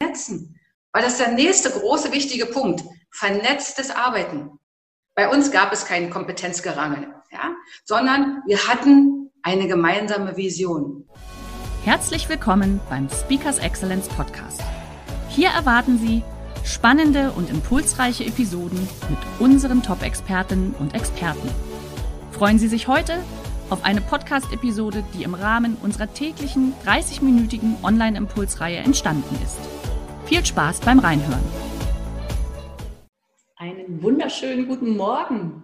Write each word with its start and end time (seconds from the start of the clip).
Vernetzen, 0.00 0.56
weil 0.92 1.02
das 1.02 1.14
ist 1.14 1.20
der 1.20 1.32
nächste 1.32 1.70
große 1.70 2.12
wichtige 2.12 2.46
Punkt. 2.46 2.84
Vernetztes 3.10 3.90
Arbeiten. 3.90 4.50
Bei 5.16 5.28
uns 5.28 5.50
gab 5.50 5.72
es 5.72 5.86
kein 5.86 6.08
Kompetenzgerangel, 6.08 7.08
ja, 7.32 7.54
sondern 7.84 8.42
wir 8.46 8.68
hatten 8.68 9.32
eine 9.42 9.66
gemeinsame 9.66 10.36
Vision. 10.36 11.08
Herzlich 11.84 12.28
willkommen 12.28 12.80
beim 12.88 13.08
Speakers 13.08 13.58
Excellence 13.58 14.08
Podcast. 14.08 14.60
Hier 15.30 15.48
erwarten 15.48 15.98
Sie 15.98 16.22
spannende 16.64 17.32
und 17.32 17.50
impulsreiche 17.50 18.24
Episoden 18.24 18.88
mit 19.08 19.18
unseren 19.40 19.82
Top-Expertinnen 19.82 20.76
und 20.78 20.94
Experten. 20.94 21.48
Freuen 22.30 22.60
Sie 22.60 22.68
sich 22.68 22.86
heute 22.86 23.18
auf 23.68 23.84
eine 23.84 24.00
Podcast-Episode, 24.00 25.02
die 25.14 25.24
im 25.24 25.34
Rahmen 25.34 25.76
unserer 25.82 26.12
täglichen 26.12 26.72
30-minütigen 26.86 27.82
Online-Impulsreihe 27.82 28.78
entstanden 28.78 29.34
ist. 29.42 29.77
Viel 30.28 30.44
Spaß 30.44 30.80
beim 30.80 30.98
Reinhören. 30.98 31.42
Einen 33.56 34.02
wunderschönen 34.02 34.68
guten 34.68 34.94
Morgen. 34.94 35.62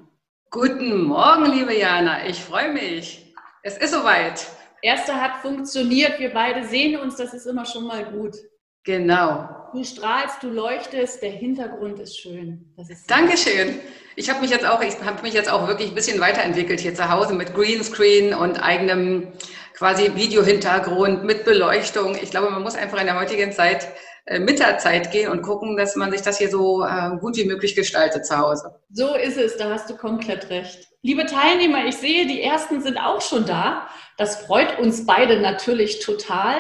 Guten 0.50 1.02
Morgen, 1.02 1.52
liebe 1.52 1.76
Jana. 1.76 2.26
Ich 2.26 2.40
freue 2.40 2.72
mich. 2.72 3.34
Es 3.62 3.76
ist 3.76 3.92
soweit. 3.92 4.46
Erste 4.80 5.20
hat 5.20 5.42
funktioniert. 5.42 6.18
Wir 6.18 6.32
beide 6.32 6.66
sehen 6.66 6.98
uns. 6.98 7.16
Das 7.16 7.34
ist 7.34 7.44
immer 7.44 7.66
schon 7.66 7.86
mal 7.86 8.06
gut. 8.06 8.36
Genau. 8.84 9.50
Du 9.74 9.84
strahlst, 9.84 10.42
du 10.42 10.48
leuchtest. 10.48 11.20
Der 11.22 11.32
Hintergrund 11.32 11.98
ist 11.98 12.18
schön. 12.18 12.72
Das 12.78 12.88
ist 12.88 13.10
Dankeschön. 13.10 13.80
Ich 14.16 14.30
habe 14.30 14.40
mich 14.40 14.50
jetzt 14.50 14.64
auch, 14.64 14.80
ich 14.80 14.94
habe 15.04 15.20
mich 15.20 15.34
jetzt 15.34 15.50
auch 15.52 15.68
wirklich 15.68 15.90
ein 15.90 15.94
bisschen 15.94 16.22
weiterentwickelt 16.22 16.80
hier 16.80 16.94
zu 16.94 17.10
Hause 17.10 17.34
mit 17.34 17.54
Greenscreen 17.54 18.32
und 18.32 18.62
eigenem 18.64 19.28
quasi 19.74 20.14
Videohintergrund 20.14 21.24
mit 21.24 21.44
Beleuchtung. 21.44 22.14
Ich 22.14 22.30
glaube, 22.30 22.48
man 22.48 22.62
muss 22.62 22.76
einfach 22.76 22.98
in 22.98 23.06
der 23.06 23.20
heutigen 23.20 23.52
Zeit 23.52 23.88
äh, 24.26 24.38
mit 24.38 24.58
der 24.58 24.78
Zeit 24.78 25.10
gehen 25.10 25.30
und 25.30 25.42
gucken, 25.42 25.76
dass 25.76 25.96
man 25.96 26.10
sich 26.10 26.22
das 26.22 26.38
hier 26.38 26.48
so 26.48 26.82
äh, 26.82 27.16
gut 27.20 27.36
wie 27.36 27.44
möglich 27.44 27.74
gestaltet 27.74 28.24
zu 28.24 28.38
Hause. 28.38 28.74
So 28.90 29.14
ist 29.14 29.36
es, 29.36 29.56
da 29.56 29.70
hast 29.70 29.90
du 29.90 29.96
komplett 29.96 30.48
recht. 30.48 30.88
Liebe 31.02 31.26
Teilnehmer, 31.26 31.84
ich 31.86 31.96
sehe, 31.96 32.26
die 32.26 32.40
ersten 32.40 32.80
sind 32.80 32.96
auch 32.96 33.20
schon 33.20 33.44
da. 33.44 33.86
Das 34.16 34.46
freut 34.46 34.78
uns 34.78 35.04
beide 35.04 35.40
natürlich 35.40 36.00
total. 36.00 36.56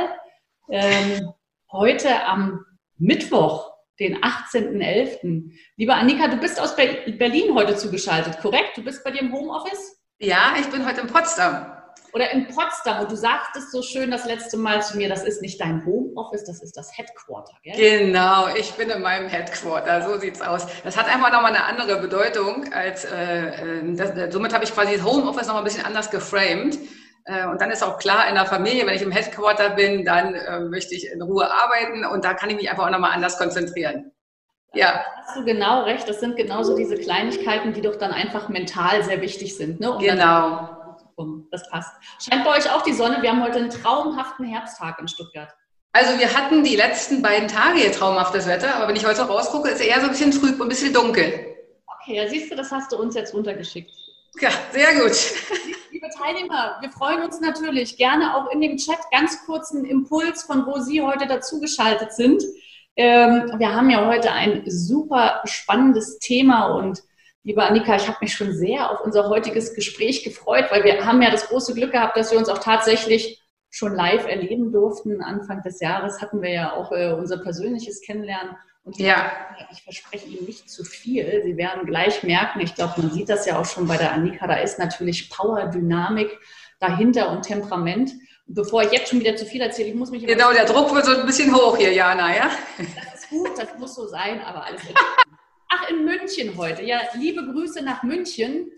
Ähm, 0.70 1.30
heute 1.72 2.24
am 2.26 2.66
Mittwoch, 2.98 3.72
den 3.98 4.18
18.11. 4.18 5.50
Liebe 5.76 5.94
Annika, 5.94 6.28
du 6.28 6.36
bist 6.36 6.60
aus 6.60 6.76
Berlin 6.76 7.54
heute 7.54 7.76
zugeschaltet, 7.76 8.40
korrekt? 8.40 8.76
Du 8.76 8.82
bist 8.82 9.02
bei 9.04 9.10
dir 9.10 9.22
im 9.22 9.32
Homeoffice? 9.32 10.02
Ja, 10.18 10.54
ich 10.60 10.66
bin 10.66 10.86
heute 10.86 11.00
in 11.00 11.06
Potsdam 11.06 11.73
oder 12.14 12.30
in 12.30 12.46
Potsdam. 12.46 13.00
Und 13.00 13.10
du 13.10 13.16
sagtest 13.16 13.72
so 13.72 13.82
schön 13.82 14.10
das 14.10 14.24
letzte 14.24 14.56
Mal 14.56 14.82
zu 14.82 14.96
mir, 14.96 15.08
das 15.08 15.24
ist 15.24 15.42
nicht 15.42 15.60
dein 15.60 15.84
Homeoffice, 15.84 16.44
das 16.44 16.62
ist 16.62 16.76
das 16.76 16.96
Headquarter. 16.96 17.52
Gell? 17.64 18.06
Genau, 18.06 18.46
ich 18.54 18.72
bin 18.74 18.88
in 18.88 19.02
meinem 19.02 19.28
Headquarter, 19.28 20.02
so 20.02 20.18
sieht's 20.18 20.40
aus. 20.40 20.66
Das 20.84 20.96
hat 20.96 21.12
einfach 21.12 21.32
nochmal 21.32 21.52
eine 21.52 21.64
andere 21.64 22.00
Bedeutung 22.00 22.72
als, 22.72 23.04
äh, 23.04 23.80
äh 23.80 23.94
das, 23.96 24.32
somit 24.32 24.54
habe 24.54 24.64
ich 24.64 24.72
quasi 24.72 24.96
das 24.96 25.04
Homeoffice 25.04 25.48
nochmal 25.48 25.62
ein 25.62 25.64
bisschen 25.64 25.84
anders 25.84 26.08
geframed. 26.10 26.78
Äh, 27.24 27.46
und 27.48 27.60
dann 27.60 27.72
ist 27.72 27.82
auch 27.82 27.98
klar 27.98 28.28
in 28.28 28.36
der 28.36 28.46
Familie, 28.46 28.86
wenn 28.86 28.94
ich 28.94 29.02
im 29.02 29.10
Headquarter 29.10 29.70
bin, 29.70 30.04
dann 30.04 30.34
äh, 30.34 30.60
möchte 30.60 30.94
ich 30.94 31.10
in 31.10 31.20
Ruhe 31.20 31.50
arbeiten 31.52 32.04
und 32.04 32.24
da 32.24 32.34
kann 32.34 32.48
ich 32.48 32.56
mich 32.56 32.70
einfach 32.70 32.86
auch 32.86 32.90
nochmal 32.90 33.12
anders 33.12 33.38
konzentrieren. 33.38 34.12
Ja. 34.72 34.92
Da 34.92 35.04
hast 35.26 35.36
du 35.36 35.44
genau 35.44 35.82
recht. 35.82 36.08
Das 36.08 36.20
sind 36.20 36.36
genauso 36.36 36.76
diese 36.76 36.96
Kleinigkeiten, 36.96 37.72
die 37.72 37.80
doch 37.80 37.96
dann 37.96 38.12
einfach 38.12 38.48
mental 38.48 39.02
sehr 39.02 39.20
wichtig 39.20 39.56
sind. 39.56 39.80
Ne? 39.80 39.92
Um 39.92 39.98
genau 40.00 40.83
rum. 41.16 41.48
Das 41.50 41.68
passt. 41.70 41.92
Scheint 42.18 42.44
bei 42.44 42.56
euch 42.56 42.70
auch 42.70 42.82
die 42.82 42.92
Sonne? 42.92 43.22
Wir 43.22 43.30
haben 43.30 43.42
heute 43.42 43.58
einen 43.58 43.70
traumhaften 43.70 44.46
Herbsttag 44.46 44.98
in 44.98 45.08
Stuttgart. 45.08 45.54
Also 45.92 46.18
wir 46.18 46.34
hatten 46.34 46.64
die 46.64 46.74
letzten 46.74 47.22
beiden 47.22 47.48
Tage 47.48 47.78
hier 47.78 47.92
traumhaftes 47.92 48.48
Wetter, 48.48 48.74
aber 48.74 48.88
wenn 48.88 48.96
ich 48.96 49.06
heute 49.06 49.22
rausgucke, 49.22 49.68
ist 49.68 49.80
es 49.80 49.86
eher 49.86 50.00
so 50.00 50.06
ein 50.06 50.10
bisschen 50.10 50.32
trüb 50.32 50.60
und 50.60 50.62
ein 50.62 50.68
bisschen 50.68 50.92
dunkel. 50.92 51.54
Okay, 52.00 52.16
ja, 52.16 52.28
siehst 52.28 52.50
du, 52.50 52.56
das 52.56 52.72
hast 52.72 52.90
du 52.90 52.96
uns 52.96 53.14
jetzt 53.14 53.32
runtergeschickt. 53.32 53.90
Ja, 54.40 54.50
sehr 54.72 54.92
gut. 55.00 55.12
Liebe 55.92 56.08
Teilnehmer, 56.18 56.78
wir 56.80 56.90
freuen 56.90 57.22
uns 57.22 57.40
natürlich 57.40 57.96
gerne 57.96 58.36
auch 58.36 58.50
in 58.50 58.60
dem 58.60 58.76
Chat 58.76 58.98
ganz 59.12 59.46
kurzen 59.46 59.84
Impuls, 59.84 60.42
von 60.42 60.66
wo 60.66 60.80
Sie 60.80 61.00
heute 61.00 61.26
dazugeschaltet 61.26 62.12
sind. 62.12 62.42
Ähm, 62.96 63.52
wir 63.58 63.72
haben 63.72 63.88
ja 63.90 64.04
heute 64.06 64.32
ein 64.32 64.64
super 64.66 65.42
spannendes 65.44 66.18
Thema 66.18 66.66
und 66.74 67.04
Liebe 67.46 67.62
Annika, 67.62 67.96
ich 67.96 68.08
habe 68.08 68.16
mich 68.22 68.32
schon 68.32 68.54
sehr 68.54 68.90
auf 68.90 69.02
unser 69.02 69.28
heutiges 69.28 69.74
Gespräch 69.74 70.24
gefreut, 70.24 70.64
weil 70.70 70.82
wir 70.82 71.04
haben 71.04 71.20
ja 71.20 71.30
das 71.30 71.48
große 71.48 71.74
Glück 71.74 71.92
gehabt, 71.92 72.16
dass 72.16 72.32
wir 72.32 72.38
uns 72.38 72.48
auch 72.48 72.58
tatsächlich 72.58 73.42
schon 73.68 73.94
live 73.94 74.26
erleben 74.26 74.72
durften. 74.72 75.20
Anfang 75.22 75.62
des 75.62 75.78
Jahres 75.80 76.22
hatten 76.22 76.40
wir 76.40 76.50
ja 76.50 76.72
auch 76.72 76.90
äh, 76.90 77.12
unser 77.12 77.36
persönliches 77.36 78.00
Kennenlernen. 78.00 78.56
Und 78.82 78.98
ja. 78.98 79.30
ich 79.70 79.82
verspreche 79.82 80.26
Ihnen 80.26 80.46
nicht 80.46 80.70
zu 80.70 80.84
viel. 80.84 81.42
Sie 81.44 81.58
werden 81.58 81.84
gleich 81.84 82.22
merken, 82.22 82.60
ich 82.60 82.74
glaube, 82.74 83.02
man 83.02 83.10
sieht 83.10 83.28
das 83.28 83.44
ja 83.44 83.58
auch 83.58 83.66
schon 83.66 83.86
bei 83.86 83.98
der 83.98 84.12
Annika, 84.12 84.46
da 84.46 84.56
ist 84.56 84.78
natürlich 84.78 85.28
Power, 85.28 85.66
Dynamik 85.66 86.38
dahinter 86.80 87.30
und 87.30 87.42
Temperament. 87.42 88.12
Bevor 88.46 88.84
ich 88.84 88.92
jetzt 88.92 89.10
schon 89.10 89.20
wieder 89.20 89.36
zu 89.36 89.44
viel 89.44 89.60
erzähle, 89.60 89.88
ich 89.88 89.94
muss 89.94 90.10
mich... 90.10 90.26
Genau, 90.26 90.52
der 90.52 90.64
Druck 90.64 90.94
wird 90.94 91.04
so 91.04 91.14
ein 91.14 91.26
bisschen 91.26 91.54
hoch 91.54 91.76
hier, 91.76 91.92
Jana, 91.92 92.34
ja? 92.34 92.50
Das 92.78 93.20
ist 93.20 93.28
gut, 93.28 93.50
das 93.56 93.78
muss 93.78 93.94
so 93.94 94.06
sein, 94.06 94.40
aber 94.42 94.64
alles 94.64 94.80
Ach, 95.74 95.88
in 95.88 96.04
München 96.04 96.56
heute. 96.56 96.82
Ja, 96.82 97.00
liebe 97.14 97.44
Grüße 97.44 97.82
nach 97.82 98.02
München. 98.02 98.70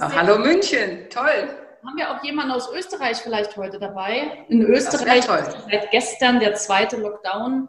Ach, 0.00 0.14
hallo 0.14 0.38
München, 0.38 1.08
toll. 1.08 1.48
Haben 1.84 1.96
wir 1.96 2.10
auch 2.10 2.22
jemanden 2.22 2.52
aus 2.52 2.70
Österreich 2.72 3.18
vielleicht 3.18 3.56
heute 3.56 3.78
dabei? 3.78 4.44
In 4.48 4.62
Österreich 4.62 5.24
seit 5.24 5.90
gestern 5.90 6.40
der 6.40 6.54
zweite 6.54 6.96
Lockdown. 6.96 7.68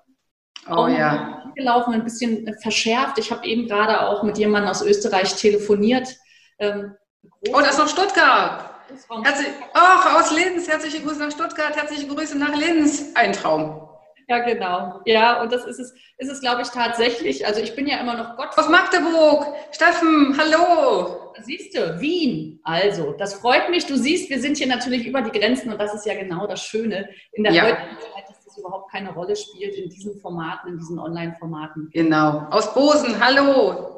Oh 0.69 0.87
ja. 0.87 1.51
Gelaufen, 1.55 1.93
ein 1.93 2.03
bisschen 2.03 2.55
verschärft. 2.61 3.17
Ich 3.17 3.31
habe 3.31 3.45
eben 3.45 3.67
gerade 3.67 4.01
auch 4.01 4.23
mit 4.23 4.37
jemandem 4.37 4.69
aus 4.69 4.81
Österreich 4.81 5.33
telefoniert. 5.35 6.15
Ähm, 6.59 6.95
oh, 7.49 7.59
das 7.59 7.71
ist 7.71 7.79
noch 7.79 7.87
Stuttgart. 7.87 8.69
Herzlich, 9.23 9.47
ach, 9.73 10.19
aus 10.19 10.31
Linz. 10.31 10.67
Herzliche 10.67 11.01
Grüße 11.01 11.19
nach 11.19 11.31
Stuttgart. 11.31 11.75
Herzliche 11.75 12.07
Grüße 12.07 12.37
nach 12.37 12.55
Linz. 12.55 13.11
Ein 13.15 13.33
Traum. 13.33 13.92
Ja, 14.27 14.39
genau. 14.39 15.01
Ja, 15.05 15.41
und 15.41 15.51
das 15.51 15.65
ist 15.65 15.79
es, 15.79 15.93
ist 16.17 16.31
es, 16.31 16.41
glaube 16.41 16.61
ich, 16.61 16.69
tatsächlich. 16.69 17.45
Also 17.45 17.61
ich 17.61 17.75
bin 17.75 17.87
ja 17.87 17.97
immer 17.97 18.15
noch 18.15 18.37
Gott. 18.37 18.57
Aus 18.57 18.69
Magdeburg. 18.69 19.47
Steffen, 19.71 20.37
hallo. 20.37 21.33
Siehst 21.41 21.75
du, 21.75 21.99
Wien. 21.99 22.59
Also, 22.63 23.13
das 23.13 23.33
freut 23.33 23.69
mich. 23.69 23.85
Du 23.85 23.97
siehst, 23.97 24.29
wir 24.29 24.39
sind 24.39 24.57
hier 24.57 24.67
natürlich 24.67 25.05
über 25.05 25.21
die 25.21 25.37
Grenzen 25.37 25.71
und 25.71 25.79
das 25.79 25.93
ist 25.93 26.05
ja 26.05 26.13
genau 26.13 26.47
das 26.47 26.63
Schöne 26.63 27.09
in 27.33 27.43
der 27.43 27.53
ja. 27.53 27.63
heutigen 27.63 27.99
Zeit, 27.99 28.29
dass 28.29 28.43
das 28.45 28.57
überhaupt 28.57 28.91
keine 28.91 29.13
Rolle 29.13 29.35
spielt 29.35 29.75
in 29.75 29.89
diesen 29.89 30.19
Formaten, 30.19 30.69
in 30.69 30.77
diesen 30.77 30.99
Online-Formaten. 30.99 31.89
Genau. 31.91 32.47
Aus 32.49 32.73
Bosen, 32.73 33.23
hallo. 33.23 33.89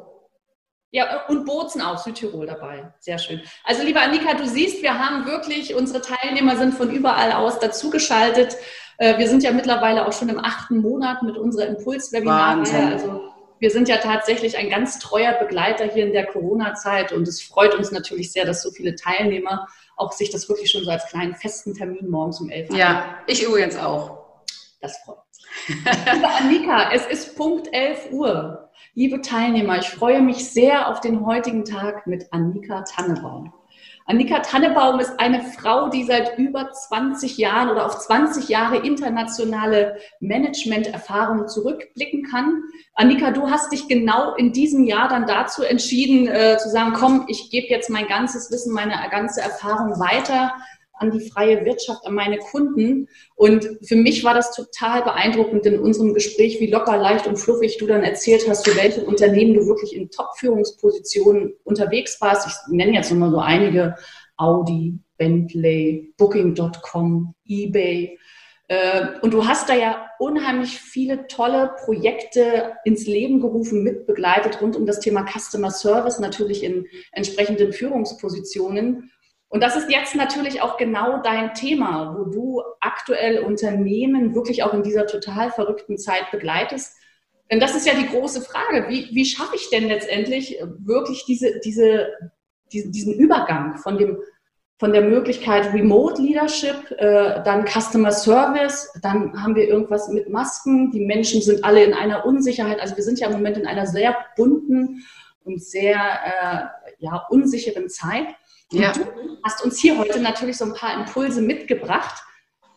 Ja, 0.90 1.26
und 1.26 1.44
Bozen 1.44 1.82
auch, 1.82 1.98
Südtirol 1.98 2.46
dabei. 2.46 2.92
Sehr 3.00 3.18
schön. 3.18 3.42
Also, 3.64 3.82
liebe 3.82 4.00
Annika, 4.00 4.34
du 4.34 4.46
siehst, 4.46 4.82
wir 4.82 4.98
haben 4.98 5.26
wirklich, 5.26 5.74
unsere 5.74 6.00
Teilnehmer 6.00 6.56
sind 6.56 6.74
von 6.74 6.90
überall 6.90 7.32
aus 7.32 7.58
dazugeschaltet. 7.58 8.56
Äh, 8.98 9.18
wir 9.18 9.28
sind 9.28 9.42
ja 9.42 9.52
mittlerweile 9.52 10.06
auch 10.06 10.12
schon 10.12 10.28
im 10.28 10.38
achten 10.38 10.78
Monat 10.78 11.22
mit 11.22 11.36
unserer 11.36 11.66
Impulswebinarreihe. 11.66 12.92
Also 12.92 13.20
wir 13.58 13.70
sind 13.70 13.88
ja 13.88 13.96
tatsächlich 13.98 14.58
ein 14.58 14.68
ganz 14.68 14.98
treuer 14.98 15.32
Begleiter 15.34 15.86
hier 15.86 16.06
in 16.06 16.12
der 16.12 16.26
Corona-Zeit 16.26 17.12
und 17.12 17.26
es 17.26 17.42
freut 17.42 17.74
uns 17.74 17.90
natürlich 17.90 18.32
sehr, 18.32 18.44
dass 18.44 18.62
so 18.62 18.70
viele 18.70 18.94
Teilnehmer 18.94 19.66
auch 19.96 20.12
sich 20.12 20.30
das 20.30 20.48
wirklich 20.48 20.70
schon 20.70 20.84
so 20.84 20.90
als 20.90 21.06
kleinen 21.06 21.34
festen 21.34 21.74
Termin 21.74 22.08
morgens 22.10 22.40
um 22.40 22.50
elf 22.50 22.70
Ja, 22.70 23.16
ich 23.26 23.42
übrigens 23.42 23.76
auch. 23.76 24.42
Das 24.80 24.98
freut 24.98 25.16
uns. 25.16 25.40
Liebe 26.12 26.28
Annika, 26.28 26.92
es 26.92 27.06
ist 27.06 27.36
Punkt 27.36 27.72
11 27.72 28.12
Uhr. 28.12 28.70
Liebe 28.94 29.20
Teilnehmer, 29.22 29.78
ich 29.78 29.88
freue 29.88 30.20
mich 30.20 30.50
sehr 30.50 30.88
auf 30.88 31.00
den 31.00 31.24
heutigen 31.24 31.64
Tag 31.64 32.06
mit 32.06 32.32
Annika 32.32 32.82
Tannebaum. 32.82 33.52
Annika 34.08 34.38
Tannebaum 34.38 35.00
ist 35.00 35.18
eine 35.18 35.42
Frau, 35.42 35.88
die 35.88 36.04
seit 36.04 36.38
über 36.38 36.70
20 36.70 37.38
Jahren 37.38 37.70
oder 37.70 37.86
auf 37.86 37.98
20 37.98 38.48
Jahre 38.48 38.76
internationale 38.76 39.96
Management-Erfahrung 40.20 41.48
zurückblicken 41.48 42.22
kann. 42.22 42.62
Annika, 42.94 43.32
du 43.32 43.50
hast 43.50 43.72
dich 43.72 43.88
genau 43.88 44.34
in 44.36 44.52
diesem 44.52 44.84
Jahr 44.84 45.08
dann 45.08 45.26
dazu 45.26 45.64
entschieden, 45.64 46.28
äh, 46.28 46.56
zu 46.56 46.68
sagen, 46.68 46.92
komm, 46.94 47.24
ich 47.26 47.50
gebe 47.50 47.66
jetzt 47.66 47.90
mein 47.90 48.06
ganzes 48.06 48.52
Wissen, 48.52 48.72
meine 48.72 48.94
ganze 49.10 49.40
Erfahrung 49.40 49.98
weiter 49.98 50.54
an 50.98 51.10
die 51.10 51.28
freie 51.28 51.64
Wirtschaft, 51.64 52.06
an 52.06 52.14
meine 52.14 52.38
Kunden. 52.38 53.08
Und 53.34 53.68
für 53.84 53.96
mich 53.96 54.24
war 54.24 54.34
das 54.34 54.54
total 54.54 55.02
beeindruckend 55.02 55.66
in 55.66 55.78
unserem 55.78 56.14
Gespräch, 56.14 56.60
wie 56.60 56.70
locker, 56.70 56.96
leicht 56.96 57.26
und 57.26 57.36
fluffig 57.36 57.78
du 57.78 57.86
dann 57.86 58.02
erzählt 58.02 58.46
hast, 58.48 58.68
für 58.68 58.76
welche 58.76 59.04
Unternehmen 59.04 59.54
du 59.54 59.66
wirklich 59.66 59.94
in 59.94 60.10
Top-Führungspositionen 60.10 61.54
unterwegs 61.64 62.20
warst. 62.20 62.46
Ich 62.46 62.72
nenne 62.72 62.94
jetzt 62.94 63.12
nur 63.12 63.30
so 63.30 63.38
einige. 63.38 63.96
Audi, 64.38 64.98
Bentley, 65.16 66.12
Booking.com, 66.18 67.34
eBay. 67.46 68.18
Äh, 68.68 69.20
und 69.22 69.32
du 69.32 69.46
hast 69.46 69.68
da 69.68 69.74
ja 69.74 70.10
unheimlich 70.18 70.80
viele 70.80 71.26
tolle 71.28 71.72
Projekte 71.84 72.74
ins 72.84 73.06
Leben 73.06 73.40
gerufen, 73.40 73.82
mitbegleitet 73.82 74.60
rund 74.60 74.76
um 74.76 74.86
das 74.86 75.00
Thema 75.00 75.24
Customer 75.24 75.70
Service, 75.70 76.18
natürlich 76.18 76.64
in 76.64 76.86
entsprechenden 77.12 77.72
Führungspositionen. 77.72 79.10
Und 79.56 79.62
das 79.62 79.74
ist 79.74 79.90
jetzt 79.90 80.14
natürlich 80.14 80.60
auch 80.60 80.76
genau 80.76 81.22
dein 81.22 81.54
Thema, 81.54 82.14
wo 82.14 82.24
du 82.24 82.62
aktuell 82.78 83.38
Unternehmen 83.38 84.34
wirklich 84.34 84.62
auch 84.62 84.74
in 84.74 84.82
dieser 84.82 85.06
total 85.06 85.50
verrückten 85.50 85.96
Zeit 85.96 86.30
begleitest. 86.30 86.94
Denn 87.50 87.58
das 87.58 87.74
ist 87.74 87.86
ja 87.86 87.94
die 87.94 88.06
große 88.06 88.42
Frage. 88.42 88.90
Wie, 88.90 89.08
wie 89.14 89.24
schaffe 89.24 89.56
ich 89.56 89.70
denn 89.70 89.88
letztendlich 89.88 90.58
wirklich 90.80 91.24
diese, 91.24 91.58
diese, 91.60 92.08
diesen 92.70 93.14
Übergang 93.14 93.78
von 93.78 93.96
dem 93.96 94.18
von 94.78 94.92
der 94.92 95.00
Möglichkeit 95.00 95.72
Remote 95.72 96.20
Leadership, 96.20 96.90
äh, 96.98 97.42
dann 97.42 97.64
Customer 97.64 98.12
Service, 98.12 98.92
dann 99.00 99.42
haben 99.42 99.54
wir 99.54 99.66
irgendwas 99.66 100.08
mit 100.08 100.28
Masken. 100.28 100.90
Die 100.90 101.00
Menschen 101.00 101.40
sind 101.40 101.64
alle 101.64 101.82
in 101.82 101.94
einer 101.94 102.26
Unsicherheit. 102.26 102.78
Also 102.78 102.94
wir 102.94 103.02
sind 103.02 103.18
ja 103.20 103.28
im 103.28 103.32
Moment 103.32 103.56
in 103.56 103.66
einer 103.66 103.86
sehr 103.86 104.14
bunten 104.36 105.02
und 105.44 105.62
sehr 105.62 105.96
äh, 105.96 106.66
ja, 106.98 107.24
unsicheren 107.30 107.88
Zeit. 107.88 108.26
Und 108.72 108.80
ja. 108.80 108.92
du 108.92 109.04
hast 109.44 109.64
uns 109.64 109.78
hier 109.78 109.98
heute 109.98 110.20
natürlich 110.20 110.56
so 110.56 110.64
ein 110.64 110.74
paar 110.74 110.94
Impulse 110.94 111.40
mitgebracht, 111.40 112.22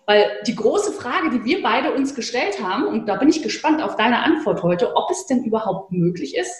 weil 0.05 0.39
die 0.47 0.55
große 0.55 0.91
Frage, 0.93 1.29
die 1.29 1.45
wir 1.45 1.61
beide 1.61 1.93
uns 1.93 2.15
gestellt 2.15 2.61
haben, 2.63 2.87
und 2.87 3.07
da 3.07 3.15
bin 3.15 3.29
ich 3.29 3.43
gespannt 3.43 3.81
auf 3.81 3.95
deine 3.95 4.23
Antwort 4.23 4.63
heute, 4.63 4.95
ob 4.95 5.09
es 5.11 5.25
denn 5.27 5.43
überhaupt 5.43 5.91
möglich 5.91 6.35
ist, 6.35 6.51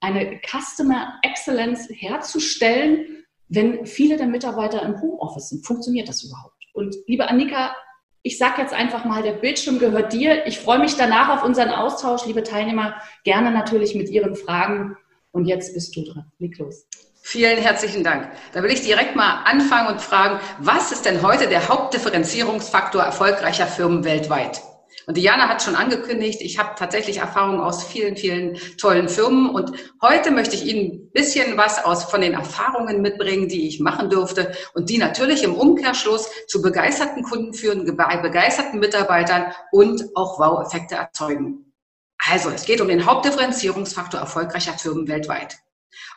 eine 0.00 0.40
Customer 0.46 1.18
Excellence 1.22 1.88
herzustellen, 1.90 3.24
wenn 3.48 3.86
viele 3.86 4.16
der 4.16 4.26
Mitarbeiter 4.26 4.82
im 4.82 5.00
Homeoffice 5.00 5.50
sind, 5.50 5.66
funktioniert 5.66 6.08
das 6.08 6.24
überhaupt? 6.24 6.54
Und 6.72 6.96
liebe 7.06 7.28
Annika, 7.28 7.74
ich 8.22 8.38
sage 8.38 8.62
jetzt 8.62 8.72
einfach 8.72 9.04
mal, 9.04 9.22
der 9.22 9.32
Bildschirm 9.32 9.78
gehört 9.78 10.12
dir. 10.12 10.46
Ich 10.46 10.58
freue 10.58 10.78
mich 10.78 10.96
danach 10.96 11.36
auf 11.36 11.44
unseren 11.44 11.70
Austausch, 11.70 12.24
liebe 12.24 12.42
Teilnehmer, 12.42 12.94
gerne 13.24 13.50
natürlich 13.50 13.94
mit 13.94 14.08
Ihren 14.08 14.36
Fragen. 14.36 14.96
Und 15.32 15.46
jetzt 15.46 15.74
bist 15.74 15.96
du 15.96 16.04
dran. 16.04 16.30
Leg 16.38 16.56
los. 16.58 16.86
Vielen 17.24 17.58
herzlichen 17.58 18.02
Dank. 18.02 18.28
Da 18.52 18.62
will 18.62 18.72
ich 18.72 18.82
direkt 18.82 19.14
mal 19.14 19.44
anfangen 19.44 19.88
und 19.88 20.02
fragen, 20.02 20.40
was 20.58 20.90
ist 20.90 21.06
denn 21.06 21.22
heute 21.22 21.48
der 21.48 21.68
Hauptdifferenzierungsfaktor 21.68 23.00
erfolgreicher 23.00 23.66
Firmen 23.66 24.04
weltweit? 24.04 24.60
Und 25.06 25.16
Diana 25.16 25.48
hat 25.48 25.62
schon 25.62 25.76
angekündigt, 25.76 26.40
ich 26.42 26.58
habe 26.58 26.74
tatsächlich 26.76 27.18
Erfahrungen 27.18 27.60
aus 27.60 27.84
vielen, 27.84 28.16
vielen 28.16 28.58
tollen 28.76 29.08
Firmen. 29.08 29.50
Und 29.50 29.72
heute 30.02 30.32
möchte 30.32 30.56
ich 30.56 30.66
Ihnen 30.66 30.92
ein 30.92 31.10
bisschen 31.12 31.56
was 31.56 31.84
aus, 31.84 32.04
von 32.04 32.20
den 32.20 32.34
Erfahrungen 32.34 33.00
mitbringen, 33.00 33.48
die 33.48 33.68
ich 33.68 33.80
machen 33.80 34.10
durfte 34.10 34.52
und 34.74 34.90
die 34.90 34.98
natürlich 34.98 35.44
im 35.44 35.54
Umkehrschluss 35.54 36.28
zu 36.48 36.60
begeisterten 36.60 37.22
Kunden 37.22 37.54
führen, 37.54 37.96
bei 37.96 38.16
begeisterten 38.16 38.80
Mitarbeitern 38.80 39.52
und 39.70 40.04
auch 40.16 40.38
Wow-Effekte 40.38 40.96
erzeugen. 40.96 41.72
Also, 42.18 42.50
es 42.50 42.64
geht 42.64 42.80
um 42.80 42.88
den 42.88 43.06
Hauptdifferenzierungsfaktor 43.06 44.20
erfolgreicher 44.20 44.74
Firmen 44.74 45.08
weltweit. 45.08 45.56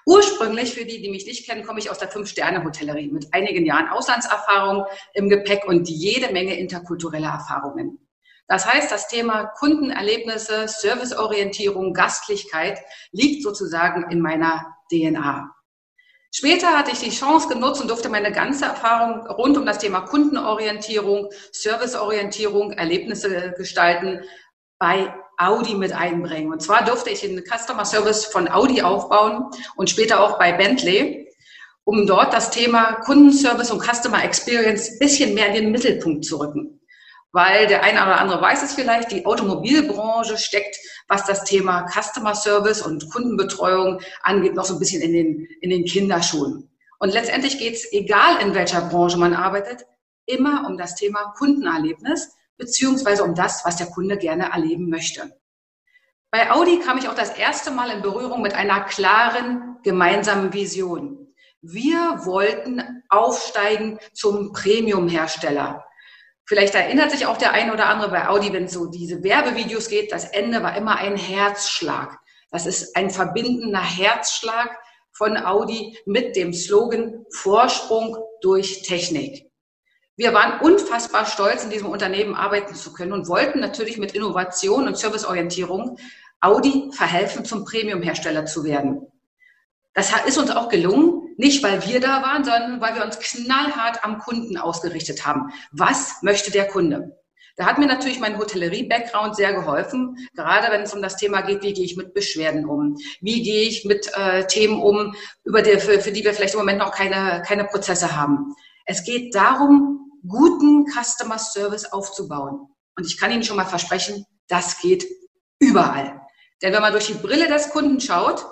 Ursprünglich, 0.05 0.73
für 0.73 0.85
die, 0.85 1.01
die 1.01 1.09
mich 1.09 1.25
nicht 1.25 1.47
kennen, 1.47 1.65
komme 1.65 1.79
ich 1.79 1.89
aus 1.89 1.97
der 1.97 2.09
Fünf-Sterne-Hotellerie 2.09 3.07
mit 3.07 3.33
einigen 3.33 3.65
Jahren 3.65 3.89
Auslandserfahrung 3.89 4.85
im 5.13 5.29
Gepäck 5.29 5.65
und 5.65 5.89
jede 5.89 6.31
Menge 6.31 6.55
interkultureller 6.57 7.29
Erfahrungen. 7.29 7.99
Das 8.47 8.71
heißt, 8.71 8.91
das 8.91 9.07
Thema 9.07 9.45
Kundenerlebnisse, 9.45 10.67
Serviceorientierung, 10.67 11.93
Gastlichkeit 11.93 12.79
liegt 13.11 13.41
sozusagen 13.41 14.11
in 14.11 14.21
meiner 14.21 14.75
DNA. 14.91 15.51
Später 16.31 16.77
hatte 16.77 16.91
ich 16.91 16.99
die 16.99 17.09
Chance 17.09 17.47
genutzt 17.47 17.81
und 17.81 17.89
durfte 17.89 18.09
meine 18.09 18.31
ganze 18.31 18.65
Erfahrung 18.65 19.25
rund 19.25 19.57
um 19.57 19.65
das 19.65 19.79
Thema 19.79 20.01
Kundenorientierung, 20.01 21.29
Serviceorientierung, 21.51 22.73
Erlebnisse 22.73 23.53
gestalten 23.57 24.21
bei 24.77 25.15
Audi 25.37 25.75
mit 25.75 25.93
einbringen. 25.93 26.51
Und 26.51 26.61
zwar 26.61 26.83
durfte 26.83 27.09
ich 27.09 27.21
den 27.21 27.43
Customer 27.43 27.85
Service 27.85 28.25
von 28.25 28.47
Audi 28.49 28.81
aufbauen 28.81 29.45
und 29.75 29.89
später 29.89 30.21
auch 30.21 30.37
bei 30.37 30.53
Bentley, 30.53 31.29
um 31.83 32.07
dort 32.07 32.33
das 32.33 32.51
Thema 32.51 32.93
Kundenservice 33.05 33.71
und 33.71 33.81
Customer 33.81 34.23
Experience 34.23 34.91
ein 34.91 34.99
bisschen 34.99 35.33
mehr 35.33 35.47
in 35.47 35.53
den 35.55 35.71
Mittelpunkt 35.71 36.25
zu 36.25 36.39
rücken 36.39 36.75
weil 37.35 37.67
der 37.67 37.83
eine 37.83 38.01
oder 38.01 38.21
andere 38.21 38.41
weiß 38.41 38.63
es 38.63 38.75
vielleicht, 38.75 39.11
die 39.11 39.25
Automobilbranche 39.25 40.37
steckt, 40.37 40.77
was 41.09 41.25
das 41.25 41.43
Thema 41.43 41.85
Customer 41.85 42.33
Service 42.33 42.81
und 42.81 43.11
Kundenbetreuung 43.11 43.99
angeht, 44.23 44.55
noch 44.55 44.63
so 44.63 44.75
ein 44.75 44.79
bisschen 44.79 45.01
in 45.01 45.11
den, 45.11 45.47
in 45.59 45.69
den 45.69 45.83
Kinderschuhen. 45.83 46.69
Und 46.97 47.13
letztendlich 47.13 47.59
geht 47.59 47.73
es, 47.73 47.91
egal 47.91 48.41
in 48.41 48.55
welcher 48.55 48.83
Branche 48.83 49.17
man 49.17 49.33
arbeitet, 49.33 49.85
immer 50.25 50.65
um 50.65 50.77
das 50.77 50.95
Thema 50.95 51.33
Kundenerlebnis, 51.37 52.33
beziehungsweise 52.57 53.23
um 53.23 53.35
das, 53.35 53.65
was 53.65 53.77
der 53.77 53.87
Kunde 53.87 54.17
gerne 54.17 54.51
erleben 54.51 54.89
möchte. 54.89 55.37
Bei 56.31 56.51
Audi 56.51 56.79
kam 56.79 56.97
ich 56.97 57.07
auch 57.07 57.15
das 57.15 57.31
erste 57.31 57.71
Mal 57.71 57.91
in 57.91 58.01
Berührung 58.01 58.41
mit 58.41 58.53
einer 58.53 58.81
klaren 58.81 59.77
gemeinsamen 59.83 60.51
Vision. 60.53 61.33
Wir 61.61 62.25
wollten 62.25 63.03
aufsteigen 63.09 63.99
zum 64.13 64.51
Premium-Hersteller. 64.51 65.85
Vielleicht 66.45 66.75
erinnert 66.75 67.11
sich 67.11 67.25
auch 67.25 67.37
der 67.37 67.53
ein 67.53 67.71
oder 67.71 67.87
andere 67.87 68.11
bei 68.11 68.27
Audi, 68.27 68.53
wenn 68.53 68.65
es 68.65 68.73
so 68.73 68.85
diese 68.85 69.23
Werbevideos 69.23 69.89
geht, 69.89 70.11
das 70.11 70.25
Ende 70.25 70.61
war 70.61 70.77
immer 70.77 70.97
ein 70.97 71.17
Herzschlag. 71.17 72.19
Das 72.51 72.65
ist 72.65 72.95
ein 72.95 73.09
verbindender 73.09 73.81
Herzschlag 73.81 74.77
von 75.11 75.37
Audi 75.37 75.97
mit 76.05 76.35
dem 76.35 76.53
Slogan 76.53 77.25
Vorsprung 77.31 78.17
durch 78.41 78.83
Technik. 78.83 79.44
Wir 80.17 80.33
waren 80.33 80.61
unfassbar 80.61 81.25
stolz, 81.25 81.65
in 81.65 81.69
diesem 81.69 81.89
Unternehmen 81.89 82.35
arbeiten 82.35 82.73
zu 82.73 82.93
können 82.93 83.11
und 83.11 83.27
wollten 83.27 83.59
natürlich 83.59 83.97
mit 83.97 84.13
Innovation 84.13 84.87
und 84.87 84.97
Serviceorientierung 84.97 85.97
Audi 86.39 86.89
verhelfen, 86.91 87.43
zum 87.43 87.65
Premium-Hersteller 87.65 88.45
zu 88.45 88.63
werden. 88.63 89.07
Das 89.93 90.11
ist 90.25 90.37
uns 90.37 90.51
auch 90.51 90.69
gelungen. 90.69 91.21
Nicht, 91.37 91.63
weil 91.63 91.85
wir 91.85 91.99
da 91.99 92.21
waren, 92.21 92.45
sondern 92.45 92.79
weil 92.79 92.95
wir 92.95 93.03
uns 93.03 93.19
knallhart 93.19 94.05
am 94.05 94.19
Kunden 94.19 94.57
ausgerichtet 94.57 95.25
haben. 95.25 95.51
Was 95.71 96.21
möchte 96.21 96.49
der 96.49 96.67
Kunde? 96.67 97.17
Da 97.57 97.65
hat 97.65 97.77
mir 97.77 97.87
natürlich 97.87 98.19
mein 98.19 98.37
Hotellerie-Background 98.37 99.35
sehr 99.35 99.53
geholfen, 99.53 100.17
gerade 100.33 100.71
wenn 100.71 100.81
es 100.81 100.93
um 100.93 101.01
das 101.01 101.15
Thema 101.17 101.41
geht, 101.41 101.61
wie 101.63 101.73
gehe 101.73 101.85
ich 101.85 101.95
mit 101.95 102.13
Beschwerden 102.13 102.65
um? 102.65 102.97
Wie 103.21 103.43
gehe 103.43 103.67
ich 103.67 103.85
mit 103.85 104.09
äh, 104.13 104.45
Themen 104.47 104.81
um, 104.81 105.15
über 105.43 105.61
die, 105.61 105.77
für, 105.79 105.99
für 105.99 106.11
die 106.11 106.23
wir 106.23 106.33
vielleicht 106.33 106.53
im 106.53 106.59
Moment 106.59 106.79
noch 106.79 106.91
keine, 106.91 107.43
keine 107.45 107.65
Prozesse 107.65 108.15
haben? 108.15 108.53
Es 108.85 109.03
geht 109.03 109.33
darum, 109.35 110.04
guten 110.27 110.85
Customer 110.85 111.37
Service 111.37 111.85
aufzubauen. 111.85 112.67
Und 112.97 113.05
ich 113.05 113.19
kann 113.19 113.31
Ihnen 113.31 113.43
schon 113.43 113.57
mal 113.57 113.65
versprechen, 113.65 114.25
das 114.47 114.79
geht 114.79 115.05
überall. 115.59 116.21
Denn 116.61 116.73
wenn 116.73 116.81
man 116.81 116.91
durch 116.91 117.07
die 117.07 117.13
Brille 117.13 117.47
des 117.47 117.69
Kunden 117.69 117.99
schaut, 117.99 118.45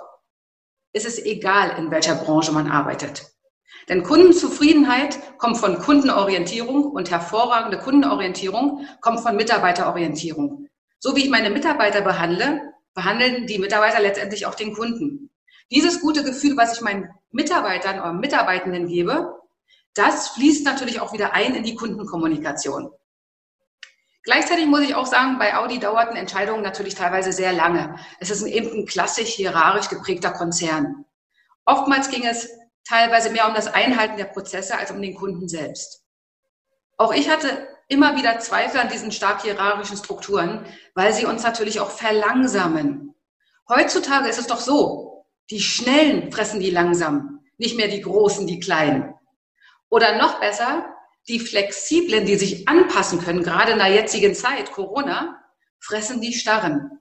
ist 0.92 1.06
es 1.06 1.18
egal, 1.18 1.78
in 1.78 1.90
welcher 1.90 2.14
Branche 2.14 2.52
man 2.52 2.70
arbeitet. 2.70 3.26
Denn 3.88 4.02
Kundenzufriedenheit 4.02 5.38
kommt 5.38 5.58
von 5.58 5.78
Kundenorientierung 5.78 6.84
und 6.84 7.10
hervorragende 7.10 7.78
Kundenorientierung 7.78 8.86
kommt 9.00 9.20
von 9.20 9.36
Mitarbeiterorientierung. 9.36 10.68
So 11.00 11.16
wie 11.16 11.24
ich 11.24 11.30
meine 11.30 11.50
Mitarbeiter 11.50 12.00
behandle, 12.00 12.72
behandeln 12.94 13.46
die 13.46 13.58
Mitarbeiter 13.58 14.00
letztendlich 14.00 14.46
auch 14.46 14.54
den 14.54 14.72
Kunden. 14.72 15.30
Dieses 15.70 16.00
gute 16.00 16.22
Gefühl, 16.22 16.56
was 16.56 16.74
ich 16.74 16.80
meinen 16.80 17.08
Mitarbeitern 17.30 18.00
oder 18.00 18.12
Mitarbeitenden 18.12 18.86
gebe, 18.86 19.34
das 19.94 20.28
fließt 20.30 20.64
natürlich 20.64 21.00
auch 21.00 21.12
wieder 21.12 21.32
ein 21.32 21.54
in 21.54 21.62
die 21.62 21.74
Kundenkommunikation. 21.74 22.90
Gleichzeitig 24.24 24.66
muss 24.66 24.80
ich 24.80 24.94
auch 24.94 25.06
sagen, 25.06 25.38
bei 25.38 25.56
Audi 25.56 25.78
dauerten 25.78 26.16
Entscheidungen 26.16 26.62
natürlich 26.62 26.94
teilweise 26.94 27.32
sehr 27.32 27.52
lange. 27.52 27.96
Es 28.20 28.30
ist 28.30 28.42
eben 28.42 28.72
ein 28.72 28.86
klassisch 28.86 29.28
hierarchisch 29.28 29.90
geprägter 29.90 30.30
Konzern. 30.30 31.04
Oftmals 31.66 32.10
ging 32.10 32.24
es 32.24 32.48
teilweise 32.84 33.30
mehr 33.30 33.46
um 33.46 33.54
das 33.54 33.66
Einhalten 33.66 34.16
der 34.16 34.24
Prozesse 34.24 34.78
als 34.78 34.90
um 34.90 35.00
den 35.00 35.14
Kunden 35.14 35.46
selbst. 35.46 36.04
Auch 36.96 37.12
ich 37.12 37.28
hatte 37.28 37.68
immer 37.88 38.16
wieder 38.16 38.38
Zweifel 38.38 38.80
an 38.80 38.88
diesen 38.88 39.12
stark 39.12 39.42
hierarchischen 39.42 39.98
Strukturen, 39.98 40.64
weil 40.94 41.12
sie 41.12 41.26
uns 41.26 41.42
natürlich 41.42 41.80
auch 41.80 41.90
verlangsamen. 41.90 43.14
Heutzutage 43.68 44.28
ist 44.28 44.38
es 44.38 44.46
doch 44.46 44.60
so, 44.60 45.26
die 45.50 45.60
Schnellen 45.60 46.32
fressen 46.32 46.60
die 46.60 46.70
langsam, 46.70 47.40
nicht 47.58 47.76
mehr 47.76 47.88
die 47.88 48.00
Großen, 48.00 48.46
die 48.46 48.60
Kleinen. 48.60 49.14
Oder 49.94 50.16
noch 50.18 50.40
besser, 50.40 50.92
die 51.28 51.38
Flexiblen, 51.38 52.26
die 52.26 52.34
sich 52.34 52.66
anpassen 52.66 53.20
können, 53.20 53.44
gerade 53.44 53.70
in 53.70 53.78
der 53.78 53.92
jetzigen 53.92 54.34
Zeit, 54.34 54.72
Corona, 54.72 55.40
fressen 55.78 56.20
die 56.20 56.32
Starren. 56.32 56.98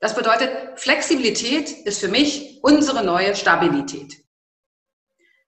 Das 0.00 0.16
bedeutet, 0.16 0.50
Flexibilität 0.74 1.70
ist 1.70 2.00
für 2.00 2.08
mich 2.08 2.58
unsere 2.64 3.04
neue 3.04 3.36
Stabilität. 3.36 4.12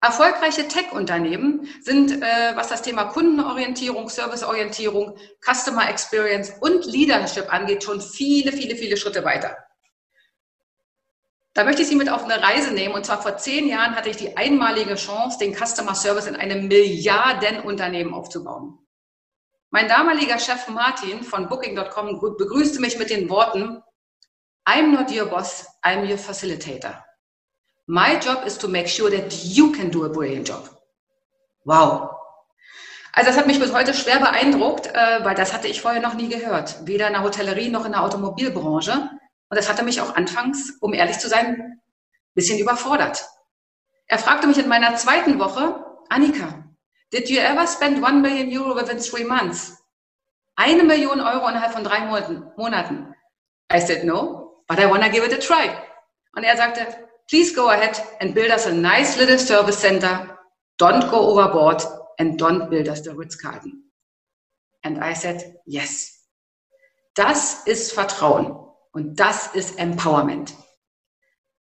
Erfolgreiche 0.00 0.67
Tech-Unternehmen 0.67 1.69
sind, 1.83 2.23
äh, 2.23 2.57
was 2.57 2.71
das 2.71 2.81
Thema 2.81 3.05
Kundenorientierung, 3.05 4.09
Serviceorientierung, 4.09 5.19
Customer 5.43 5.91
Experience 5.91 6.55
und 6.62 6.87
Leadership 6.87 7.52
angeht, 7.52 7.85
schon 7.85 8.00
viele, 8.00 8.50
viele, 8.50 8.76
viele 8.76 8.97
Schritte 8.97 9.23
weiter. 9.26 9.59
Da 11.55 11.65
möchte 11.65 11.83
ich 11.83 11.89
Sie 11.89 11.97
mit 11.97 12.09
auf 12.09 12.25
eine 12.25 12.43
Reise 12.43 12.73
nehmen. 12.73 12.95
Und 12.95 13.05
zwar 13.05 13.21
vor 13.21 13.37
zehn 13.37 13.69
Jahren 13.69 13.95
hatte 13.95 14.09
ich 14.09 14.17
die 14.17 14.37
einmalige 14.37 14.95
Chance, 14.95 15.39
den 15.39 15.55
Customer 15.55 15.95
Service 15.95 16.27
in 16.27 16.37
einem 16.37 16.69
Milliardenunternehmen 16.69 18.15
aufzubauen. 18.15 18.79
Mein 19.71 19.89
damaliger 19.89 20.39
Chef 20.39 20.69
Martin 20.69 21.23
von 21.23 21.49
Booking.com 21.49 22.21
begrüßte 22.39 22.81
mich 22.81 22.99
mit 22.99 23.11
den 23.11 23.29
Worten, 23.29 23.83
I'm 24.67 24.93
not 24.93 25.11
your 25.11 25.27
boss, 25.27 25.67
I'm 25.83 26.09
your 26.09 26.19
facilitator. 26.19 27.05
My 27.87 28.19
job 28.19 28.47
is 28.47 28.57
to 28.59 28.69
make 28.69 28.89
sure 28.89 29.11
that 29.11 29.33
you 29.45 29.73
can 29.73 29.91
do 29.91 30.05
a 30.05 30.09
brilliant 30.09 30.49
job. 30.49 30.71
Wow. 31.65 32.11
Also 33.13 33.31
das 33.31 33.37
hat 33.37 33.47
mich 33.47 33.59
bis 33.59 33.73
heute 33.73 33.93
schwer 33.93 34.21
beeindruckt, 34.21 34.87
äh, 34.87 35.25
weil 35.25 35.35
das 35.35 35.53
hatte 35.53 35.69
ich 35.69 35.83
vorher 35.83 36.01
noch 36.01 36.15
nie 36.15 36.29
gehört. 36.29 36.87
Weder 36.87 37.09
in 37.09 37.13
der 37.13 37.23
Hotellerie 37.23 37.69
noch 37.69 37.85
in 37.85 37.93
der 37.93 38.03
Automobilbranche. 38.03 39.11
Und 39.53 39.59
das 39.59 39.69
hatte 39.69 39.83
mich 39.83 40.01
auch 40.01 40.15
anfangs, 40.15 40.79
um 40.81 40.95
ehrlich 40.95 41.19
zu 41.19 41.29
sein, 41.29 41.47
ein 41.61 41.83
bisschen 42.35 42.59
überfordert. 42.59 43.29
Er 44.07 44.19
fragte 44.19 44.47
mich 44.47 44.57
in 44.57 44.67
meiner 44.67 44.97
zweiten 44.97 45.39
Woche, 45.39 45.85
Annika, 46.09 46.65
did 47.13 47.29
you 47.29 47.39
ever 47.39 47.67
spend 47.67 48.03
one 48.03 48.23
million 48.23 48.51
euro 48.59 48.75
within 48.75 48.99
three 48.99 49.25
months? 49.25 49.77
Eine 50.57 50.85
Million 50.85 51.21
Euro 51.21 51.47
innerhalb 51.49 51.75
von 51.75 51.85
drei 51.85 52.01
Monaten. 52.57 53.15
I 53.71 53.79
said 53.79 54.05
no, 54.05 54.65
but 54.67 54.79
I 54.79 54.87
wanna 54.87 55.11
give 55.11 55.23
it 55.23 55.35
a 55.35 55.39
try. 55.39 55.69
Und 56.35 56.45
er 56.45 56.57
sagte, 56.57 56.87
Please 57.29 57.53
go 57.55 57.69
ahead 57.69 58.01
and 58.21 58.35
build 58.35 58.51
us 58.51 58.67
a 58.67 58.73
nice 58.73 59.19
little 59.19 59.39
service 59.39 59.79
center. 59.79 60.39
Don't 60.79 61.11
go 61.11 61.19
overboard 61.19 61.83
and 62.19 62.39
don't 62.41 62.71
build 62.71 62.89
us 62.89 63.03
the 63.03 63.15
Ritz-Carlton. 63.15 63.83
And 64.83 65.05
I 65.05 65.13
said, 65.13 65.57
yes. 65.67 66.27
Das 67.15 67.67
ist 67.67 67.93
Vertrauen 67.93 68.63
und 68.93 69.19
das 69.19 69.49
ist 69.49 69.79
Empowerment. 69.79 70.55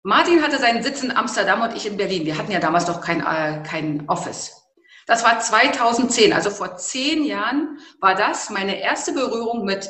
Martin 0.04 0.42
hatte 0.42 0.58
seinen 0.58 0.84
Sitz 0.84 1.04
in 1.04 1.16
Amsterdam 1.16 1.62
und 1.62 1.76
ich 1.76 1.86
in 1.86 1.98
Berlin. 1.98 2.26
Wir 2.26 2.38
hatten 2.38 2.52
ja 2.52 2.60
damals 2.60 2.88
noch 2.88 3.02
kein, 3.02 3.22
äh, 3.22 3.62
kein 3.64 4.08
Office. 4.10 4.62
Das 5.06 5.24
war 5.24 5.40
2010, 5.40 6.34
also 6.34 6.50
vor 6.50 6.78
zehn 6.78 7.24
Jahren 7.24 7.80
war 8.00 8.16
das 8.16 8.50
meine 8.50 8.80
erste 8.80 9.14
Berührung 9.14 9.66
mit 9.66 9.90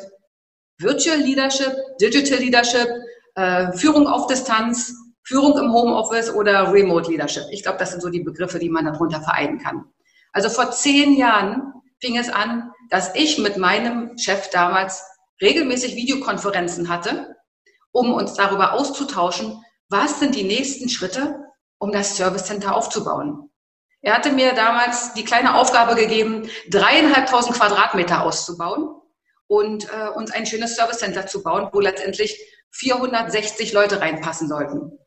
Virtual 0.78 1.18
Leadership, 1.18 1.74
Digital 2.00 2.38
Leadership, 2.38 2.88
äh, 3.34 3.72
Führung 3.72 4.06
auf 4.06 4.26
Distanz, 4.26 4.94
Führung 5.24 5.56
im 5.58 5.72
Homeoffice 5.72 6.34
oder 6.34 6.72
Remote 6.72 7.10
Leadership. 7.10 7.44
Ich 7.50 7.62
glaube, 7.62 7.78
das 7.78 7.92
sind 7.92 8.02
so 8.02 8.10
die 8.10 8.20
Begriffe, 8.20 8.58
die 8.58 8.68
man 8.68 8.84
darunter 8.84 9.22
vereinen 9.22 9.58
kann. 9.58 9.84
Also 10.32 10.48
vor 10.48 10.70
zehn 10.72 11.16
Jahren 11.16 11.72
fing 12.00 12.18
es 12.18 12.28
an, 12.28 12.72
dass 12.90 13.14
ich 13.14 13.38
mit 13.38 13.56
meinem 13.56 14.18
Chef 14.18 14.50
damals 14.50 15.04
regelmäßig 15.40 15.96
Videokonferenzen 15.96 16.88
hatte, 16.88 17.34
um 17.92 18.12
uns 18.12 18.34
darüber 18.34 18.72
auszutauschen, 18.72 19.62
was 19.88 20.20
sind 20.20 20.34
die 20.34 20.44
nächsten 20.44 20.88
Schritte, 20.88 21.40
um 21.78 21.92
das 21.92 22.16
Service 22.16 22.44
Center 22.44 22.74
aufzubauen. 22.74 23.50
Er 24.00 24.14
hatte 24.14 24.32
mir 24.32 24.52
damals 24.52 25.14
die 25.14 25.24
kleine 25.24 25.56
Aufgabe 25.56 25.94
gegeben, 25.94 26.48
dreieinhalbtausend 26.70 27.56
Quadratmeter 27.56 28.24
auszubauen 28.24 28.88
und 29.46 29.88
äh, 29.92 30.08
uns 30.08 30.32
ein 30.32 30.46
schönes 30.46 30.74
Service 30.74 30.98
Center 30.98 31.26
zu 31.26 31.42
bauen, 31.42 31.68
wo 31.72 31.80
letztendlich 31.80 32.38
460 32.70 33.72
Leute 33.72 34.00
reinpassen 34.00 34.48
sollten 34.48 34.98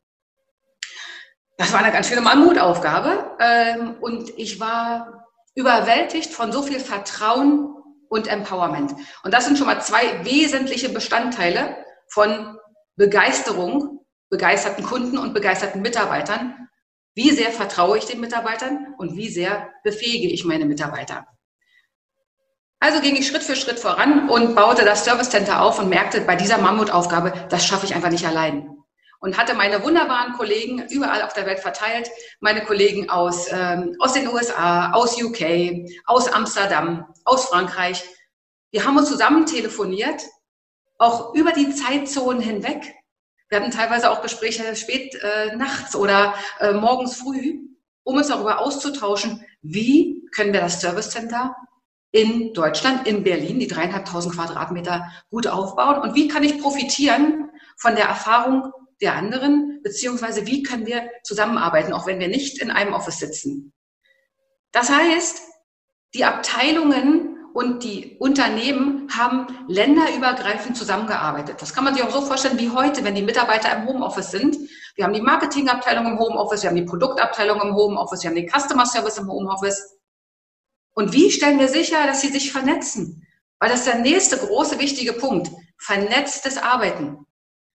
das 1.58 1.72
war 1.72 1.79
eine 1.79 1.91
ganz 1.91 2.08
schöne 2.08 2.22
Mammutaufgabe. 2.22 3.38
Ähm, 3.39 3.96
und 4.01 4.29
ich 4.38 4.60
war 4.60 5.25
überwältigt 5.55 6.34
von 6.34 6.51
so 6.51 6.62
viel 6.62 6.79
Vertrauen 6.79 7.74
und 8.15 8.27
Empowerment. 8.27 8.93
Und 9.24 9.34
das 9.34 9.45
sind 9.45 9.57
schon 9.57 9.67
mal 9.67 9.81
zwei 9.81 10.24
wesentliche 10.25 10.89
Bestandteile 10.89 11.77
von 12.07 12.57
Begeisterung, 12.95 14.00
begeisterten 14.29 14.84
Kunden 14.84 15.17
und 15.17 15.34
begeisterten 15.34 15.81
Mitarbeitern. 15.81 16.69
Wie 17.13 17.31
sehr 17.31 17.51
vertraue 17.51 17.98
ich 17.98 18.05
den 18.05 18.19
Mitarbeitern 18.19 18.95
und 18.98 19.15
wie 19.15 19.29
sehr 19.29 19.69
befähige 19.84 20.29
ich 20.29 20.45
meine 20.45 20.65
Mitarbeiter? 20.65 21.27
Also 22.79 23.01
ging 23.01 23.15
ich 23.15 23.27
Schritt 23.27 23.43
für 23.43 23.55
Schritt 23.55 23.79
voran 23.79 24.29
und 24.29 24.55
baute 24.55 24.86
das 24.86 25.05
Service 25.05 25.29
Center 25.29 25.62
auf 25.62 25.79
und 25.79 25.89
merkte 25.89 26.22
bei 26.22 26.36
dieser 26.36 26.57
Mammutaufgabe, 26.57 27.34
das 27.50 27.65
schaffe 27.65 27.86
ich 27.86 27.95
einfach 27.95 28.12
nicht 28.12 28.25
allein 28.25 28.75
und 29.25 29.38
hatte 29.38 29.55
meine 29.55 29.84
wunderbaren 29.84 30.34
Kollegen 30.34 30.86
überall 30.89 31.24
auf 31.24 31.34
der 31.34 31.48
Welt 31.48 31.60
verteilt, 31.60 32.10
meine 32.41 32.63
Kollegen 32.63 33.10
aus, 33.10 33.48
ähm, 33.51 33.95
aus 34.00 34.13
den 34.13 34.27
USA, 34.27 34.91
aus 34.91 35.19
UK, 35.22 35.88
aus 36.05 36.31
Amsterdam, 36.31 37.05
aus 37.25 37.48
Frankreich. 37.48 38.03
Wir 38.72 38.86
haben 38.86 38.98
uns 38.98 39.10
zusammen 39.10 39.46
telefoniert, 39.46 40.24
auch 40.98 41.34
über 41.34 41.51
die 41.51 41.74
Zeitzonen 41.74 42.41
hinweg. 42.41 42.96
Wir 43.50 43.60
hatten 43.60 43.72
teilweise 43.72 44.10
auch 44.10 44.22
Gespräche 44.22 44.75
spät 44.75 45.15
äh, 45.15 45.55
nachts 45.55 45.96
oder 45.96 46.34
äh, 46.60 46.74
morgens 46.74 47.17
früh, 47.17 47.60
um 48.03 48.15
uns 48.15 48.27
darüber 48.27 48.60
auszutauschen, 48.60 49.46
wie 49.62 50.25
können 50.34 50.53
wir 50.53 50.62
das 50.62 50.79
Service 50.79 51.10
Center 51.10 51.55
in 52.12 52.53
Deutschland, 52.53 53.08
in 53.08 53.24
Berlin, 53.24 53.60
die 53.60 53.67
dreieinhalbtausend 53.67 54.36
Quadratmeter 54.36 55.12
gut 55.29 55.48
aufbauen 55.48 56.01
und 56.01 56.15
wie 56.15 56.27
kann 56.27 56.44
ich 56.44 56.62
profitieren 56.62 57.50
von 57.77 57.96
der 57.96 58.05
Erfahrung 58.05 58.72
der 59.01 59.15
anderen, 59.15 59.82
beziehungsweise 59.84 60.46
wie 60.48 60.63
können 60.63 60.86
wir 60.86 61.10
zusammenarbeiten, 61.24 61.91
auch 61.91 62.08
wenn 62.08 62.20
wir 62.20 62.29
nicht 62.29 62.62
in 62.62 62.72
einem 62.72 62.94
Office 62.94 63.20
sitzen. 63.20 63.74
Das 64.72 64.89
heißt, 64.89 65.41
die 66.15 66.24
Abteilungen 66.24 67.36
und 67.53 67.84
die 67.84 68.17
Unternehmen 68.19 69.07
haben 69.15 69.48
länderübergreifend 69.67 70.77
zusammengearbeitet. 70.77 71.62
Das 71.62 71.74
kann 71.74 71.84
man 71.84 71.93
sich 71.93 72.03
auch 72.03 72.10
so 72.10 72.22
vorstellen 72.22 72.57
wie 72.57 72.69
heute, 72.69 73.03
wenn 73.03 73.15
die 73.15 73.22
Mitarbeiter 73.22 73.75
im 73.75 73.86
Homeoffice 73.86 74.31
sind. 74.31 74.57
Wir 74.95 75.05
haben 75.05 75.13
die 75.13 75.22
Marketingabteilung 75.22 76.05
im 76.05 76.19
Homeoffice, 76.19 76.63
wir 76.63 76.69
haben 76.69 76.77
die 76.77 76.84
Produktabteilung 76.84 77.62
im 77.62 77.75
Homeoffice, 77.75 78.24
wir 78.24 78.29
haben 78.29 78.36
den 78.36 78.50
Customer 78.50 78.86
Service 78.86 79.17
im 79.17 79.29
Homeoffice. 79.29 79.98
Und 80.93 81.12
wie 81.12 81.31
stellen 81.31 81.60
wir 81.60 81.67
sicher, 81.67 82.05
dass 82.07 82.22
sie 82.22 82.29
sich 82.29 82.51
vernetzen? 82.51 83.27
Weil 83.60 83.69
das 83.69 83.81
ist 83.81 83.88
der 83.88 84.00
nächste 84.00 84.38
große 84.38 84.79
wichtige 84.79 85.13
Punkt. 85.13 85.51
Vernetztes 85.77 86.57
Arbeiten. 86.57 87.25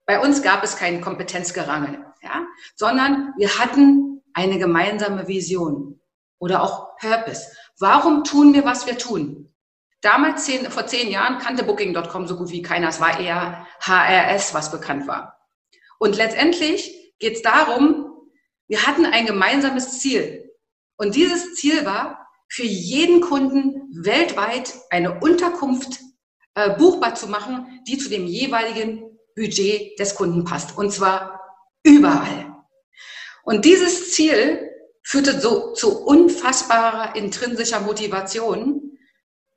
Bei 0.06 0.22
uns 0.22 0.42
gab 0.42 0.64
es 0.64 0.78
kein 0.78 1.02
Kompetenzgerangel, 1.02 2.06
ja, 2.22 2.46
sondern 2.76 3.34
wir 3.38 3.60
hatten 3.60 4.24
eine 4.34 4.58
gemeinsame 4.58 5.28
Vision 5.28 6.00
oder 6.40 6.64
auch 6.64 6.98
Purpose. 6.98 7.48
Warum 7.80 8.24
tun 8.24 8.54
wir, 8.54 8.66
was 8.66 8.86
wir 8.86 8.98
tun? 8.98 9.54
Damals, 10.02 10.46
zehn, 10.46 10.70
vor 10.70 10.88
zehn 10.88 11.10
Jahren, 11.10 11.40
kannte 11.40 11.64
Booking.com 11.64 12.28
so 12.28 12.36
gut 12.38 12.52
wie 12.52 12.62
keiner. 12.62 12.90
Es 12.90 13.00
war 13.00 13.20
eher 13.20 13.66
HRS, 13.82 14.54
was 14.54 14.72
bekannt 14.72 15.08
war. 15.08 15.38
Und 15.98 16.16
letztendlich 16.16 17.14
geht 17.20 17.36
es 17.38 17.42
darum, 17.42 18.06
wir 18.68 18.86
hatten 18.86 19.06
ein 19.06 19.26
gemeinsames 19.26 20.00
Ziel. 20.00 20.52
Und 20.98 21.16
dieses 21.16 21.56
Ziel 21.56 21.86
war, 21.86 22.28
für 22.50 22.66
jeden 22.66 23.22
Kunden 23.22 23.90
weltweit 23.94 24.74
eine 24.90 25.20
Unterkunft 25.20 26.00
äh, 26.56 26.72
buchbar 26.72 27.16
zu 27.16 27.28
machen, 27.28 27.82
die 27.88 27.98
zu 27.98 28.10
dem 28.10 28.26
jeweiligen 28.26 29.18
Budget 29.36 29.98
des 30.00 30.16
Kunden 30.16 30.44
passt. 30.44 30.78
Und 30.78 30.92
zwar 30.92 31.40
überall. 31.84 32.56
Und 33.44 33.66
dieses 33.66 34.12
Ziel 34.12 34.69
führte 35.04 35.40
so 35.40 35.74
zu 35.74 36.06
unfassbarer 36.06 37.16
intrinsischer 37.16 37.80
Motivation, 37.80 38.98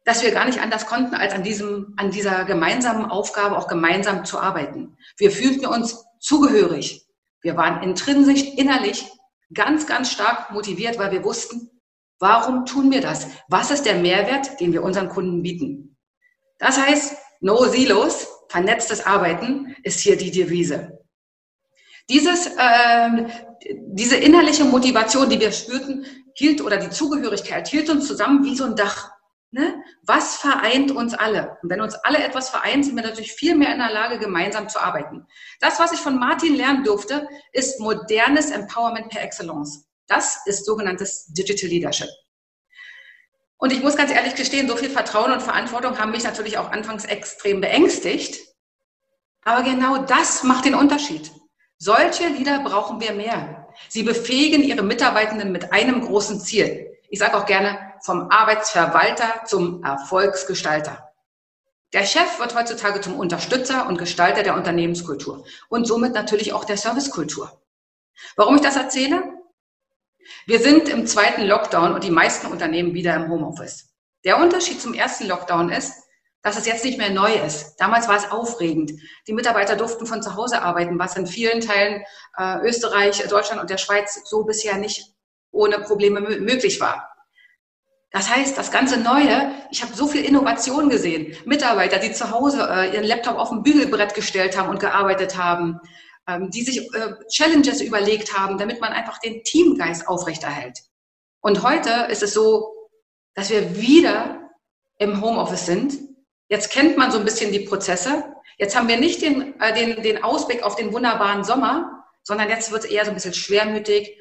dass 0.05 0.23
wir 0.23 0.33
gar 0.33 0.47
nicht 0.47 0.61
anders 0.61 0.87
konnten, 0.87 1.15
als 1.15 1.33
an 1.33 1.43
diesem, 1.43 1.95
an 1.97 2.11
dieser 2.11 2.45
gemeinsamen 2.45 3.05
Aufgabe 3.05 3.57
auch 3.57 3.69
gemeinsam 3.69 4.25
zu 4.25 4.41
arbeiten. 4.41 4.97
Wir 5.17 5.31
fühlten 5.31 5.67
uns 5.67 6.05
zugehörig. 6.19 7.07
Wir 7.41 7.57
waren 7.57 7.83
intrinsisch, 7.83 8.43
innerlich 8.57 9.09
ganz, 9.55 9.87
ganz 9.87 10.11
stark 10.11 10.51
motiviert, 10.51 10.99
weil 10.99 11.13
wir 11.13 11.25
wussten, 11.25 11.71
warum 12.19 12.67
tun 12.67 12.91
wir 12.91 13.01
das? 13.01 13.27
Was 13.49 13.71
ist 13.71 13.85
der 13.85 13.97
Mehrwert, 13.97 14.61
den 14.61 14.73
wir 14.73 14.83
unseren 14.83 15.09
Kunden 15.09 15.43
bieten? 15.43 15.97
Das 16.59 16.79
heißt, 16.79 17.17
no 17.41 17.65
silos, 17.67 18.29
vernetztes 18.49 19.05
Arbeiten 19.05 19.75
ist 19.83 20.01
hier 20.01 20.17
die 20.17 20.31
Devise. 20.31 21.01
Dieses, 22.09 22.47
äh, 22.47 23.29
diese 23.71 24.17
innerliche 24.17 24.65
Motivation, 24.65 25.29
die 25.29 25.41
wir 25.41 25.53
spürten, 25.53 26.07
hielt 26.35 26.61
oder 26.61 26.77
die 26.77 26.91
Zugehörigkeit 26.91 27.69
hielt 27.69 27.91
uns 27.91 28.07
zusammen 28.07 28.45
wie 28.45 28.57
so 28.57 28.65
ein 28.65 28.77
Dach. 28.77 29.11
Ne? 29.51 29.83
Was 30.03 30.37
vereint 30.37 30.91
uns 30.91 31.13
alle? 31.13 31.59
Und 31.63 31.69
wenn 31.69 31.83
uns 31.83 31.95
alle 31.95 32.25
etwas 32.25 32.49
vereint, 32.49 32.87
sind 32.87 32.97
wir 32.97 33.03
natürlich 33.03 33.33
viel 33.33 33.55
mehr 33.55 33.73
in 33.73 33.81
der 33.81 33.93
Lage, 33.93 34.19
gemeinsam 34.19 34.69
zu 34.69 34.81
arbeiten. 34.81 35.27
Das, 35.61 35.79
was 35.79 35.93
ich 35.93 36.01
von 36.01 36.19
Martin 36.19 36.55
lernen 36.55 36.85
durfte, 36.85 37.29
ist 37.53 37.79
modernes 37.79 38.51
Empowerment 38.51 39.11
per 39.11 39.23
Excellence. 39.23 39.87
Das 40.07 40.41
ist 40.47 40.65
sogenanntes 40.65 41.27
Digital 41.27 41.69
Leadership. 41.69 42.09
Und 43.59 43.73
ich 43.73 43.83
muss 43.83 43.95
ganz 43.95 44.11
ehrlich 44.11 44.35
gestehen, 44.35 44.69
so 44.69 44.77
viel 44.77 44.91
Vertrauen 44.91 45.33
und 45.33 45.43
Verantwortung 45.43 45.99
haben 45.99 46.11
mich 46.13 46.25
natürlich 46.25 46.57
auch 46.57 46.73
anfangs 46.73 47.05
extrem 47.05 47.61
beängstigt. 47.61 48.41
Aber 49.45 49.63
genau 49.63 49.99
das 49.99 50.45
macht 50.45 50.65
den 50.65 50.75
Unterschied. 50.75 51.31
Solche 51.85 52.29
Lieder 52.29 52.61
brauchen 52.61 53.01
wir 53.01 53.13
mehr. 53.13 53.67
Sie 53.89 54.05
befähigen 54.05 54.63
ihre 54.63 54.85
Mitarbeitenden 54.85 55.51
mit 55.51 55.73
einem 55.73 56.01
großen 56.01 56.39
Ziel. 56.39 56.97
Ich 57.11 57.19
sage 57.19 57.37
auch 57.37 57.45
gerne 57.45 57.77
vom 58.03 58.31
Arbeitsverwalter 58.31 59.45
zum 59.47 59.83
Erfolgsgestalter. 59.83 61.13
Der 61.93 62.07
Chef 62.07 62.39
wird 62.39 62.55
heutzutage 62.55 63.01
zum 63.01 63.19
Unterstützer 63.19 63.89
und 63.89 63.99
Gestalter 63.99 64.45
der 64.45 64.55
Unternehmenskultur 64.55 65.45
und 65.71 65.85
somit 65.85 66.13
natürlich 66.13 66.53
auch 66.53 66.65
der 66.65 66.77
Servicekultur. 66.77 67.61
Warum 68.37 68.55
ich 68.55 68.63
das 68.63 68.77
erzähle? 68.77 69.21
Wir 70.47 70.61
sind 70.61 70.89
im 70.89 71.09
zweiten 71.09 71.43
Lockdown 71.43 71.95
und 71.95 72.05
die 72.05 72.13
meisten 72.13 72.47
Unternehmen 72.47 72.95
wieder 72.95 73.17
im 73.17 73.29
Homeoffice. 73.29 73.93
Der 74.25 74.39
Unterschied 74.41 74.81
zum 74.81 74.95
ersten 74.95 75.27
Lockdown 75.27 75.71
ist, 75.71 76.02
dass 76.43 76.59
es 76.59 76.67
jetzt 76.67 76.85
nicht 76.85 76.99
mehr 76.99 77.11
neu 77.11 77.33
ist. 77.35 77.77
Damals 77.77 78.09
war 78.09 78.17
es 78.17 78.31
aufregend. 78.31 78.93
Die 79.29 79.33
Mitarbeiter 79.33 79.77
durften 79.77 80.07
von 80.07 80.23
zu 80.23 80.35
Hause 80.35 80.63
arbeiten, 80.63 80.99
was 80.99 81.17
in 81.17 81.27
vielen 81.27 81.61
Teilen 81.61 82.03
äh, 82.37 82.59
Österreich, 82.67 83.23
Deutschland 83.29 83.61
und 83.61 83.71
der 83.71 83.79
Schweiz 83.79 84.21
so 84.25 84.45
bisher 84.45 84.77
nicht 84.77 85.13
ohne 85.53 85.79
Probleme 85.79 86.21
möglich 86.21 86.81
war. 86.81 87.09
Das 88.11 88.29
heißt, 88.29 88.59
das 88.59 88.71
ganze 88.71 88.99
Neue, 88.99 89.53
ich 89.71 89.83
habe 89.83 89.95
so 89.95 90.07
viel 90.07 90.25
Innovation 90.25 90.91
gesehen. 90.91 91.35
Mitarbeiter, 91.47 91.99
die 91.99 92.13
zu 92.13 92.31
Hause 92.31 92.69
äh, 92.71 92.95
ihren 92.95 93.05
Laptop 93.05 93.37
auf 93.37 93.51
ein 93.51 93.63
Bügelbrett 93.63 94.15
gestellt 94.15 94.59
haben 94.59 94.69
und 94.69 94.81
gearbeitet 94.81 95.39
haben, 95.39 95.81
ähm, 96.29 96.51
die 96.51 96.63
sich 96.63 96.93
äh, 96.95 97.15
Challenges 97.31 97.81
überlegt 97.81 98.37
haben, 98.37 98.59
damit 98.59 98.81
man 98.81 98.93
einfach 98.93 99.19
den 99.19 99.43
Teamgeist 99.45 100.09
aufrechterhält. 100.09 100.79
Und 101.41 101.63
heute 101.63 102.09
ist 102.11 102.23
es 102.23 102.35
so, 102.35 102.75
dass 103.35 103.49
wir 103.49 103.77
wieder 103.81 104.51
im 104.99 105.23
Homeoffice 105.23 105.65
sind. 105.65 106.12
Jetzt 106.53 106.71
kennt 106.71 106.99
man 106.99 107.11
so 107.11 107.19
ein 107.19 107.25
bisschen 107.25 107.51
die 107.51 107.61
Prozesse. 107.61 108.25
Jetzt 108.59 108.77
haben 108.77 108.87
wir 108.87 108.99
nicht 108.99 109.23
den, 109.23 109.59
äh, 109.59 109.73
den, 109.73 110.03
den 110.03 110.23
Ausblick 110.23 110.63
auf 110.63 110.77
den 110.77 110.93
wunderbaren 110.93 111.45
Sommer, 111.45 112.05
sondern 112.23 112.51
jetzt 112.51 112.71
wird 112.71 112.85
es 112.85 112.91
eher 112.91 113.07
so 113.07 113.11
ein 113.11 113.15
bisschen 113.15 113.33
schwermütig. 113.33 114.19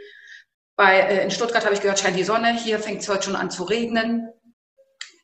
Bei, 0.77 0.97
äh, 0.97 1.23
in 1.25 1.31
Stuttgart 1.31 1.65
habe 1.65 1.75
ich 1.75 1.81
gehört, 1.81 1.99
scheint 1.99 2.15
die 2.15 2.23
Sonne. 2.23 2.53
Hier 2.53 2.79
fängt 2.79 3.01
es 3.01 3.09
heute 3.09 3.23
schon 3.23 3.35
an 3.35 3.51
zu 3.51 3.63
regnen. 3.63 4.29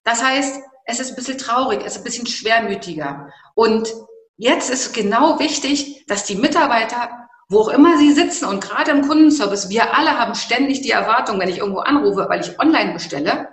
Das 0.04 0.22
heißt, 0.22 0.60
es 0.84 1.00
ist 1.00 1.12
ein 1.12 1.16
bisschen 1.16 1.38
traurig, 1.38 1.80
es 1.80 1.94
ist 1.94 2.00
ein 2.00 2.04
bisschen 2.04 2.28
schwermütiger. 2.28 3.32
Und 3.56 3.88
jetzt 4.36 4.70
ist 4.70 4.94
genau 4.94 5.40
wichtig, 5.40 6.06
dass 6.08 6.26
die 6.26 6.36
Mitarbeiter, 6.36 7.30
wo 7.48 7.62
auch 7.62 7.70
immer 7.70 7.98
sie 7.98 8.12
sitzen 8.12 8.44
und 8.44 8.62
gerade 8.62 8.92
im 8.92 9.08
Kundenservice, 9.08 9.70
wir 9.70 9.96
alle 9.98 10.20
haben 10.20 10.36
ständig 10.36 10.82
die 10.82 10.92
Erwartung, 10.92 11.40
wenn 11.40 11.48
ich 11.48 11.60
irgendwo 11.60 11.80
anrufe, 11.80 12.26
weil 12.28 12.42
ich 12.42 12.60
online 12.60 12.92
bestelle, 12.92 13.48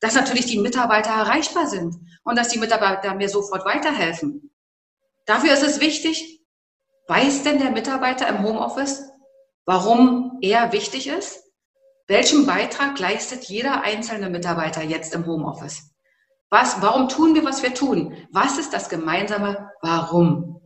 dass 0.00 0.14
natürlich 0.14 0.46
die 0.46 0.58
Mitarbeiter 0.58 1.10
erreichbar 1.10 1.66
sind 1.66 1.96
und 2.24 2.36
dass 2.36 2.48
die 2.48 2.58
Mitarbeiter 2.58 3.14
mir 3.14 3.28
sofort 3.28 3.64
weiterhelfen. 3.64 4.50
Dafür 5.26 5.52
ist 5.52 5.62
es 5.62 5.80
wichtig, 5.80 6.42
weiß 7.08 7.42
denn 7.42 7.58
der 7.58 7.70
Mitarbeiter 7.70 8.28
im 8.28 8.42
Homeoffice, 8.42 9.02
warum 9.64 10.38
er 10.40 10.72
wichtig 10.72 11.06
ist? 11.06 11.44
Welchen 12.06 12.46
Beitrag 12.46 12.98
leistet 12.98 13.44
jeder 13.44 13.82
einzelne 13.82 14.30
Mitarbeiter 14.30 14.82
jetzt 14.82 15.14
im 15.14 15.26
Homeoffice? 15.26 15.90
Was, 16.50 16.82
warum 16.82 17.08
tun 17.08 17.36
wir, 17.36 17.44
was 17.44 17.62
wir 17.62 17.74
tun? 17.74 18.16
Was 18.32 18.58
ist 18.58 18.72
das 18.72 18.88
gemeinsame 18.88 19.70
Warum? 19.82 20.60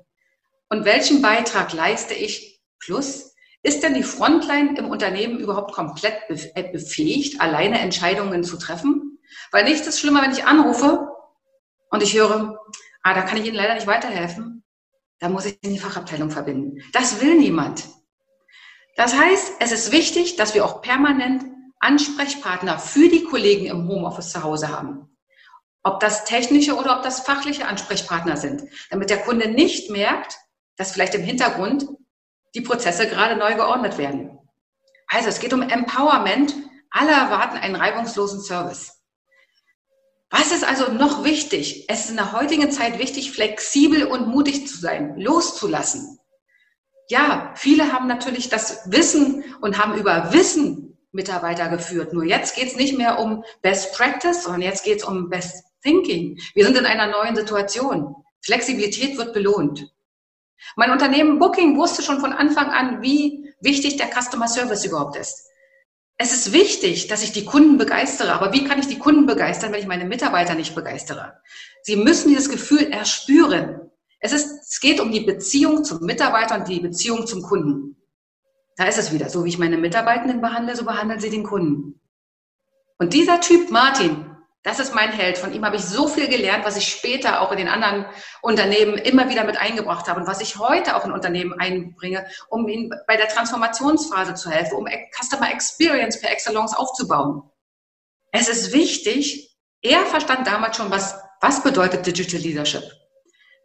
Und 0.71 0.87
welchen 0.87 1.21
Beitrag 1.21 1.73
leiste 1.75 2.15
ich? 2.15 2.63
Plus, 2.79 3.34
ist 3.65 3.83
denn 3.83 3.95
die 3.95 4.03
Frontline 4.03 4.79
im 4.79 4.89
Unternehmen 4.91 5.41
überhaupt 5.41 5.73
komplett 5.73 6.15
äh, 6.29 6.71
befähigt, 6.71 7.41
alleine 7.41 7.81
Entscheidungen 7.81 8.45
zu 8.45 8.57
treffen? 8.57 9.19
Weil 9.51 9.65
nichts 9.65 9.87
ist 9.87 9.99
schlimmer, 9.99 10.23
wenn 10.23 10.31
ich 10.31 10.45
anrufe 10.45 11.09
und 11.91 12.03
ich 12.03 12.15
höre, 12.15 12.61
ah, 13.03 13.15
da 13.15 13.23
kann 13.23 13.39
ich 13.39 13.47
Ihnen 13.47 13.57
leider 13.57 13.75
nicht 13.75 13.87
weiterhelfen. 13.87 14.63
Da 15.19 15.29
muss 15.29 15.47
ich 15.47 15.59
in 15.63 15.73
die 15.73 15.79
Fachabteilung 15.79 16.31
verbinden. 16.31 16.83
Das 16.93 17.21
will 17.21 17.37
niemand. 17.37 17.85
Das 18.97 19.19
heißt, 19.19 19.55
es 19.59 19.73
ist 19.73 19.91
wichtig, 19.91 20.37
dass 20.37 20.55
wir 20.55 20.65
auch 20.65 20.81
permanent 20.81 21.45
Ansprechpartner 21.81 22.79
für 22.79 23.09
die 23.09 23.25
Kollegen 23.25 23.67
im 23.67 23.89
Homeoffice 23.89 24.31
zu 24.31 24.43
Hause 24.45 24.69
haben 24.69 25.15
ob 25.85 26.01
das 26.01 26.25
technische 26.25 26.75
oder 26.75 26.97
ob 26.97 27.03
das 27.03 27.21
fachliche 27.21 27.69
Ansprechpartner 27.69 28.37
sind, 28.37 28.63
damit 28.91 29.11
der 29.11 29.19
Kunde 29.19 29.49
nicht 29.49 29.91
merkt, 29.91 30.39
dass 30.77 30.93
vielleicht 30.93 31.15
im 31.15 31.23
Hintergrund 31.23 31.87
die 32.55 32.61
Prozesse 32.61 33.09
gerade 33.09 33.37
neu 33.37 33.55
geordnet 33.55 33.99
werden. 33.99 34.39
Also 35.09 35.29
es 35.29 35.41
geht 35.41 35.53
um 35.53 35.63
Empowerment. 35.63 36.55
Alle 36.91 37.13
erwarten 37.13 37.57
einen 37.57 37.77
reibungslosen 37.77 38.41
Service. 38.41 39.01
Was 40.31 40.53
ist 40.53 40.65
also 40.65 40.91
noch 40.93 41.25
wichtig? 41.25 41.85
Es 41.89 42.05
ist 42.05 42.11
in 42.11 42.17
der 42.17 42.33
heutigen 42.33 42.71
Zeit 42.71 42.99
wichtig, 42.99 43.33
flexibel 43.33 44.05
und 44.05 44.29
mutig 44.29 44.67
zu 44.67 44.77
sein, 44.79 45.17
loszulassen. 45.17 46.19
Ja, 47.09 47.53
viele 47.57 47.93
haben 47.93 48.07
natürlich 48.07 48.49
das 48.49 48.91
Wissen 48.91 49.45
und 49.61 49.79
haben 49.79 49.99
über 49.99 50.33
Wissen 50.33 50.99
Mitarbeiter 51.13 51.69
geführt. 51.69 52.13
Nur 52.13 52.25
jetzt 52.25 52.57
geht 52.57 52.69
es 52.69 52.77
nicht 52.77 52.99
mehr 52.99 53.21
um 53.21 53.45
Best 53.63 53.95
Practice, 53.95 54.43
sondern 54.43 54.63
jetzt 54.63 54.85
geht 54.85 54.99
es 54.99 55.05
um 55.05 55.29
Best 55.29 55.65
Thinking. 55.83 56.39
Wir 56.55 56.65
sind 56.65 56.79
in 56.79 56.87
einer 56.87 57.07
neuen 57.07 57.37
Situation. 57.37 58.17
Flexibilität 58.43 59.17
wird 59.17 59.33
belohnt. 59.33 59.94
Mein 60.77 60.91
Unternehmen 60.91 61.39
Booking 61.39 61.77
wusste 61.77 62.03
schon 62.03 62.21
von 62.21 62.33
Anfang 62.33 62.71
an, 62.71 63.03
wie 63.03 63.53
wichtig 63.61 63.97
der 63.97 64.09
Customer 64.09 64.49
Service 64.49 64.85
überhaupt 64.85 65.17
ist. 65.17 65.49
Es 66.17 66.33
ist 66.33 66.53
wichtig, 66.53 67.09
dass 67.09 67.25
ich 67.25 67.33
die 67.33 67.45
Kunden 67.45 67.77
begeistere, 67.77 68.33
aber 68.33 68.53
wie 68.53 68.65
kann 68.65 68.79
ich 68.79 68.87
die 68.87 68.99
Kunden 68.99 69.27
begeistern, 69.27 69.73
wenn 69.73 69.81
ich 69.81 69.87
meine 69.87 70.05
Mitarbeiter 70.05 70.55
nicht 70.55 70.75
begeistere? 70.75 71.41
Sie 71.83 71.97
müssen 71.97 72.29
dieses 72.29 72.49
Gefühl 72.49 72.93
erspüren. 72.93 73.91
Es, 74.21 74.33
ist, 74.33 74.63
es 74.63 74.81
geht 74.81 75.01
um 75.01 75.11
die 75.11 75.21
Beziehung 75.21 75.85
zum 75.85 76.01
Mitarbeiter 76.05 76.57
und 76.57 76.69
die 76.69 76.81
Beziehung 76.81 77.27
zum 77.27 77.43
Kunden. 77.43 77.97
Da 78.77 78.87
ist 78.87 78.99
es 78.99 79.13
wieder. 79.13 79.29
So 79.29 79.45
wie 79.45 79.49
ich 79.49 79.59
meine 79.59 79.77
Mitarbeitenden 79.77 80.41
behandle, 80.41 80.77
so 80.77 80.85
behandeln 80.85 81.21
sie 81.21 81.31
den 81.31 81.43
Kunden. 81.43 82.01
Und 82.99 83.13
dieser 83.13 83.41
Typ 83.41 83.71
Martin, 83.71 84.34
das 84.65 84.81
ist 84.81 84.95
mein 84.95 85.13
Held. 85.13 85.37
Von 85.37 85.53
ihm 85.53 85.65
habe 85.65 85.77
ich 85.77 85.85
so 85.85 86.09
viel 86.09 86.27
gelernt, 86.27 86.65
was 86.65 86.79
ich 86.79 86.89
später 86.89 87.43
auch 87.43 87.53
in 87.53 87.59
den 87.59 87.69
anderen 87.69 88.07
Unternehmen 88.41 88.97
immer 88.97 89.29
wieder 89.29 89.45
mit 89.45 89.59
eingebracht 89.59 90.09
habe 90.09 90.21
und 90.21 90.27
was 90.27 90.41
ich 90.41 90.59
heute 90.59 90.97
auch 90.97 91.05
in 91.05 91.13
Unternehmen 91.13 91.53
einbringe, 91.53 92.27
um 92.49 92.67
ihnen 92.67 92.91
bei 93.07 93.19
der 93.19 93.29
Transformationsphase 93.29 94.35
zu 94.35 94.51
helfen, 94.51 94.77
um 94.77 94.89
Customer 95.13 95.53
Experience 95.53 96.19
per 96.19 96.33
Excellence 96.33 96.75
aufzubauen. 96.75 97.43
Es 98.33 98.49
ist 98.49 98.73
wichtig, 98.73 99.55
er 99.83 100.07
verstand 100.07 100.47
damals 100.47 100.79
schon, 100.79 100.91
was, 100.91 101.15
was 101.43 101.63
bedeutet 101.63 102.07
Digital 102.07 102.41
Leadership. 102.41 102.85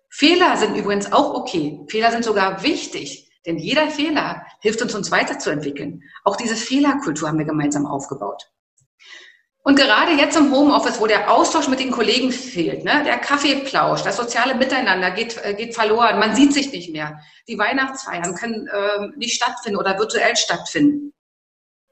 Fehler 0.09 0.57
sind 0.57 0.75
übrigens 0.75 1.13
auch 1.13 1.33
okay. 1.33 1.79
Fehler 1.87 2.11
sind 2.11 2.25
sogar 2.25 2.61
wichtig, 2.61 3.31
denn 3.45 3.57
jeder 3.57 3.89
Fehler 3.89 4.45
hilft 4.59 4.81
uns, 4.81 4.93
uns 4.93 5.11
weiterzuentwickeln. 5.11 6.03
Auch 6.25 6.35
diese 6.35 6.57
Fehlerkultur 6.57 7.29
haben 7.29 7.39
wir 7.39 7.45
gemeinsam 7.45 7.85
aufgebaut. 7.85 8.51
Und 9.63 9.75
gerade 9.75 10.13
jetzt 10.13 10.37
im 10.37 10.51
Homeoffice, 10.51 11.01
wo 11.01 11.07
der 11.07 11.31
Austausch 11.31 11.67
mit 11.67 11.79
den 11.79 11.91
Kollegen 11.91 12.31
fehlt, 12.31 12.85
ne, 12.85 13.03
der 13.03 13.17
Kaffeeplausch, 13.17 14.01
das 14.03 14.17
soziale 14.17 14.55
Miteinander 14.55 15.11
geht, 15.11 15.37
äh, 15.43 15.53
geht 15.53 15.75
verloren, 15.75 16.19
man 16.19 16.35
sieht 16.35 16.53
sich 16.53 16.71
nicht 16.71 16.91
mehr. 16.91 17.19
Die 17.47 17.57
Weihnachtsfeiern 17.57 18.35
können 18.35 18.67
äh, 18.67 19.17
nicht 19.17 19.35
stattfinden 19.35 19.77
oder 19.77 19.99
virtuell 19.99 20.35
stattfinden. 20.37 21.13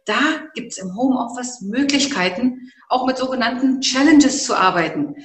Da 0.05 0.19
gibt 0.55 0.71
es 0.71 0.77
im 0.77 0.95
Homeoffice 0.95 1.61
Möglichkeiten, 1.61 2.71
auch 2.87 3.05
mit 3.05 3.17
sogenannten 3.17 3.81
Challenges 3.81 4.45
zu 4.45 4.55
arbeiten. 4.55 5.15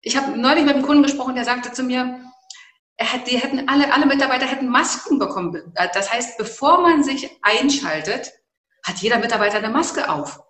Ich 0.00 0.16
habe 0.16 0.36
neulich 0.36 0.64
mit 0.64 0.74
einem 0.74 0.84
Kunden 0.84 1.04
gesprochen, 1.04 1.36
der 1.36 1.44
sagte 1.44 1.72
zu 1.72 1.84
mir, 1.84 2.20
er 2.96 3.12
hat, 3.12 3.30
die 3.30 3.38
hätten 3.38 3.68
alle, 3.68 3.92
alle 3.92 4.06
Mitarbeiter 4.06 4.46
hätten 4.46 4.68
Masken 4.68 5.20
bekommen. 5.20 5.72
Das 5.94 6.12
heißt, 6.12 6.36
bevor 6.38 6.82
man 6.82 7.04
sich 7.04 7.30
einschaltet, 7.42 8.32
hat 8.84 8.98
jeder 8.98 9.18
Mitarbeiter 9.18 9.58
eine 9.58 9.70
Maske 9.70 10.10
auf. 10.10 10.40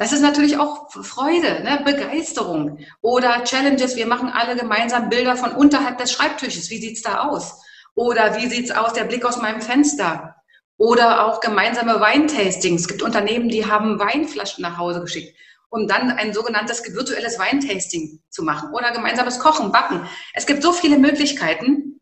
Das 0.00 0.12
ist 0.12 0.22
natürlich 0.22 0.56
auch 0.56 0.90
Freude, 0.90 1.62
ne? 1.62 1.82
Begeisterung 1.84 2.78
oder 3.02 3.44
Challenges. 3.44 3.96
Wir 3.96 4.06
machen 4.06 4.30
alle 4.30 4.56
gemeinsam 4.56 5.10
Bilder 5.10 5.36
von 5.36 5.52
unterhalb 5.52 5.98
des 5.98 6.10
Schreibtisches. 6.10 6.70
Wie 6.70 6.80
sieht's 6.80 7.02
da 7.02 7.28
aus? 7.28 7.60
Oder 7.94 8.34
wie 8.38 8.48
sieht's 8.48 8.70
aus, 8.70 8.94
der 8.94 9.04
Blick 9.04 9.26
aus 9.26 9.36
meinem 9.36 9.60
Fenster? 9.60 10.36
Oder 10.78 11.26
auch 11.26 11.42
gemeinsame 11.42 12.00
Weintastings. 12.00 12.80
Es 12.80 12.88
gibt 12.88 13.02
Unternehmen, 13.02 13.50
die 13.50 13.66
haben 13.66 13.98
Weinflaschen 13.98 14.62
nach 14.62 14.78
Hause 14.78 15.02
geschickt, 15.02 15.36
um 15.68 15.86
dann 15.86 16.10
ein 16.10 16.32
sogenanntes 16.32 16.82
virtuelles 16.82 17.38
Weintasting 17.38 18.22
zu 18.30 18.42
machen. 18.42 18.72
Oder 18.72 18.92
gemeinsames 18.92 19.38
Kochen, 19.38 19.70
Backen. 19.70 20.08
Es 20.32 20.46
gibt 20.46 20.62
so 20.62 20.72
viele 20.72 20.96
Möglichkeiten. 20.96 22.00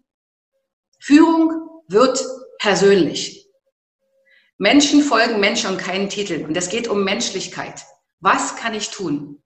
Führung 1.00 1.82
wird 1.88 2.24
persönlich. 2.60 3.47
Menschen 4.58 5.02
folgen 5.02 5.38
Menschen 5.38 5.70
und 5.70 5.78
keinen 5.78 6.08
Titel. 6.08 6.44
Und 6.44 6.56
es 6.56 6.68
geht 6.68 6.88
um 6.88 7.04
Menschlichkeit. 7.04 7.84
Was 8.20 8.56
kann 8.56 8.74
ich 8.74 8.90
tun? 8.90 9.40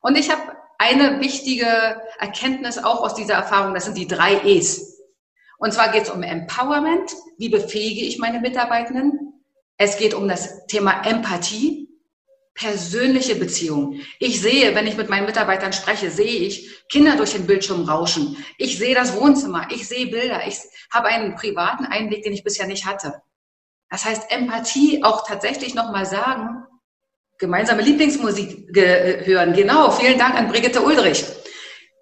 Und 0.00 0.16
ich 0.16 0.30
habe 0.30 0.56
eine 0.78 1.20
wichtige 1.20 1.66
Erkenntnis 2.18 2.78
auch 2.78 3.02
aus 3.02 3.14
dieser 3.14 3.34
Erfahrung. 3.34 3.74
Das 3.74 3.84
sind 3.84 3.98
die 3.98 4.08
drei 4.08 4.40
E's. 4.44 5.02
Und 5.58 5.72
zwar 5.72 5.90
geht 5.90 6.04
es 6.04 6.10
um 6.10 6.22
Empowerment. 6.22 7.14
Wie 7.38 7.50
befähige 7.50 8.02
ich 8.02 8.18
meine 8.18 8.40
Mitarbeitenden? 8.40 9.42
Es 9.76 9.98
geht 9.98 10.14
um 10.14 10.26
das 10.26 10.66
Thema 10.66 11.02
Empathie, 11.02 11.88
persönliche 12.54 13.36
Beziehung. 13.36 14.00
Ich 14.18 14.40
sehe, 14.40 14.74
wenn 14.74 14.86
ich 14.86 14.96
mit 14.96 15.10
meinen 15.10 15.26
Mitarbeitern 15.26 15.74
spreche, 15.74 16.10
sehe 16.10 16.40
ich 16.46 16.88
Kinder 16.88 17.16
durch 17.16 17.32
den 17.32 17.46
Bildschirm 17.46 17.82
rauschen. 17.82 18.42
Ich 18.56 18.78
sehe 18.78 18.94
das 18.94 19.14
Wohnzimmer. 19.20 19.68
Ich 19.70 19.86
sehe 19.86 20.06
Bilder. 20.06 20.46
Ich 20.46 20.58
habe 20.90 21.08
einen 21.08 21.34
privaten 21.34 21.84
Einblick, 21.84 22.22
den 22.22 22.32
ich 22.32 22.44
bisher 22.44 22.66
nicht 22.66 22.86
hatte. 22.86 23.20
Das 23.90 24.04
heißt, 24.04 24.30
Empathie 24.30 25.02
auch 25.04 25.26
tatsächlich 25.26 25.74
nochmal 25.74 26.06
sagen, 26.06 26.64
gemeinsame 27.38 27.82
Lieblingsmusik 27.82 28.74
hören. 28.74 29.52
Genau, 29.52 29.90
vielen 29.90 30.18
Dank 30.18 30.34
an 30.34 30.48
Brigitte 30.48 30.82
Ulrich. 30.82 31.24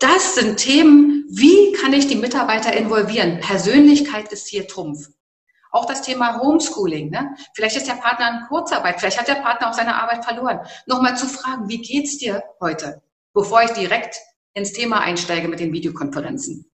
Das 0.00 0.34
sind 0.34 0.56
Themen, 0.56 1.24
wie 1.30 1.72
kann 1.72 1.92
ich 1.92 2.06
die 2.06 2.16
Mitarbeiter 2.16 2.72
involvieren? 2.72 3.40
Persönlichkeit 3.40 4.32
ist 4.32 4.48
hier 4.48 4.66
Trumpf. 4.66 5.08
Auch 5.70 5.86
das 5.86 6.02
Thema 6.02 6.40
Homeschooling. 6.40 7.10
Ne? 7.10 7.34
Vielleicht 7.54 7.76
ist 7.76 7.88
der 7.88 7.94
Partner 7.94 8.28
in 8.28 8.46
Kurzarbeit, 8.48 9.00
vielleicht 9.00 9.18
hat 9.18 9.28
der 9.28 9.36
Partner 9.36 9.70
auch 9.70 9.74
seine 9.74 10.00
Arbeit 10.00 10.24
verloren. 10.24 10.60
Nochmal 10.86 11.16
zu 11.16 11.26
fragen, 11.26 11.68
wie 11.68 11.80
geht's 11.80 12.18
dir 12.18 12.42
heute, 12.60 13.02
bevor 13.32 13.62
ich 13.62 13.70
direkt 13.70 14.16
ins 14.54 14.72
Thema 14.72 15.00
einsteige 15.00 15.48
mit 15.48 15.58
den 15.58 15.72
Videokonferenzen. 15.72 16.70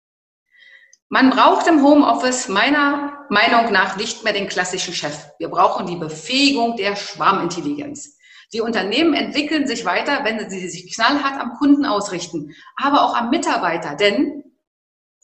Man 1.13 1.31
braucht 1.31 1.67
im 1.67 1.83
Homeoffice 1.83 2.47
meiner 2.47 3.27
Meinung 3.31 3.73
nach 3.73 3.97
nicht 3.97 4.23
mehr 4.23 4.33
den 4.33 4.47
klassischen 4.49 4.95
Chef. 4.95 5.27
Wir 5.41 5.49
brauchen 5.49 5.87
die 5.87 5.97
Befähigung 5.97 6.77
der 6.77 6.95
Schwarmintelligenz. 6.95 8.17
Die 8.53 8.61
Unternehmen 8.61 9.15
entwickeln 9.15 9.67
sich 9.67 9.85
weiter, 9.85 10.21
wenn 10.23 10.49
sie 10.49 10.69
sich 10.69 10.95
knallhart 10.95 11.41
am 11.41 11.55
Kunden 11.55 11.85
ausrichten, 11.85 12.55
aber 12.77 13.03
auch 13.03 13.17
am 13.17 13.31
Mitarbeiter. 13.31 13.97
Denn 13.97 14.45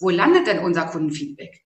wo 0.01 0.11
landet 0.11 0.49
denn 0.49 0.59
unser 0.59 0.87
Kundenfeedback? 0.87 1.64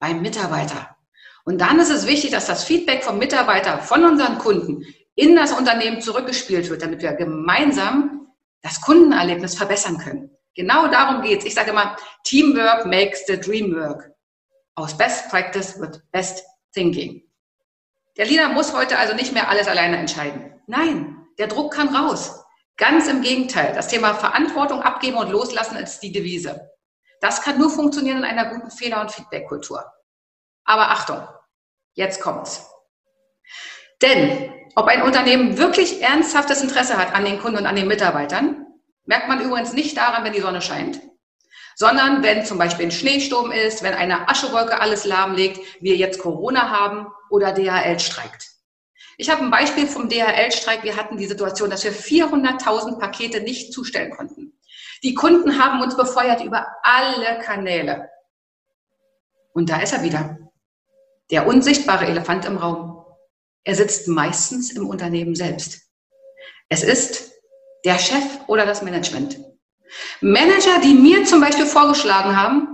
Beim 0.00 0.20
Mitarbeiter. 0.20 0.96
Und 1.44 1.60
dann 1.60 1.78
ist 1.78 1.90
es 1.90 2.08
wichtig, 2.08 2.32
dass 2.32 2.46
das 2.46 2.64
Feedback 2.64 3.04
vom 3.04 3.18
Mitarbeiter, 3.18 3.78
von 3.78 4.04
unseren 4.04 4.38
Kunden 4.38 4.84
in 5.14 5.36
das 5.36 5.52
Unternehmen 5.52 6.00
zurückgespielt 6.00 6.70
wird, 6.70 6.82
damit 6.82 7.02
wir 7.02 7.12
gemeinsam 7.12 8.32
das 8.62 8.80
Kundenerlebnis 8.80 9.54
verbessern 9.54 9.98
können. 9.98 10.36
Genau 10.54 10.88
darum 10.88 11.22
geht's. 11.22 11.44
Ich 11.44 11.54
sage 11.54 11.70
immer, 11.70 11.96
Teamwork 12.24 12.86
makes 12.86 13.26
the 13.26 13.38
dream 13.38 13.74
work. 13.74 14.10
Aus 14.74 14.96
Best 14.96 15.28
Practice 15.30 15.78
wird 15.78 16.02
Best 16.10 16.44
Thinking. 16.72 17.22
Der 18.16 18.26
Leader 18.26 18.48
muss 18.48 18.72
heute 18.72 18.98
also 18.98 19.14
nicht 19.14 19.32
mehr 19.32 19.48
alles 19.48 19.68
alleine 19.68 19.96
entscheiden. 19.96 20.60
Nein, 20.66 21.26
der 21.38 21.46
Druck 21.46 21.72
kann 21.72 21.94
raus. 21.94 22.44
Ganz 22.76 23.08
im 23.08 23.22
Gegenteil. 23.22 23.72
Das 23.74 23.88
Thema 23.88 24.14
Verantwortung 24.14 24.82
abgeben 24.82 25.16
und 25.16 25.30
loslassen 25.30 25.76
ist 25.76 26.00
die 26.00 26.12
Devise. 26.12 26.70
Das 27.20 27.42
kann 27.42 27.58
nur 27.58 27.70
funktionieren 27.70 28.18
in 28.18 28.24
einer 28.24 28.46
guten 28.46 28.70
Fehler- 28.70 29.00
und 29.00 29.12
Feedbackkultur. 29.12 29.84
Aber 30.64 30.90
Achtung, 30.90 31.28
jetzt 31.94 32.20
kommt's. 32.20 32.66
Denn 34.02 34.52
ob 34.76 34.86
ein 34.86 35.02
Unternehmen 35.02 35.58
wirklich 35.58 36.02
ernsthaftes 36.02 36.62
Interesse 36.62 36.96
hat 36.96 37.14
an 37.14 37.24
den 37.24 37.38
Kunden 37.38 37.58
und 37.58 37.66
an 37.66 37.76
den 37.76 37.88
Mitarbeitern, 37.88 38.66
merkt 39.04 39.28
man 39.28 39.40
übrigens 39.40 39.72
nicht 39.72 39.96
daran, 39.96 40.24
wenn 40.24 40.32
die 40.32 40.40
Sonne 40.40 40.62
scheint, 40.62 41.00
sondern 41.76 42.22
wenn 42.22 42.44
zum 42.44 42.58
Beispiel 42.58 42.86
ein 42.86 42.92
Schneesturm 42.92 43.52
ist, 43.52 43.82
wenn 43.82 43.94
eine 43.94 44.28
Aschewolke 44.28 44.80
alles 44.80 45.04
lahmlegt, 45.04 45.60
wir 45.80 45.96
jetzt 45.96 46.18
Corona 46.20 46.70
haben 46.70 47.06
oder 47.30 47.52
DHL 47.52 47.98
streikt. 47.98 48.50
Ich 49.20 49.28
habe 49.28 49.42
ein 49.42 49.50
Beispiel 49.50 49.86
vom 49.86 50.08
DHL-Streik. 50.08 50.82
Wir 50.82 50.96
hatten 50.96 51.18
die 51.18 51.26
Situation, 51.26 51.68
dass 51.68 51.84
wir 51.84 51.92
400.000 51.92 52.98
Pakete 52.98 53.42
nicht 53.42 53.70
zustellen 53.70 54.10
konnten. 54.10 54.58
Die 55.02 55.12
Kunden 55.12 55.62
haben 55.62 55.82
uns 55.82 55.94
befeuert 55.94 56.42
über 56.42 56.66
alle 56.82 57.38
Kanäle. 57.40 58.08
Und 59.52 59.68
da 59.68 59.80
ist 59.80 59.92
er 59.92 60.02
wieder. 60.02 60.38
Der 61.30 61.46
unsichtbare 61.46 62.06
Elefant 62.06 62.46
im 62.46 62.56
Raum. 62.56 63.04
Er 63.62 63.74
sitzt 63.74 64.08
meistens 64.08 64.72
im 64.72 64.88
Unternehmen 64.88 65.34
selbst. 65.34 65.82
Es 66.70 66.82
ist 66.82 67.32
der 67.84 67.98
Chef 67.98 68.24
oder 68.46 68.66
das 68.66 68.82
Management. 68.82 69.38
Manager, 70.20 70.80
die 70.80 70.94
mir 70.94 71.24
zum 71.24 71.40
Beispiel 71.40 71.66
vorgeschlagen 71.66 72.36
haben, 72.36 72.68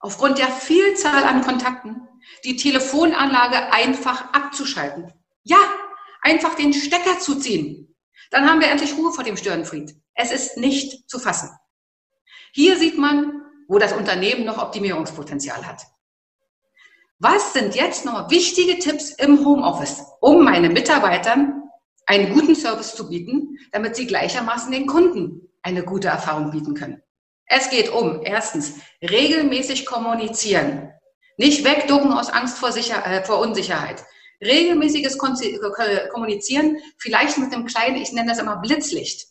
aufgrund 0.00 0.38
der 0.38 0.48
Vielzahl 0.48 1.24
an 1.24 1.42
Kontakten, 1.42 2.08
die 2.44 2.56
Telefonanlage 2.56 3.72
einfach 3.72 4.32
abzuschalten. 4.32 5.12
Ja, 5.44 5.58
einfach 6.22 6.54
den 6.54 6.72
Stecker 6.72 7.18
zu 7.18 7.36
ziehen. 7.36 7.96
Dann 8.30 8.48
haben 8.48 8.60
wir 8.60 8.68
endlich 8.68 8.96
Ruhe 8.96 9.12
vor 9.12 9.24
dem 9.24 9.36
Störenfried. 9.36 9.94
Es 10.14 10.32
ist 10.32 10.56
nicht 10.56 11.08
zu 11.08 11.18
fassen. 11.18 11.50
Hier 12.52 12.76
sieht 12.76 12.98
man, 12.98 13.42
wo 13.68 13.78
das 13.78 13.92
Unternehmen 13.92 14.44
noch 14.44 14.58
Optimierungspotenzial 14.58 15.66
hat. 15.66 15.86
Was 17.18 17.52
sind 17.52 17.74
jetzt 17.74 18.04
noch 18.04 18.30
wichtige 18.30 18.78
Tipps 18.78 19.10
im 19.10 19.44
Homeoffice, 19.44 20.04
um 20.20 20.44
meinen 20.44 20.72
Mitarbeitern 20.72 21.67
einen 22.08 22.34
guten 22.34 22.56
Service 22.56 22.96
zu 22.96 23.08
bieten, 23.08 23.58
damit 23.70 23.94
sie 23.94 24.08
gleichermaßen 24.08 24.72
den 24.72 24.86
Kunden 24.86 25.48
eine 25.62 25.84
gute 25.84 26.08
Erfahrung 26.08 26.50
bieten 26.50 26.74
können? 26.74 27.02
Es 27.46 27.70
geht 27.70 27.90
um, 27.90 28.20
erstens, 28.24 28.80
regelmäßig 29.00 29.86
kommunizieren. 29.86 30.90
Nicht 31.36 31.64
wegducken 31.64 32.12
aus 32.12 32.30
Angst 32.30 32.58
vor, 32.58 32.72
Sicher 32.72 33.06
äh, 33.06 33.24
vor 33.24 33.38
Unsicherheit 33.38 34.04
regelmäßiges 34.40 35.18
Kommunizieren, 35.18 36.78
vielleicht 36.98 37.38
mit 37.38 37.52
einem 37.52 37.66
kleinen, 37.66 37.96
ich 37.96 38.12
nenne 38.12 38.30
das 38.30 38.38
immer 38.38 38.56
Blitzlicht. 38.56 39.28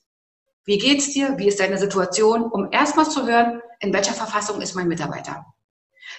Wie 0.65 0.77
geht's 0.77 1.11
dir? 1.11 1.37
Wie 1.37 1.47
ist 1.47 1.59
deine 1.59 1.77
Situation? 1.77 2.43
Um 2.43 2.69
erstmal 2.71 3.09
zu 3.09 3.25
hören, 3.25 3.61
in 3.79 3.93
welcher 3.93 4.13
Verfassung 4.13 4.61
ist 4.61 4.75
mein 4.75 4.89
Mitarbeiter. 4.89 5.45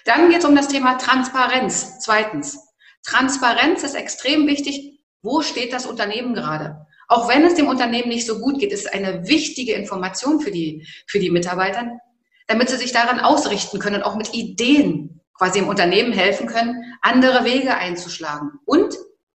Dann 0.04 0.30
geht 0.30 0.38
es 0.38 0.44
um 0.44 0.56
das 0.56 0.68
Thema 0.68 0.96
Transparenz. 0.96 2.00
Zweitens. 2.00 2.58
Transparenz 3.04 3.82
ist 3.82 3.94
extrem 3.94 4.46
wichtig. 4.46 4.97
Wo 5.22 5.42
steht 5.42 5.72
das 5.72 5.86
Unternehmen 5.86 6.34
gerade? 6.34 6.86
Auch 7.08 7.28
wenn 7.28 7.44
es 7.44 7.54
dem 7.54 7.68
Unternehmen 7.68 8.08
nicht 8.08 8.26
so 8.26 8.38
gut 8.38 8.60
geht, 8.60 8.72
ist 8.72 8.86
es 8.86 8.92
eine 8.92 9.26
wichtige 9.26 9.72
Information 9.72 10.40
für 10.40 10.50
die, 10.50 10.86
für 11.06 11.18
die 11.18 11.30
Mitarbeiter, 11.30 11.98
damit 12.46 12.68
sie 12.68 12.76
sich 12.76 12.92
daran 12.92 13.20
ausrichten 13.20 13.78
können 13.78 13.96
und 13.96 14.02
auch 14.02 14.16
mit 14.16 14.34
Ideen 14.34 15.20
quasi 15.34 15.60
im 15.60 15.68
Unternehmen 15.68 16.12
helfen 16.12 16.46
können, 16.46 16.96
andere 17.00 17.44
Wege 17.44 17.76
einzuschlagen. 17.76 18.50
Und 18.66 18.94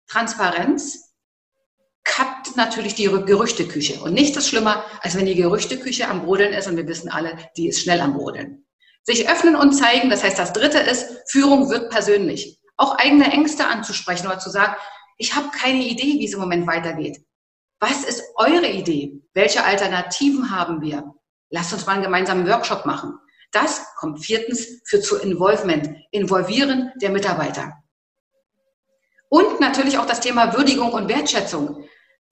Transparenz 0.08 1.14
kappt 2.04 2.56
natürlich 2.56 2.96
die 2.96 3.04
Gerüchteküche. 3.04 4.02
Und 4.02 4.14
nichts 4.14 4.38
ist 4.38 4.48
schlimmer, 4.48 4.84
als 5.02 5.16
wenn 5.16 5.26
die 5.26 5.36
Gerüchteküche 5.36 6.08
am 6.08 6.24
Brodeln 6.24 6.54
ist 6.54 6.68
und 6.68 6.78
wir 6.78 6.88
wissen 6.88 7.10
alle, 7.10 7.38
die 7.56 7.68
ist 7.68 7.82
schnell 7.82 8.02
am 8.02 8.14
Brodeln. 8.14 8.66
Sich 9.04 9.30
öffnen 9.30 9.56
und 9.56 9.74
zeigen, 9.74 10.10
das 10.10 10.24
heißt, 10.24 10.40
das 10.40 10.54
dritte 10.54 10.80
ist, 10.80 11.06
Führung 11.28 11.70
wird 11.70 11.90
persönlich. 11.92 12.60
Auch 12.78 12.98
eigene 12.98 13.32
Ängste 13.32 13.68
anzusprechen 13.68 14.28
oder 14.28 14.40
zu 14.40 14.50
sagen, 14.50 14.76
ich 15.20 15.36
habe 15.36 15.50
keine 15.50 15.84
Idee, 15.84 16.18
wie 16.18 16.26
es 16.26 16.34
im 16.34 16.40
Moment 16.40 16.66
weitergeht. 16.66 17.22
Was 17.80 18.04
ist 18.06 18.24
eure 18.36 18.68
Idee? 18.68 19.22
Welche 19.34 19.64
Alternativen 19.64 20.50
haben 20.50 20.82
wir? 20.82 21.14
Lasst 21.50 21.74
uns 21.74 21.86
mal 21.86 21.94
einen 21.94 22.04
gemeinsamen 22.04 22.48
Workshop 22.48 22.86
machen. 22.86 23.20
Das 23.52 23.86
kommt 23.98 24.24
viertens 24.24 24.82
für 24.86 25.02
zu 25.02 25.18
Involvement, 25.18 25.90
Involvieren 26.12 26.92
der 27.02 27.10
Mitarbeiter. 27.10 27.74
Und 29.30 29.60
natürlich 29.60 29.98
auch 29.98 30.06
das 30.06 30.22
Thema 30.22 30.56
Würdigung 30.56 30.94
und 30.94 31.10
Wertschätzung. 31.10 31.84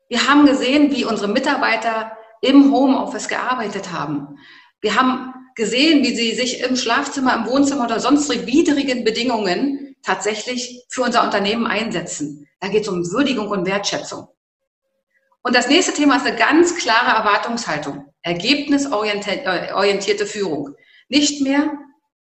Wir 0.10 0.28
haben 0.28 0.46
gesehen, 0.46 0.92
wie 0.96 1.06
unsere 1.06 1.32
Mitarbeiter 1.32 2.18
im 2.42 2.72
Homeoffice 2.72 3.28
gearbeitet 3.28 3.92
haben. 3.92 4.38
Wir 4.80 4.96
haben 4.96 5.34
gesehen, 5.56 6.04
wie 6.04 6.16
sie 6.16 6.34
sich 6.36 6.62
im 6.62 6.78
Schlafzimmer, 6.78 7.36
im 7.36 7.48
Wohnzimmer 7.48 7.86
oder 7.86 8.00
sonst 8.00 8.30
widrigen 8.30 9.04
Bedingungen 9.04 9.87
tatsächlich 10.08 10.84
für 10.90 11.04
unser 11.04 11.24
Unternehmen 11.24 11.68
einsetzen. 11.68 12.48
Da 12.62 12.70
geht 12.70 12.84
es 12.84 12.88
um 12.88 13.12
Würdigung 13.12 13.50
und 13.50 13.68
Wertschätzung. 13.68 14.30
Und 15.44 15.56
das 15.56 15.68
nächste 15.68 15.94
Thema 15.94 16.16
ist 16.16 16.26
eine 16.26 16.38
ganz 16.38 16.76
klare 16.76 17.18
Erwartungshaltung, 17.18 18.12
ergebnisorientierte 18.22 20.26
Führung. 20.26 20.76
Nicht 21.10 21.42
mehr, 21.42 21.74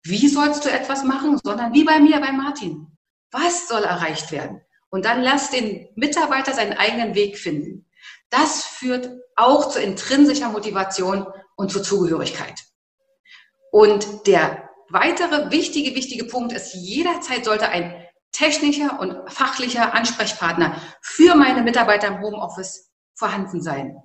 wie 0.02 0.28
sollst 0.28 0.64
du 0.64 0.70
etwas 0.70 1.04
machen, 1.04 1.38
sondern 1.42 1.72
wie 1.72 1.84
bei 1.84 2.00
mir, 2.00 2.20
bei 2.20 2.32
Martin. 2.32 2.88
Was 3.30 3.68
soll 3.68 3.84
erreicht 3.84 4.32
werden? 4.32 4.60
Und 4.90 5.04
dann 5.04 5.22
lass 5.22 5.50
den 5.50 5.88
Mitarbeiter 5.94 6.54
seinen 6.54 6.72
eigenen 6.72 7.14
Weg 7.14 7.38
finden. 7.38 7.86
Das 8.30 8.64
führt 8.64 9.10
auch 9.36 9.68
zu 9.68 9.80
intrinsischer 9.80 10.48
Motivation 10.50 11.26
und 11.56 11.70
zur 11.70 11.82
Zugehörigkeit. 11.82 12.64
Und 13.70 14.26
der 14.26 14.67
weitere 14.90 15.50
wichtige, 15.50 15.94
wichtige 15.94 16.24
Punkt 16.24 16.52
ist, 16.52 16.74
jederzeit 16.74 17.44
sollte 17.44 17.68
ein 17.68 18.04
technischer 18.32 19.00
und 19.00 19.30
fachlicher 19.30 19.94
Ansprechpartner 19.94 20.80
für 21.00 21.34
meine 21.34 21.62
Mitarbeiter 21.62 22.08
im 22.08 22.20
Homeoffice 22.20 22.90
vorhanden 23.14 23.60
sein. 23.62 23.96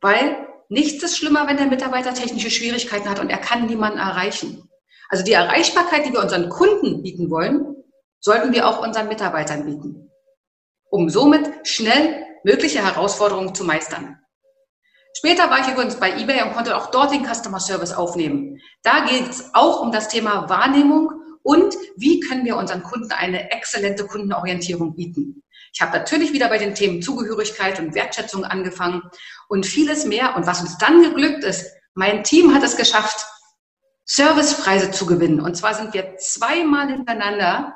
Weil 0.00 0.46
Nichts 0.72 1.02
ist 1.02 1.18
schlimmer, 1.18 1.48
wenn 1.48 1.56
der 1.56 1.66
Mitarbeiter 1.66 2.14
technische 2.14 2.48
Schwierigkeiten 2.48 3.10
hat 3.10 3.18
und 3.18 3.28
er 3.28 3.38
kann 3.38 3.66
niemanden 3.66 3.98
erreichen. 3.98 4.70
Also 5.08 5.24
die 5.24 5.32
Erreichbarkeit, 5.32 6.06
die 6.06 6.12
wir 6.12 6.20
unseren 6.20 6.48
Kunden 6.48 7.02
bieten 7.02 7.28
wollen, 7.28 7.74
sollten 8.20 8.52
wir 8.52 8.68
auch 8.68 8.80
unseren 8.80 9.08
Mitarbeitern 9.08 9.64
bieten, 9.64 10.12
um 10.88 11.10
somit 11.10 11.66
schnell 11.66 12.24
mögliche 12.44 12.84
Herausforderungen 12.84 13.52
zu 13.52 13.64
meistern. 13.64 14.20
Später 15.20 15.50
war 15.50 15.60
ich 15.60 15.68
übrigens 15.68 15.96
bei 15.96 16.18
eBay 16.18 16.44
und 16.44 16.54
konnte 16.54 16.74
auch 16.74 16.90
dort 16.90 17.12
den 17.12 17.26
Customer 17.26 17.60
Service 17.60 17.92
aufnehmen. 17.92 18.58
Da 18.82 19.04
geht 19.04 19.28
es 19.28 19.50
auch 19.52 19.82
um 19.82 19.92
das 19.92 20.08
Thema 20.08 20.48
Wahrnehmung 20.48 21.10
und 21.42 21.76
wie 21.98 22.20
können 22.20 22.46
wir 22.46 22.56
unseren 22.56 22.82
Kunden 22.82 23.12
eine 23.12 23.50
exzellente 23.50 24.06
Kundenorientierung 24.06 24.96
bieten. 24.96 25.42
Ich 25.74 25.82
habe 25.82 25.92
natürlich 25.92 26.32
wieder 26.32 26.48
bei 26.48 26.56
den 26.56 26.74
Themen 26.74 27.02
Zugehörigkeit 27.02 27.78
und 27.80 27.94
Wertschätzung 27.94 28.46
angefangen 28.46 29.02
und 29.46 29.66
vieles 29.66 30.06
mehr. 30.06 30.36
Und 30.36 30.46
was 30.46 30.62
uns 30.62 30.78
dann 30.78 31.02
geglückt 31.02 31.44
ist, 31.44 31.70
mein 31.92 32.24
Team 32.24 32.54
hat 32.54 32.62
es 32.62 32.78
geschafft, 32.78 33.26
Servicepreise 34.06 34.90
zu 34.90 35.04
gewinnen. 35.04 35.42
Und 35.42 35.54
zwar 35.54 35.74
sind 35.74 35.92
wir 35.92 36.16
zweimal 36.16 36.88
hintereinander 36.88 37.74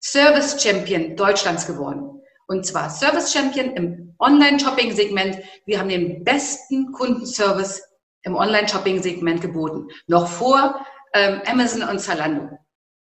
Service 0.00 0.62
Champion 0.62 1.16
Deutschlands 1.16 1.66
geworden. 1.66 2.22
Und 2.46 2.64
zwar 2.64 2.88
Service 2.88 3.30
Champion 3.30 3.76
im 3.76 4.07
Online-Shopping-Segment. 4.18 5.38
Wir 5.64 5.78
haben 5.78 5.88
den 5.88 6.24
besten 6.24 6.92
Kundenservice 6.92 7.82
im 8.22 8.34
Online-Shopping-Segment 8.34 9.40
geboten. 9.40 9.88
Noch 10.06 10.28
vor 10.28 10.84
ähm, 11.14 11.40
Amazon 11.46 11.82
und 11.82 12.00
Zalando. 12.00 12.58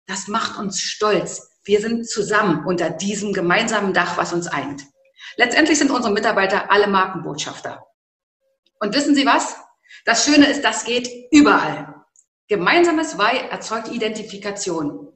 Das 0.07 0.27
macht 0.27 0.59
uns 0.59 0.81
stolz. 0.81 1.49
Wir 1.63 1.79
sind 1.79 2.09
zusammen 2.09 2.65
unter 2.65 2.89
diesem 2.89 3.31
gemeinsamen 3.33 3.93
Dach, 3.93 4.17
was 4.17 4.33
uns 4.33 4.47
eint. 4.47 4.83
Letztendlich 5.37 5.79
sind 5.79 5.91
unsere 5.91 6.13
Mitarbeiter 6.13 6.71
alle 6.71 6.87
Markenbotschafter. 6.87 7.85
Und 8.79 8.93
wissen 8.93 9.15
Sie 9.15 9.25
was? 9.25 9.55
Das 10.05 10.25
Schöne 10.25 10.47
ist, 10.47 10.63
das 10.63 10.83
geht 10.83 11.09
überall. 11.31 12.03
Gemeinsames 12.49 13.17
Why 13.17 13.49
erzeugt 13.49 13.87
Identifikation. 13.87 15.12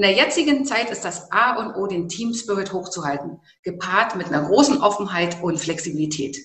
In 0.00 0.06
der 0.06 0.16
jetzigen 0.16 0.64
Zeit 0.64 0.88
ist 0.88 1.04
das 1.04 1.30
A 1.30 1.56
und 1.56 1.74
O, 1.74 1.86
den 1.86 2.08
Team 2.08 2.32
Spirit 2.32 2.72
hochzuhalten, 2.72 3.38
gepaart 3.62 4.16
mit 4.16 4.28
einer 4.28 4.48
großen 4.48 4.80
Offenheit 4.80 5.42
und 5.42 5.60
Flexibilität. 5.60 6.38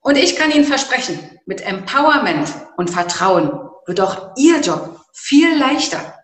Und 0.00 0.16
ich 0.16 0.36
kann 0.36 0.50
Ihnen 0.50 0.64
versprechen, 0.64 1.18
mit 1.44 1.60
Empowerment 1.60 2.48
und 2.78 2.88
Vertrauen 2.88 3.68
wird 3.84 4.00
auch 4.00 4.34
Ihr 4.38 4.58
Job 4.60 5.02
viel 5.12 5.54
leichter. 5.58 6.14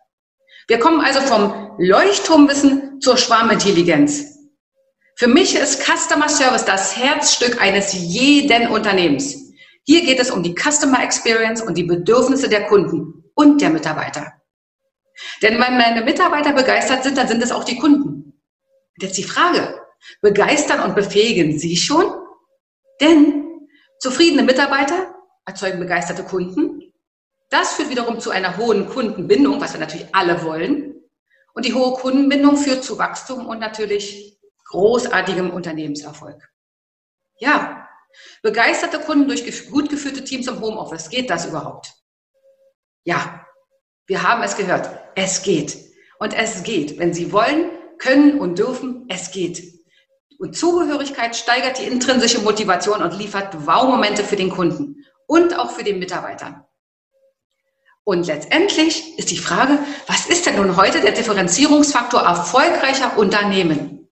Wir 0.68 0.79
kommen 0.79 1.02
also 1.02 1.20
vom 1.20 1.74
Leuchtturmwissen 1.76 2.98
zur 3.02 3.18
Schwarmintelligenz. 3.18 4.38
Für 5.16 5.29
mich 5.29 5.55
ist 5.55 5.83
Customer 5.83 6.31
Service 6.31 6.64
das 6.64 6.96
Herzstück 6.96 7.61
eines 7.61 7.92
jeden 7.92 8.68
Unternehmens. 8.68 9.52
Hier 9.85 10.00
geht 10.00 10.18
es 10.18 10.31
um 10.31 10.42
die 10.42 10.55
Customer 10.55 11.02
Experience 11.02 11.61
und 11.61 11.76
die 11.76 11.85
Bedürfnisse 11.85 12.48
der 12.48 12.68
Kunden 12.68 13.22
und 13.35 13.61
der 13.61 13.68
Mitarbeiter. 13.68 14.33
Denn 15.42 15.61
wenn 15.61 15.76
meine 15.76 16.02
Mitarbeiter 16.02 16.52
begeistert 16.52 17.05
sind, 17.05 17.16
dann 17.16 17.29
sind 17.29 17.42
es 17.42 17.52
auch 17.52 17.64
die 17.64 17.79
Kunden. 17.79 18.40
Und 18.94 19.02
jetzt 19.02 19.16
die 19.16 19.24
Frage, 19.24 19.81
begeistern 20.20 20.81
und 20.81 20.94
befähigen 20.94 21.59
Sie 21.59 21.76
schon? 21.76 22.12
Denn 23.00 23.68
zufriedene 23.98 24.42
Mitarbeiter 24.42 25.14
erzeugen 25.44 25.81
begeisterte 25.81 26.24
Kunden. 26.24 26.92
Das 27.50 27.74
führt 27.74 27.90
wiederum 27.90 28.20
zu 28.20 28.31
einer 28.31 28.57
hohen 28.57 28.88
Kundenbindung, 28.88 29.61
was 29.61 29.72
wir 29.72 29.81
natürlich 29.81 30.14
alle 30.14 30.42
wollen. 30.42 30.94
Und 31.55 31.64
die 31.64 31.74
hohe 31.74 31.94
Kundenbindung 31.94 32.57
führt 32.57 32.85
zu 32.85 32.98
Wachstum 32.98 33.46
und 33.46 33.61
natürlich 33.61 34.38
großartigem 34.66 35.50
Unternehmenserfolg. 35.50 36.50
Ja, 37.38 37.87
Begeisterte 38.42 39.00
Kunden 39.00 39.29
durch 39.29 39.70
gut 39.70 39.88
geführte 39.88 40.24
Teams 40.24 40.46
im 40.46 40.61
Homeoffice. 40.61 41.09
Geht 41.09 41.31
das 41.31 41.46
überhaupt? 41.46 41.92
Ja, 43.05 43.46
wir 44.07 44.22
haben 44.22 44.42
es 44.42 44.57
gehört. 44.57 45.06
Es 45.16 45.42
geht. 45.42 45.79
Und 46.18 46.35
es 46.35 46.62
geht. 46.62 46.98
Wenn 46.98 47.14
Sie 47.14 47.33
wollen, 47.33 47.70
können 47.98 48.38
und 48.38 48.59
dürfen, 48.59 49.07
es 49.09 49.31
geht. 49.31 49.62
Und 50.38 50.55
Zugehörigkeit 50.55 51.35
steigert 51.35 51.79
die 51.79 51.85
intrinsische 51.85 52.40
Motivation 52.40 53.02
und 53.02 53.16
liefert 53.18 53.66
Wow-Momente 53.66 54.22
für 54.22 54.37
den 54.37 54.50
Kunden 54.50 55.07
und 55.26 55.59
auch 55.59 55.70
für 55.70 55.83
den 55.83 55.98
Mitarbeiter. 55.98 56.68
Und 58.05 58.26
letztendlich 58.26 59.18
ist 59.18 59.31
die 59.31 59.38
Frage, 59.38 59.79
was 60.07 60.26
ist 60.26 60.44
denn 60.44 60.57
nun 60.57 60.76
heute 60.76 61.00
der 61.00 61.12
Differenzierungsfaktor 61.12 62.20
erfolgreicher 62.20 63.16
Unternehmen? 63.18 64.09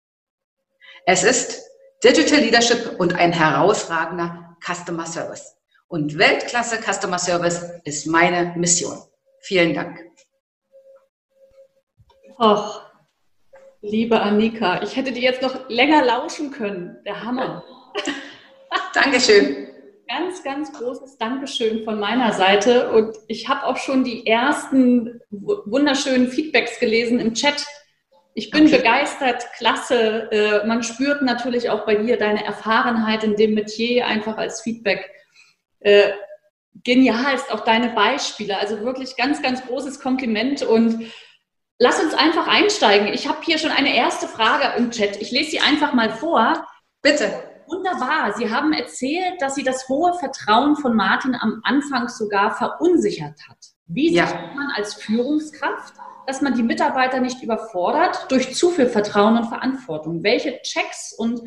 Es 1.07 1.23
ist 1.23 1.63
Digital 2.03 2.41
Leadership 2.41 2.99
und 2.99 3.15
ein 3.15 3.33
herausragender 3.33 4.57
Customer 4.65 5.07
Service. 5.07 5.55
Und 5.87 6.17
Weltklasse 6.17 6.79
Customer 6.79 7.19
Service 7.19 7.63
ist 7.85 8.07
meine 8.07 8.55
Mission. 8.57 8.99
Vielen 9.43 9.75
Dank. 9.75 10.01
Och, 12.39 12.81
liebe 13.83 14.21
Annika, 14.21 14.83
ich 14.83 14.97
hätte 14.97 15.13
dir 15.13 15.23
jetzt 15.23 15.43
noch 15.43 15.69
länger 15.69 16.05
lauschen 16.05 16.51
können. 16.51 16.99
Der 17.05 17.23
Hammer. 17.23 17.65
Dankeschön. 18.95 19.69
Ganz, 20.09 20.43
ganz 20.43 20.73
großes 20.73 21.17
Dankeschön 21.19 21.85
von 21.85 21.99
meiner 21.99 22.33
Seite. 22.33 22.91
Und 22.91 23.17
ich 23.29 23.49
habe 23.49 23.65
auch 23.65 23.77
schon 23.77 24.05
die 24.05 24.27
ersten 24.27 25.21
wunderschönen 25.31 26.29
Feedbacks 26.29 26.79
gelesen 26.79 27.21
im 27.21 27.35
Chat 27.35 27.65
ich 28.37 28.51
bin 28.51 28.67
okay. 28.67 28.79
begeistert, 28.79 29.47
klasse. 29.57 30.29
Äh, 30.33 30.67
man 30.67 30.83
spürt 30.83 31.23
natürlich 31.23 31.71
auch 31.71 31.87
bei 31.87 31.95
dir 31.95 32.17
deine 32.17 32.45
Erfahrenheit 32.45 33.23
in 33.23 33.37
dem 33.37 33.55
Metier 33.55 34.07
einfach 34.07 34.37
als 34.37 34.61
Feedback. 34.61 35.09
Äh, 35.79 36.11
genial 36.83 37.35
ist 37.37 37.53
auch 37.53 37.61
deine 37.61 37.91
Beispiele. 37.91 38.59
Also 38.59 38.81
wirklich 38.81 39.17
ganz, 39.17 39.41
ganz 39.41 39.65
großes 39.65 40.01
Kompliment 40.01 40.63
und 40.63 41.13
lass 41.79 42.03
uns 42.03 42.15
einfach 42.15 42.47
einsteigen. 42.47 43.09
Ich 43.09 43.29
habe 43.29 43.39
hier 43.43 43.59
schon 43.59 43.71
eine 43.71 43.95
erste 43.95 44.29
Frage 44.29 44.77
im 44.77 44.91
Chat. 44.91 45.21
Ich 45.21 45.31
lese 45.31 45.53
sie 45.53 45.61
einfach 45.61 45.93
mal 45.93 46.11
vor. 46.11 46.67
Bitte. 47.03 47.33
Wunderbar. 47.67 48.35
Sie 48.35 48.51
haben 48.51 48.73
erzählt, 48.75 49.41
dass 49.41 49.55
Sie 49.55 49.65
das 49.65 49.89
hohe 49.89 50.13
Vertrauen 50.19 50.77
von 50.77 50.95
Martin 50.95 51.35
am 51.35 51.61
Anfang 51.65 52.09
sogar 52.09 52.55
verunsichert 52.55 53.41
hat. 53.49 53.57
Wie 53.87 54.13
ja. 54.13 54.27
sieht 54.27 54.55
man 54.55 54.71
als 54.77 54.95
Führungskraft 54.95 55.95
dass 56.27 56.41
man 56.41 56.55
die 56.55 56.63
Mitarbeiter 56.63 57.21
nicht 57.21 57.43
überfordert 57.43 58.31
durch 58.31 58.55
zu 58.55 58.71
viel 58.71 58.87
Vertrauen 58.87 59.37
und 59.37 59.47
Verantwortung. 59.47 60.23
Welche 60.23 60.61
Checks 60.63 61.15
und 61.17 61.41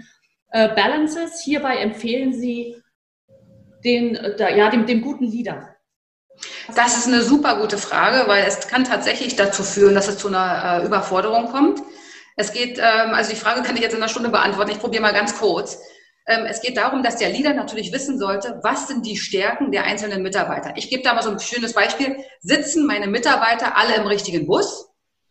äh, 0.51 0.69
Balances 0.75 1.41
hierbei 1.41 1.77
empfehlen 1.77 2.33
Sie 2.33 2.75
den, 3.83 4.15
äh, 4.15 4.57
ja, 4.57 4.69
dem, 4.69 4.85
dem 4.85 5.01
guten 5.01 5.25
Leader? 5.25 5.75
Das 6.75 6.97
ist 6.97 7.07
eine 7.07 7.21
super 7.21 7.59
gute 7.59 7.77
Frage, 7.77 8.27
weil 8.27 8.45
es 8.45 8.67
kann 8.67 8.83
tatsächlich 8.83 9.35
dazu 9.35 9.63
führen, 9.63 9.95
dass 9.95 10.07
es 10.07 10.17
zu 10.17 10.27
einer 10.27 10.81
äh, 10.81 10.85
Überforderung 10.85 11.51
kommt. 11.51 11.81
Es 12.35 12.53
geht, 12.53 12.77
ähm, 12.77 13.13
also 13.13 13.31
die 13.31 13.37
Frage 13.37 13.63
kann 13.63 13.75
ich 13.75 13.81
jetzt 13.81 13.93
in 13.93 14.01
einer 14.01 14.09
Stunde 14.09 14.29
beantworten. 14.29 14.71
Ich 14.71 14.79
probiere 14.79 15.01
mal 15.01 15.13
ganz 15.13 15.37
kurz. 15.37 15.79
Ähm, 16.27 16.45
es 16.45 16.61
geht 16.61 16.77
darum, 16.77 17.03
dass 17.03 17.15
der 17.15 17.29
Leader 17.29 17.53
natürlich 17.53 17.91
wissen 17.93 18.19
sollte, 18.19 18.59
was 18.61 18.87
sind 18.87 19.05
die 19.05 19.17
Stärken 19.17 19.71
der 19.71 19.85
einzelnen 19.85 20.21
Mitarbeiter. 20.21 20.73
Ich 20.75 20.89
gebe 20.89 21.01
da 21.01 21.13
mal 21.13 21.23
so 21.23 21.31
ein 21.31 21.39
schönes 21.39 21.73
Beispiel. 21.73 22.17
Sitzen 22.41 22.85
meine 22.85 23.07
Mitarbeiter 23.07 23.77
alle 23.77 23.95
im 23.95 24.05
richtigen 24.05 24.45
Bus 24.45 24.89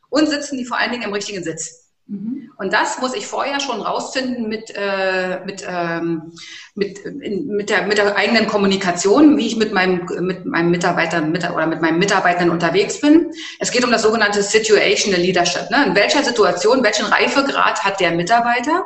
und 0.08 0.28
sitzen 0.28 0.56
die 0.56 0.64
vor 0.64 0.78
allen 0.78 0.92
Dingen 0.92 1.04
im 1.04 1.12
richtigen 1.12 1.44
Sitz? 1.44 1.92
Mhm. 2.06 2.45
Und 2.58 2.72
das 2.72 2.98
muss 3.00 3.14
ich 3.14 3.26
vorher 3.26 3.60
schon 3.60 3.82
rausfinden 3.82 4.48
mit, 4.48 4.72
äh, 4.74 5.40
mit, 5.44 5.64
ähm, 5.68 6.32
mit, 6.74 6.98
in, 7.00 7.48
mit, 7.48 7.68
der, 7.68 7.82
mit 7.86 7.98
der 7.98 8.16
eigenen 8.16 8.46
Kommunikation, 8.46 9.36
wie 9.36 9.46
ich 9.46 9.56
mit 9.56 9.74
meinem, 9.74 10.06
mit 10.20 10.46
meinem 10.46 10.70
Mitarbeiter 10.70 11.20
mit, 11.20 11.48
oder 11.50 11.66
mit 11.66 11.82
meinen 11.82 11.98
Mitarbeitern 11.98 12.48
unterwegs 12.48 13.00
bin. 13.00 13.30
Es 13.58 13.70
geht 13.70 13.84
um 13.84 13.90
das 13.90 14.02
sogenannte 14.02 14.42
Situational 14.42 15.20
Leadership. 15.20 15.70
Ne? 15.70 15.84
In 15.86 15.94
welcher 15.94 16.24
Situation, 16.24 16.82
welchen 16.82 17.04
Reifegrad 17.04 17.84
hat 17.84 18.00
der 18.00 18.12
Mitarbeiter? 18.12 18.84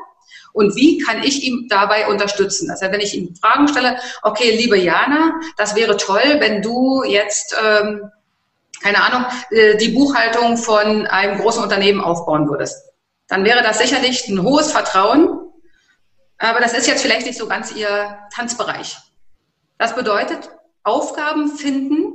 Und 0.53 0.75
wie 0.75 0.99
kann 0.99 1.23
ich 1.23 1.45
ihm 1.45 1.69
dabei 1.69 2.09
unterstützen? 2.09 2.71
Heißt, 2.73 2.83
wenn 2.83 3.01
ich 3.01 3.17
ihm 3.17 3.37
Fragen 3.37 3.69
stelle, 3.69 3.99
okay, 4.23 4.51
liebe 4.51 4.77
Jana, 4.77 5.35
das 5.57 5.77
wäre 5.77 5.97
toll, 5.97 6.39
wenn 6.39 6.61
du 6.61 7.05
jetzt, 7.05 7.55
ähm, 7.65 8.11
keine 8.83 9.01
Ahnung, 9.01 9.27
äh, 9.51 9.77
die 9.77 9.91
Buchhaltung 9.91 10.57
von 10.57 11.07
einem 11.07 11.39
großen 11.39 11.63
Unternehmen 11.63 12.01
aufbauen 12.01 12.49
würdest. 12.49 12.89
Dann 13.31 13.45
wäre 13.45 13.62
das 13.62 13.79
sicherlich 13.79 14.29
ein 14.29 14.43
hohes 14.43 14.73
Vertrauen, 14.73 15.38
aber 16.37 16.59
das 16.59 16.75
ist 16.75 16.88
jetzt 16.88 17.01
vielleicht 17.01 17.27
nicht 17.27 17.38
so 17.38 17.47
ganz 17.47 17.73
ihr 17.73 18.19
Tanzbereich. 18.35 18.97
Das 19.79 19.95
bedeutet, 19.95 20.51
Aufgaben 20.83 21.57
finden, 21.57 22.12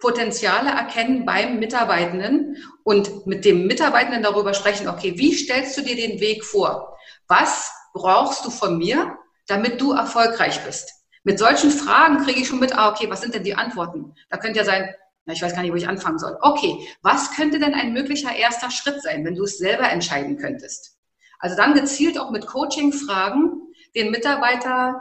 Potenziale 0.00 0.70
erkennen 0.70 1.24
beim 1.24 1.60
Mitarbeitenden 1.60 2.56
und 2.82 3.28
mit 3.28 3.44
dem 3.44 3.68
Mitarbeitenden 3.68 4.24
darüber 4.24 4.52
sprechen, 4.52 4.88
okay, 4.88 5.16
wie 5.16 5.34
stellst 5.34 5.76
du 5.76 5.82
dir 5.82 5.94
den 5.94 6.18
Weg 6.18 6.44
vor? 6.44 6.96
Was 7.28 7.70
brauchst 7.94 8.44
du 8.44 8.50
von 8.50 8.76
mir, 8.76 9.16
damit 9.46 9.80
du 9.80 9.92
erfolgreich 9.92 10.64
bist? 10.64 10.90
Mit 11.22 11.38
solchen 11.38 11.70
Fragen 11.70 12.24
kriege 12.24 12.40
ich 12.40 12.48
schon 12.48 12.58
mit, 12.58 12.76
ah, 12.76 12.90
okay, 12.90 13.08
was 13.08 13.20
sind 13.20 13.34
denn 13.34 13.44
die 13.44 13.54
Antworten? 13.54 14.14
Da 14.30 14.38
könnte 14.38 14.58
ja 14.58 14.64
sein, 14.64 14.92
na, 15.26 15.32
ich 15.32 15.42
weiß 15.42 15.54
gar 15.54 15.62
nicht, 15.62 15.72
wo 15.72 15.76
ich 15.76 15.88
anfangen 15.88 16.18
soll. 16.18 16.36
Okay, 16.40 16.86
was 17.02 17.32
könnte 17.32 17.58
denn 17.58 17.74
ein 17.74 17.92
möglicher 17.92 18.34
erster 18.34 18.70
Schritt 18.70 19.02
sein, 19.02 19.24
wenn 19.24 19.34
du 19.34 19.44
es 19.44 19.58
selber 19.58 19.90
entscheiden 19.90 20.38
könntest? 20.38 20.98
Also 21.38 21.56
dann 21.56 21.74
gezielt 21.74 22.18
auch 22.18 22.30
mit 22.30 22.46
Coaching-Fragen 22.46 23.52
den 23.94 24.10
Mitarbeiter 24.10 25.00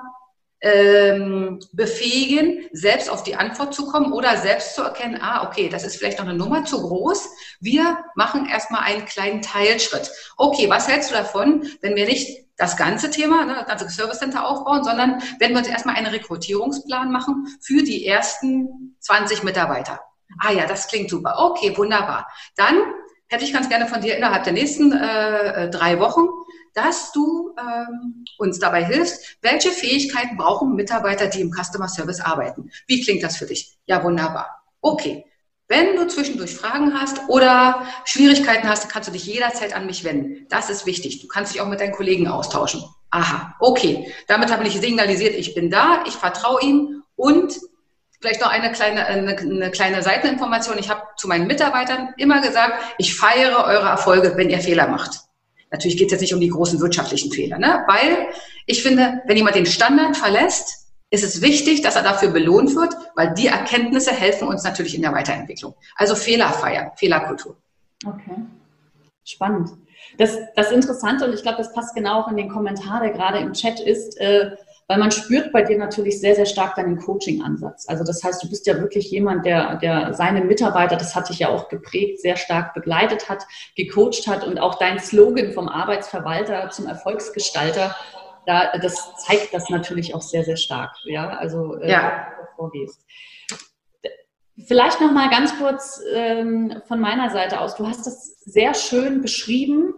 ähm, 0.62 1.60
befähigen, 1.72 2.68
selbst 2.74 3.10
auf 3.10 3.24
die 3.24 3.36
Antwort 3.36 3.74
zu 3.74 3.88
kommen 3.88 4.12
oder 4.12 4.38
selbst 4.38 4.76
zu 4.76 4.82
erkennen, 4.82 5.20
ah, 5.22 5.48
okay, 5.48 5.70
das 5.70 5.86
ist 5.86 5.96
vielleicht 5.96 6.20
noch 6.20 6.28
eine 6.28 6.38
Nummer 6.38 6.66
zu 6.66 6.82
groß. 6.82 7.30
Wir 7.62 7.98
machen 8.16 8.46
erstmal 8.46 8.82
einen 8.82 9.06
kleinen 9.06 9.42
Teilschritt. 9.42 10.12
Okay, 10.38 10.70
was 10.70 10.88
hältst 10.88 11.12
du 11.12 11.16
davon, 11.16 11.66
wenn 11.82 11.96
wir 11.96 12.06
nicht 12.06 12.46
das 12.58 12.76
ganze 12.76 13.10
Thema, 13.10 13.46
ne, 13.46 13.56
das 13.56 13.68
ganze 13.68 13.90
Service 13.90 14.20
Center 14.20 14.46
aufbauen, 14.46 14.84
sondern 14.84 15.22
wenn 15.40 15.52
wir 15.52 15.60
uns 15.60 15.70
erstmal 15.70 15.96
einen 15.96 16.08
Rekrutierungsplan 16.08 17.10
machen 17.10 17.48
für 17.62 17.82
die 17.84 18.06
ersten 18.06 18.98
20 19.00 19.44
Mitarbeiter. 19.44 20.02
Ah 20.38 20.52
ja, 20.52 20.66
das 20.66 20.88
klingt 20.88 21.10
super. 21.10 21.36
Okay, 21.38 21.76
wunderbar. 21.76 22.28
Dann 22.56 22.78
hätte 23.28 23.44
ich 23.44 23.54
ganz 23.54 23.70
gerne 23.70 23.88
von 23.88 24.02
dir 24.02 24.16
innerhalb 24.16 24.44
der 24.44 24.54
nächsten 24.54 24.92
äh, 24.92 25.70
drei 25.70 26.00
Wochen 26.00 26.28
dass 26.74 27.12
du 27.12 27.56
ähm, 27.60 28.26
uns 28.38 28.60
dabei 28.60 28.86
hilfst, 28.86 29.38
welche 29.42 29.72
Fähigkeiten 29.72 30.38
brauchen 30.38 30.76
Mitarbeiter, 30.76 31.28
die 31.28 31.42
im 31.42 31.52
Customer 31.52 31.88
Service 31.88 32.22
arbeiten. 32.22 32.72
Wie 32.88 33.02
klingt 33.04 33.24
das 33.24 33.38
für 33.38 33.46
dich? 33.46 33.78
Ja, 33.86 34.04
wunderbar. 34.04 34.64
Okay. 34.82 35.26
Wenn 35.68 35.96
du 35.96 36.08
zwischendurch 36.08 36.56
Fragen 36.56 37.00
hast 37.00 37.30
oder 37.30 37.86
Schwierigkeiten 38.06 38.68
hast, 38.68 38.90
kannst 38.90 39.08
du 39.08 39.14
dich 39.14 39.26
jederzeit 39.26 39.76
an 39.76 39.86
mich 39.86 40.04
wenden. 40.04 40.48
Das 40.50 40.70
ist 40.72 40.88
wichtig. 40.88 41.22
Du 41.22 41.28
kannst 41.28 41.54
dich 41.54 41.62
auch 41.62 41.68
mit 41.68 41.80
deinen 41.80 41.92
Kollegen 41.92 42.28
austauschen. 42.28 42.84
Aha, 43.12 43.56
okay. 43.60 44.12
Damit 44.28 44.52
habe 44.52 44.66
ich 44.68 44.80
signalisiert, 44.80 45.36
ich 45.36 45.54
bin 45.54 45.70
da, 45.70 46.04
ich 46.08 46.14
vertraue 46.14 46.62
ihm 46.62 47.04
und 47.16 47.60
vielleicht 48.20 48.42
noch 48.42 48.50
eine 48.50 48.72
kleine, 48.72 49.06
eine, 49.06 49.38
eine 49.38 49.72
kleine 49.72 50.04
Seiteninformation. 50.04 50.78
Ich 50.78 50.90
habe 50.90 51.02
zu 51.18 51.28
meinen 51.28 51.48
Mitarbeitern 51.48 52.14
immer 52.18 52.42
gesagt, 52.42 52.74
ich 52.98 53.16
feiere 53.16 53.66
eure 53.66 53.88
Erfolge, 53.88 54.34
wenn 54.36 54.50
ihr 54.50 54.60
Fehler 54.60 54.88
macht. 54.88 55.22
Natürlich 55.72 55.98
geht 55.98 56.08
es 56.08 56.14
jetzt 56.14 56.22
nicht 56.22 56.34
um 56.34 56.40
die 56.40 56.50
großen 56.50 56.80
wirtschaftlichen 56.82 57.32
Fehler, 57.32 57.60
ne? 57.60 57.84
weil 57.88 58.28
ich 58.66 58.82
finde, 58.82 59.22
wenn 59.26 59.38
jemand 59.38 59.56
den 59.56 59.68
Standard 59.68 60.18
verlässt, 60.18 60.88
ist 61.12 61.24
es 61.24 61.42
wichtig, 61.42 61.82
dass 61.82 61.96
er 61.96 62.04
dafür 62.04 62.30
belohnt 62.30 62.76
wird, 62.76 62.94
weil 63.16 63.34
die 63.34 63.48
Erkenntnisse 63.48 64.12
helfen 64.12 64.48
uns 64.48 64.64
natürlich 64.64 64.96
in 64.96 65.02
der 65.02 65.14
Weiterentwicklung. 65.14 65.76
Also 65.96 66.16
Fehler 66.16 66.50
feiern, 66.50 66.92
Fehlerkultur. 66.96 67.56
Okay, 68.06 68.36
spannend. 69.24 69.72
Das, 70.18 70.38
das 70.56 70.72
Interessante, 70.72 71.26
und 71.26 71.34
ich 71.34 71.42
glaube, 71.42 71.58
das 71.58 71.74
passt 71.74 71.96
genau 71.96 72.22
auch 72.22 72.28
in 72.30 72.38
den 72.38 72.50
Kommentar, 72.50 73.02
der 73.02 73.12
gerade 73.12 73.40
im 73.40 73.54
Chat 73.54 73.80
ist, 73.80 74.20
äh, 74.20 74.52
weil 74.90 74.98
man 74.98 75.12
spürt 75.12 75.54
bei 75.54 75.62
dir 75.62 75.78
natürlich 75.78 76.20
sehr, 76.20 76.34
sehr 76.34 76.48
stark 76.48 76.76
deinen 76.76 76.98
Coaching-Ansatz. 76.98 77.88
Also 77.88 78.04
das 78.04 78.24
heißt, 78.24 78.44
du 78.44 78.50
bist 78.50 78.66
ja 78.66 78.80
wirklich 78.82 79.12
jemand, 79.12 79.46
der, 79.46 79.76
der 79.76 80.16
seine 80.16 80.42
Mitarbeiter, 80.42 80.98
das 80.98 81.16
hat 81.16 81.30
dich 81.30 81.40
ja 81.40 81.50
auch 81.50 81.70
geprägt, 81.70 82.20
sehr 82.20 82.36
stark 82.36 82.74
begleitet 82.74 83.30
hat, 83.30 83.46
gecoacht 83.76 84.28
hat 84.28 84.46
und 84.46 84.60
auch 84.60 84.80
dein 84.80 85.00
Slogan 85.00 85.54
vom 85.54 85.70
Arbeitsverwalter 85.70 86.72
zum 86.72 86.88
Erfolgsgestalter 86.88 87.96
da, 88.48 88.72
das 88.82 89.16
zeigt 89.18 89.54
das 89.54 89.70
natürlich 89.70 90.16
auch 90.16 90.22
sehr, 90.22 90.44
sehr 90.44 90.58
stark, 90.58 90.96
ja, 91.04 91.30
also 91.30 91.76
äh, 91.76 91.92
ja. 91.92 92.28
vorgehst. 92.56 93.06
Vielleicht 94.66 95.00
noch 95.02 95.12
mal 95.12 95.30
ganz 95.30 95.56
kurz 95.60 96.02
ähm, 96.16 96.82
von 96.88 97.00
meiner 97.00 97.30
Seite 97.30 97.62
aus. 97.62 97.76
Du 97.76 97.86
hast 97.86 98.08
das 98.08 98.40
sehr 98.40 98.74
schön 98.74 99.22
beschrieben, 99.22 99.94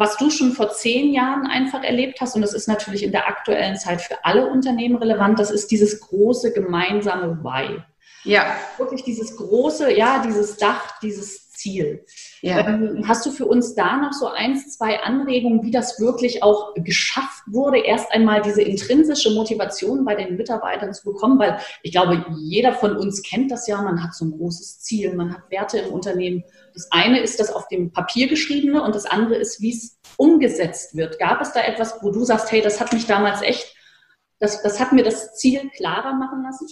was 0.00 0.16
du 0.16 0.30
schon 0.30 0.52
vor 0.52 0.70
zehn 0.70 1.12
Jahren 1.12 1.46
einfach 1.46 1.84
erlebt 1.84 2.22
hast. 2.22 2.34
Und 2.34 2.40
das 2.40 2.54
ist 2.54 2.66
natürlich 2.66 3.02
in 3.02 3.12
der 3.12 3.28
aktuellen 3.28 3.76
Zeit 3.76 4.00
für 4.00 4.24
alle 4.24 4.46
Unternehmen 4.46 4.96
relevant. 4.96 5.38
Das 5.38 5.50
ist 5.50 5.70
dieses 5.70 6.00
große 6.00 6.54
gemeinsame 6.54 7.44
Why. 7.44 7.82
Ja. 8.24 8.56
Wirklich 8.78 9.04
dieses 9.04 9.36
große, 9.36 9.94
ja, 9.94 10.22
dieses 10.24 10.56
Dach, 10.56 10.98
dieses 11.02 11.49
Ziel. 11.60 12.04
Ja. 12.40 12.66
Ähm, 12.66 13.04
hast 13.06 13.24
du 13.26 13.30
für 13.30 13.46
uns 13.46 13.74
da 13.74 13.96
noch 13.98 14.12
so 14.12 14.26
eins, 14.28 14.76
zwei 14.76 15.00
Anregungen, 15.00 15.62
wie 15.62 15.70
das 15.70 16.00
wirklich 16.00 16.42
auch 16.42 16.74
geschafft 16.74 17.42
wurde, 17.46 17.78
erst 17.78 18.10
einmal 18.12 18.40
diese 18.40 18.62
intrinsische 18.62 19.30
Motivation 19.30 20.04
bei 20.04 20.14
den 20.14 20.36
Mitarbeitern 20.36 20.94
zu 20.94 21.12
bekommen? 21.12 21.38
Weil 21.38 21.58
ich 21.82 21.92
glaube, 21.92 22.24
jeder 22.38 22.72
von 22.72 22.96
uns 22.96 23.22
kennt 23.22 23.50
das 23.50 23.66
ja, 23.66 23.80
man 23.82 24.02
hat 24.02 24.14
so 24.14 24.24
ein 24.24 24.32
großes 24.32 24.80
Ziel, 24.80 25.14
man 25.14 25.32
hat 25.32 25.50
Werte 25.50 25.78
im 25.78 25.92
Unternehmen. 25.92 26.44
Das 26.72 26.90
eine 26.90 27.20
ist 27.20 27.38
das 27.40 27.52
auf 27.52 27.68
dem 27.68 27.92
Papier 27.92 28.28
geschriebene 28.28 28.82
und 28.82 28.94
das 28.94 29.06
andere 29.06 29.36
ist, 29.36 29.60
wie 29.60 29.72
es 29.72 29.98
umgesetzt 30.16 30.96
wird. 30.96 31.18
Gab 31.18 31.40
es 31.40 31.52
da 31.52 31.60
etwas, 31.60 31.98
wo 32.02 32.10
du 32.10 32.24
sagst, 32.24 32.50
hey, 32.52 32.62
das 32.62 32.80
hat 32.80 32.92
mich 32.92 33.06
damals 33.06 33.42
echt, 33.42 33.74
das, 34.38 34.62
das 34.62 34.80
hat 34.80 34.92
mir 34.92 35.02
das 35.02 35.34
Ziel 35.34 35.70
klarer 35.76 36.14
machen 36.14 36.42
lassen? 36.42 36.66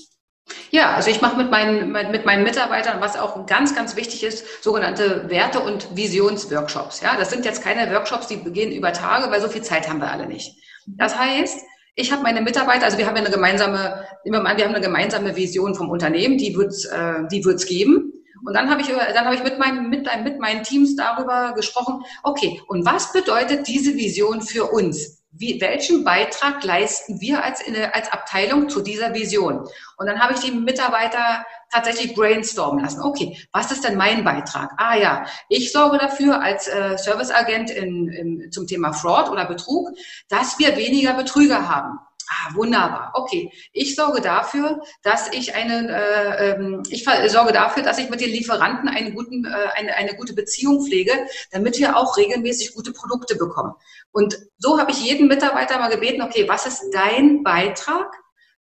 Ja, 0.71 0.95
also 0.95 1.11
ich 1.11 1.21
mache 1.21 1.37
mit 1.37 1.51
meinen, 1.51 1.93
mit 1.93 2.27
meinen 2.27 2.43
Mitarbeitern, 2.43 3.01
was 3.01 3.19
auch 3.19 3.47
ganz, 3.47 3.75
ganz 3.75 3.97
wichtig 3.97 4.23
ist, 4.23 4.63
sogenannte 4.63 5.29
Werte- 5.29 5.61
und 5.61 5.97
Visionsworkshops. 5.97 7.01
Ja, 7.01 7.17
das 7.17 7.31
sind 7.31 7.45
jetzt 7.45 7.63
keine 7.63 7.93
Workshops, 7.93 8.27
die 8.27 8.37
gehen 8.37 8.73
über 8.73 8.93
Tage, 8.93 9.31
weil 9.31 9.41
so 9.41 9.49
viel 9.49 9.63
Zeit 9.63 9.89
haben 9.89 10.01
wir 10.01 10.11
alle 10.11 10.27
nicht. 10.27 10.57
Das 10.87 11.19
heißt, 11.19 11.61
ich 11.95 12.13
habe 12.13 12.23
meine 12.23 12.41
Mitarbeiter, 12.41 12.85
also 12.85 12.97
wir 12.97 13.07
haben 13.07 13.17
eine 13.17 13.31
gemeinsame, 13.31 14.05
wir 14.25 14.39
haben 14.39 14.47
eine 14.47 14.81
gemeinsame 14.81 15.37
Vision 15.37 15.75
vom 15.75 15.91
Unternehmen, 15.91 16.39
die 16.39 16.55
wird's, 16.57 16.85
äh, 16.85 17.27
die 17.31 17.45
wird's 17.45 17.67
geben. 17.67 18.13
Und 18.47 18.55
dann 18.55 18.71
habe 18.71 18.81
ich, 18.81 18.89
dann 18.89 19.25
habe 19.25 19.35
ich 19.35 19.43
mit 19.43 19.59
meinen, 19.59 19.91
mit, 19.91 20.09
mit 20.23 20.39
meinen 20.39 20.63
Teams 20.63 20.95
darüber 20.95 21.55
gesprochen, 21.55 22.05
okay, 22.23 22.61
und 22.69 22.87
was 22.87 23.13
bedeutet 23.13 23.67
diese 23.67 23.95
Vision 23.95 24.43
für 24.43 24.67
uns? 24.67 25.18
Wie, 25.31 25.61
welchen 25.61 26.05
Beitrag 26.05 26.65
leisten 26.65 27.21
wir 27.21 27.45
als, 27.45 27.63
als 27.93 28.11
Abteilung 28.11 28.69
zu 28.69 28.81
dieser 28.81 29.15
Vision? 29.15 29.69
Und 29.97 30.07
dann 30.07 30.21
habe 30.21 30.33
ich 30.33 30.41
die 30.41 30.53
Mitarbeiter 30.53 31.45
tatsächlich 31.71 32.15
brainstormen 32.15 32.83
lassen. 32.83 33.03
Okay, 33.03 33.39
was 33.53 33.71
ist 33.71 33.85
denn 33.85 33.97
mein 33.97 34.25
Beitrag? 34.25 34.73
Ah 34.79 34.97
ja, 34.97 35.27
ich 35.49 35.71
sorge 35.71 35.99
dafür 35.99 36.41
als 36.41 36.67
äh, 36.67 36.97
Serviceagent 36.97 37.71
in, 37.71 38.09
in, 38.09 38.53
zum 38.53 38.67
Thema 38.67 38.93
Fraud 38.93 39.31
oder 39.31 39.45
Betrug, 39.45 39.91
dass 40.29 40.59
wir 40.59 40.77
weniger 40.77 41.13
Betrüger 41.15 41.69
haben. 41.69 41.99
Ah, 42.31 42.55
wunderbar. 42.55 43.13
Okay. 43.15 43.51
Ich 43.73 43.95
sorge 43.95 44.21
dafür, 44.21 44.83
dass 45.03 45.33
ich 45.33 45.55
eine, 45.55 45.89
äh, 45.89 46.51
ähm, 46.51 46.83
ich 46.91 47.05
sorge 47.05 47.53
dafür, 47.53 47.83
dass 47.83 47.99
ich 47.99 48.11
mit 48.11 48.21
den 48.21 48.31
Lieferanten 48.31 48.89
einen 48.89 49.15
guten, 49.15 49.47
äh, 49.47 49.79
eine, 49.79 49.95
eine 49.95 50.15
gute 50.15 50.35
Beziehung 50.35 50.85
pflege, 50.85 51.13
damit 51.53 51.79
wir 51.79 51.97
auch 51.97 52.19
regelmäßig 52.19 52.75
gute 52.75 52.93
Produkte 52.93 53.37
bekommen. 53.37 53.73
Und 54.13 54.39
so 54.59 54.79
habe 54.79 54.91
ich 54.91 55.03
jeden 55.03 55.27
Mitarbeiter 55.27 55.79
mal 55.79 55.89
gebeten, 55.89 56.21
okay, 56.21 56.47
was 56.49 56.67
ist 56.67 56.91
dein 56.93 57.43
Beitrag 57.43 58.13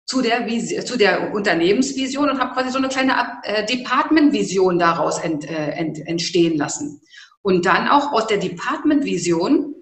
zu 0.06 0.22
der, 0.22 0.46
zu 0.86 0.98
der 0.98 1.34
Unternehmensvision 1.34 2.30
und 2.30 2.40
habe 2.40 2.54
quasi 2.54 2.70
so 2.70 2.78
eine 2.78 2.90
kleine 2.90 3.14
äh, 3.44 3.66
Department-Vision 3.66 4.78
daraus 4.78 5.20
ent, 5.20 5.50
äh, 5.50 5.72
ent, 5.72 6.06
entstehen 6.06 6.58
lassen. 6.58 7.02
Und 7.42 7.66
dann 7.66 7.88
auch 7.88 8.12
aus 8.12 8.28
der 8.28 8.38
Department-Vision, 8.38 9.73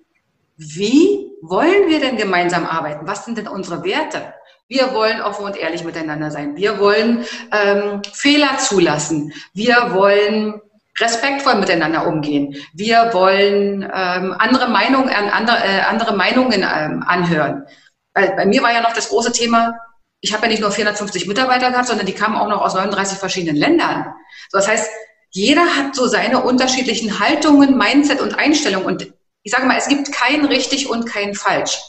wie 0.61 1.31
wollen 1.41 1.89
wir 1.89 1.99
denn 1.99 2.17
gemeinsam 2.17 2.65
arbeiten? 2.65 3.07
Was 3.07 3.25
sind 3.25 3.37
denn 3.37 3.47
unsere 3.47 3.83
Werte? 3.83 4.33
Wir 4.67 4.93
wollen 4.93 5.21
offen 5.21 5.45
und 5.45 5.57
ehrlich 5.57 5.83
miteinander 5.83 6.29
sein. 6.29 6.55
Wir 6.55 6.79
wollen 6.79 7.25
ähm, 7.51 8.01
Fehler 8.13 8.57
zulassen. 8.59 9.33
Wir 9.53 9.93
wollen 9.93 10.61
respektvoll 10.99 11.55
miteinander 11.55 12.05
umgehen. 12.05 12.55
Wir 12.73 13.09
wollen 13.11 13.81
ähm, 13.83 14.35
andere 14.37 14.69
Meinungen, 14.69 15.09
andere, 15.09 15.57
äh, 15.57 15.81
andere 15.81 16.15
Meinungen 16.15 16.63
ähm, 16.63 17.03
anhören. 17.05 17.65
Weil 18.13 18.35
bei 18.35 18.45
mir 18.45 18.61
war 18.61 18.71
ja 18.71 18.81
noch 18.81 18.93
das 18.93 19.09
große 19.09 19.31
Thema, 19.31 19.73
ich 20.21 20.31
habe 20.33 20.43
ja 20.43 20.51
nicht 20.51 20.61
nur 20.61 20.71
450 20.71 21.27
Mitarbeiter 21.27 21.71
gehabt, 21.71 21.87
sondern 21.87 22.05
die 22.05 22.13
kamen 22.13 22.35
auch 22.35 22.47
noch 22.47 22.61
aus 22.61 22.75
39 22.75 23.17
verschiedenen 23.17 23.55
Ländern. 23.55 24.13
So, 24.49 24.59
das 24.59 24.67
heißt, 24.67 24.91
jeder 25.31 25.63
hat 25.63 25.95
so 25.95 26.05
seine 26.07 26.43
unterschiedlichen 26.43 27.19
Haltungen, 27.19 27.77
Mindset 27.77 28.21
und 28.21 28.37
Einstellungen. 28.37 28.85
Und 28.85 29.13
ich 29.43 29.51
sage 29.51 29.65
mal, 29.65 29.77
es 29.77 29.87
gibt 29.87 30.11
kein 30.11 30.45
richtig 30.45 30.89
und 30.89 31.05
kein 31.05 31.33
falsch, 31.33 31.79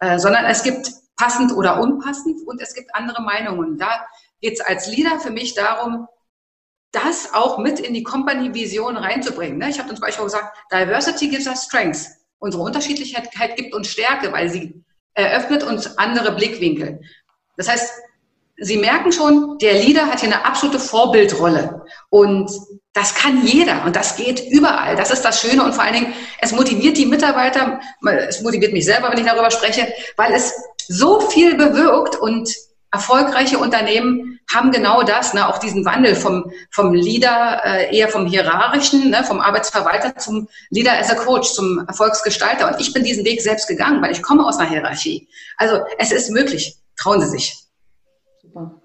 äh, 0.00 0.18
sondern 0.18 0.44
es 0.46 0.62
gibt 0.62 0.90
passend 1.16 1.52
oder 1.52 1.80
unpassend 1.80 2.46
und 2.46 2.60
es 2.60 2.74
gibt 2.74 2.94
andere 2.94 3.22
Meinungen. 3.22 3.78
Da 3.78 4.06
geht 4.40 4.54
es 4.54 4.60
als 4.60 4.86
Leader 4.86 5.20
für 5.20 5.30
mich 5.30 5.54
darum, 5.54 6.06
das 6.92 7.34
auch 7.34 7.58
mit 7.58 7.78
in 7.78 7.94
die 7.94 8.02
Company-Vision 8.02 8.96
reinzubringen. 8.96 9.58
Ne? 9.58 9.70
Ich 9.70 9.78
habe 9.78 9.90
zum 9.90 10.00
Beispiel 10.00 10.24
gesagt, 10.24 10.56
Diversity 10.72 11.28
gives 11.28 11.46
us 11.46 11.64
strength. 11.64 12.06
Unsere 12.38 12.62
Unterschiedlichkeit 12.62 13.56
gibt 13.56 13.74
uns 13.74 13.88
Stärke, 13.88 14.32
weil 14.32 14.48
sie 14.48 14.82
eröffnet 15.14 15.62
uns 15.62 15.98
andere 15.98 16.32
Blickwinkel. 16.32 17.00
Das 17.56 17.68
heißt, 17.68 17.92
Sie 18.62 18.76
merken 18.76 19.10
schon, 19.10 19.56
der 19.58 19.72
Leader 19.72 20.06
hat 20.06 20.20
hier 20.20 20.28
eine 20.28 20.44
absolute 20.44 20.78
Vorbildrolle. 20.78 21.82
Und 22.10 22.50
das 23.00 23.14
kann 23.14 23.46
jeder 23.46 23.84
und 23.86 23.96
das 23.96 24.16
geht 24.16 24.40
überall. 24.50 24.94
Das 24.94 25.10
ist 25.10 25.22
das 25.22 25.40
Schöne 25.40 25.64
und 25.64 25.74
vor 25.74 25.84
allen 25.84 25.94
Dingen, 25.94 26.12
es 26.38 26.52
motiviert 26.52 26.98
die 26.98 27.06
Mitarbeiter, 27.06 27.80
es 28.28 28.42
motiviert 28.42 28.74
mich 28.74 28.84
selber, 28.84 29.10
wenn 29.10 29.18
ich 29.18 29.24
darüber 29.24 29.50
spreche, 29.50 29.90
weil 30.16 30.34
es 30.34 30.52
so 30.86 31.20
viel 31.20 31.56
bewirkt 31.56 32.16
und 32.16 32.54
erfolgreiche 32.92 33.58
Unternehmen 33.58 34.38
haben 34.52 34.70
genau 34.70 35.02
das, 35.02 35.32
ne, 35.32 35.48
auch 35.48 35.58
diesen 35.58 35.84
Wandel 35.86 36.14
vom, 36.14 36.52
vom 36.70 36.92
Leader, 36.92 37.62
äh, 37.64 37.96
eher 37.96 38.08
vom 38.08 38.26
hierarchischen, 38.26 39.08
ne, 39.08 39.24
vom 39.24 39.40
Arbeitsverwalter 39.40 40.16
zum 40.16 40.48
Leader 40.68 40.98
as 40.98 41.08
a 41.08 41.14
Coach, 41.14 41.54
zum 41.54 41.86
Erfolgsgestalter. 41.86 42.68
Und 42.68 42.80
ich 42.80 42.92
bin 42.92 43.04
diesen 43.04 43.24
Weg 43.24 43.40
selbst 43.40 43.66
gegangen, 43.66 44.02
weil 44.02 44.12
ich 44.12 44.22
komme 44.22 44.44
aus 44.44 44.58
einer 44.58 44.68
Hierarchie. 44.68 45.26
Also 45.56 45.80
es 45.98 46.12
ist 46.12 46.30
möglich. 46.30 46.76
Trauen 46.96 47.22
Sie 47.22 47.28
sich. 47.28 47.64
Super. 48.42 48.79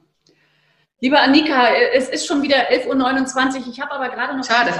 Liebe 1.05 1.19
Annika, 1.19 1.67
es 1.93 2.09
ist 2.09 2.25
schon 2.25 2.41
wieder 2.41 2.71
11.29 2.71 2.87
Uhr. 3.59 3.67
Ich 3.69 3.79
habe 3.79 3.91
aber 3.91 4.09
gerade 4.09 4.35
noch 4.35 4.43
Schade. 4.43 4.71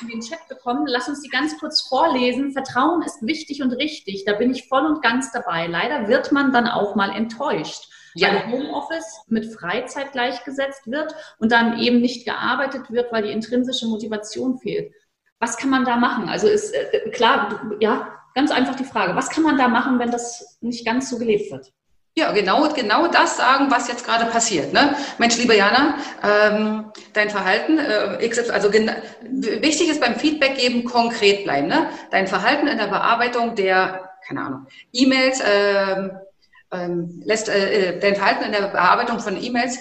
in 0.00 0.08
den 0.08 0.20
Chat 0.22 0.48
bekommen. 0.48 0.86
Lass 0.86 1.10
uns 1.10 1.20
die 1.20 1.28
ganz 1.28 1.58
kurz 1.60 1.82
vorlesen. 1.82 2.52
Vertrauen 2.52 3.02
ist 3.02 3.18
wichtig 3.20 3.60
und 3.60 3.70
richtig. 3.70 4.24
Da 4.24 4.32
bin 4.32 4.50
ich 4.50 4.66
voll 4.66 4.86
und 4.86 5.02
ganz 5.02 5.30
dabei. 5.30 5.66
Leider 5.66 6.08
wird 6.08 6.32
man 6.32 6.52
dann 6.52 6.68
auch 6.68 6.94
mal 6.94 7.14
enttäuscht. 7.14 7.92
Ja. 8.14 8.28
Weil 8.28 8.50
Homeoffice 8.50 9.24
mit 9.26 9.52
Freizeit 9.52 10.12
gleichgesetzt 10.12 10.86
wird 10.86 11.14
und 11.38 11.52
dann 11.52 11.78
eben 11.78 12.00
nicht 12.00 12.24
gearbeitet 12.24 12.90
wird, 12.90 13.12
weil 13.12 13.24
die 13.24 13.32
intrinsische 13.32 13.86
Motivation 13.86 14.56
fehlt. 14.56 14.90
Was 15.38 15.58
kann 15.58 15.68
man 15.68 15.84
da 15.84 15.98
machen? 15.98 16.30
Also 16.30 16.48
ist 16.48 16.72
äh, 16.72 17.10
klar, 17.10 17.60
ja, 17.80 18.10
ganz 18.34 18.50
einfach 18.50 18.74
die 18.74 18.84
Frage. 18.84 19.16
Was 19.16 19.28
kann 19.28 19.44
man 19.44 19.58
da 19.58 19.68
machen, 19.68 19.98
wenn 19.98 20.10
das 20.10 20.56
nicht 20.62 20.86
ganz 20.86 21.10
so 21.10 21.18
gelebt 21.18 21.52
wird? 21.52 21.74
Ja, 22.16 22.30
genau, 22.30 22.68
genau 22.68 23.08
das 23.08 23.36
sagen, 23.36 23.72
was 23.72 23.88
jetzt 23.88 24.04
gerade 24.06 24.26
passiert. 24.26 24.72
Ne? 24.72 24.94
Mensch, 25.18 25.36
liebe 25.36 25.56
Jana, 25.56 25.96
ähm, 26.22 26.92
dein 27.12 27.28
Verhalten, 27.28 27.78
äh, 27.78 28.30
also 28.52 28.72
wichtig 28.72 29.88
ist 29.88 30.00
beim 30.00 30.14
Feedback 30.14 30.56
geben, 30.56 30.84
konkret 30.84 31.42
bleiben. 31.42 31.66
Ne? 31.66 31.88
Dein 32.12 32.28
Verhalten 32.28 32.68
in 32.68 32.78
der 32.78 32.86
Bearbeitung 32.86 33.56
der, 33.56 34.10
keine 34.28 34.42
Ahnung, 34.42 34.66
E-Mails, 34.92 35.42
ähm, 35.44 36.12
ähm, 36.70 37.20
lässt, 37.24 37.48
äh, 37.48 37.98
dein 37.98 38.14
Verhalten 38.14 38.44
in 38.44 38.52
der 38.52 38.68
Bearbeitung 38.68 39.18
von 39.18 39.42
E-Mails 39.42 39.80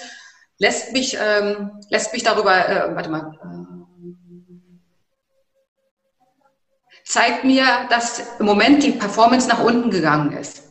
lässt 0.57 0.91
mich, 0.91 1.15
ähm, 1.21 1.81
lässt 1.89 2.13
mich 2.13 2.23
darüber, 2.23 2.67
äh, 2.67 2.95
warte 2.95 3.09
mal, 3.11 3.37
äh, 3.43 3.63
zeigt 7.05 7.43
mir, 7.43 7.65
dass 7.91 8.39
im 8.39 8.47
Moment 8.47 8.81
die 8.81 8.91
Performance 8.91 9.47
nach 9.47 9.63
unten 9.63 9.91
gegangen 9.91 10.31
ist. 10.35 10.62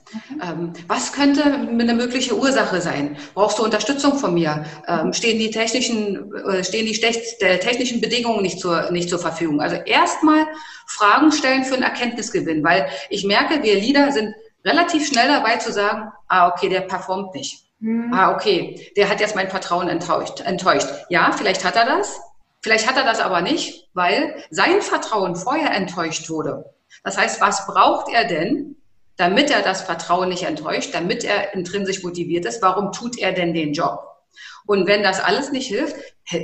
Ähm, 0.42 0.72
was 0.88 1.12
könnte 1.12 1.44
eine 1.44 1.94
mögliche 1.94 2.36
Ursache 2.36 2.80
sein? 2.80 3.16
Brauchst 3.34 3.58
du 3.58 3.64
Unterstützung 3.64 4.18
von 4.18 4.34
mir? 4.34 4.64
Ähm, 4.86 5.12
stehen 5.12 5.38
die 5.38 5.50
technischen, 5.50 6.34
äh, 6.46 6.64
stehen 6.64 6.86
die 6.86 6.98
technischen 6.98 8.00
Bedingungen 8.00 8.42
nicht 8.42 8.60
zur, 8.60 8.90
nicht 8.90 9.08
zur 9.08 9.18
Verfügung? 9.18 9.60
Also 9.60 9.76
erstmal 9.76 10.46
Fragen 10.86 11.32
stellen 11.32 11.64
für 11.64 11.74
einen 11.74 11.82
Erkenntnisgewinn, 11.84 12.62
weil 12.62 12.88
ich 13.10 13.24
merke, 13.24 13.62
wir 13.62 13.76
Leader 13.76 14.12
sind 14.12 14.34
relativ 14.64 15.06
schnell 15.06 15.28
dabei 15.28 15.56
zu 15.56 15.72
sagen, 15.72 16.12
ah, 16.28 16.48
okay, 16.48 16.68
der 16.68 16.82
performt 16.82 17.34
nicht. 17.34 17.64
Mhm. 17.80 18.12
Ah, 18.12 18.32
okay, 18.32 18.92
der 18.96 19.08
hat 19.08 19.20
jetzt 19.20 19.34
mein 19.34 19.48
Vertrauen 19.48 19.88
enttäuscht, 19.88 20.40
enttäuscht. 20.40 20.88
Ja, 21.08 21.32
vielleicht 21.32 21.64
hat 21.64 21.76
er 21.76 21.86
das. 21.86 22.20
Vielleicht 22.62 22.88
hat 22.88 22.96
er 22.96 23.04
das 23.04 23.18
aber 23.18 23.40
nicht, 23.40 23.88
weil 23.92 24.36
sein 24.50 24.82
Vertrauen 24.82 25.34
vorher 25.34 25.74
enttäuscht 25.74 26.30
wurde. 26.30 26.64
Das 27.02 27.18
heißt, 27.18 27.40
was 27.40 27.66
braucht 27.66 28.12
er 28.12 28.24
denn, 28.24 28.76
damit 29.23 29.53
er 29.53 29.62
das 29.62 29.83
Vertrauen 29.83 30.31
nicht 30.31 30.43
enttäuscht, 30.43 30.93
damit 30.93 31.23
er 31.23 31.55
intrinsisch 31.55 32.03
motiviert 32.03 32.45
ist, 32.45 32.61
warum 32.61 32.91
tut 32.91 33.16
er 33.16 33.31
denn 33.31 33.55
den 33.55 33.73
Job? 33.73 34.01
Und 34.66 34.89
wenn 34.89 35.05
das 35.05 35.20
alles 35.20 35.53
nicht 35.53 35.68
hilft, 35.68 35.95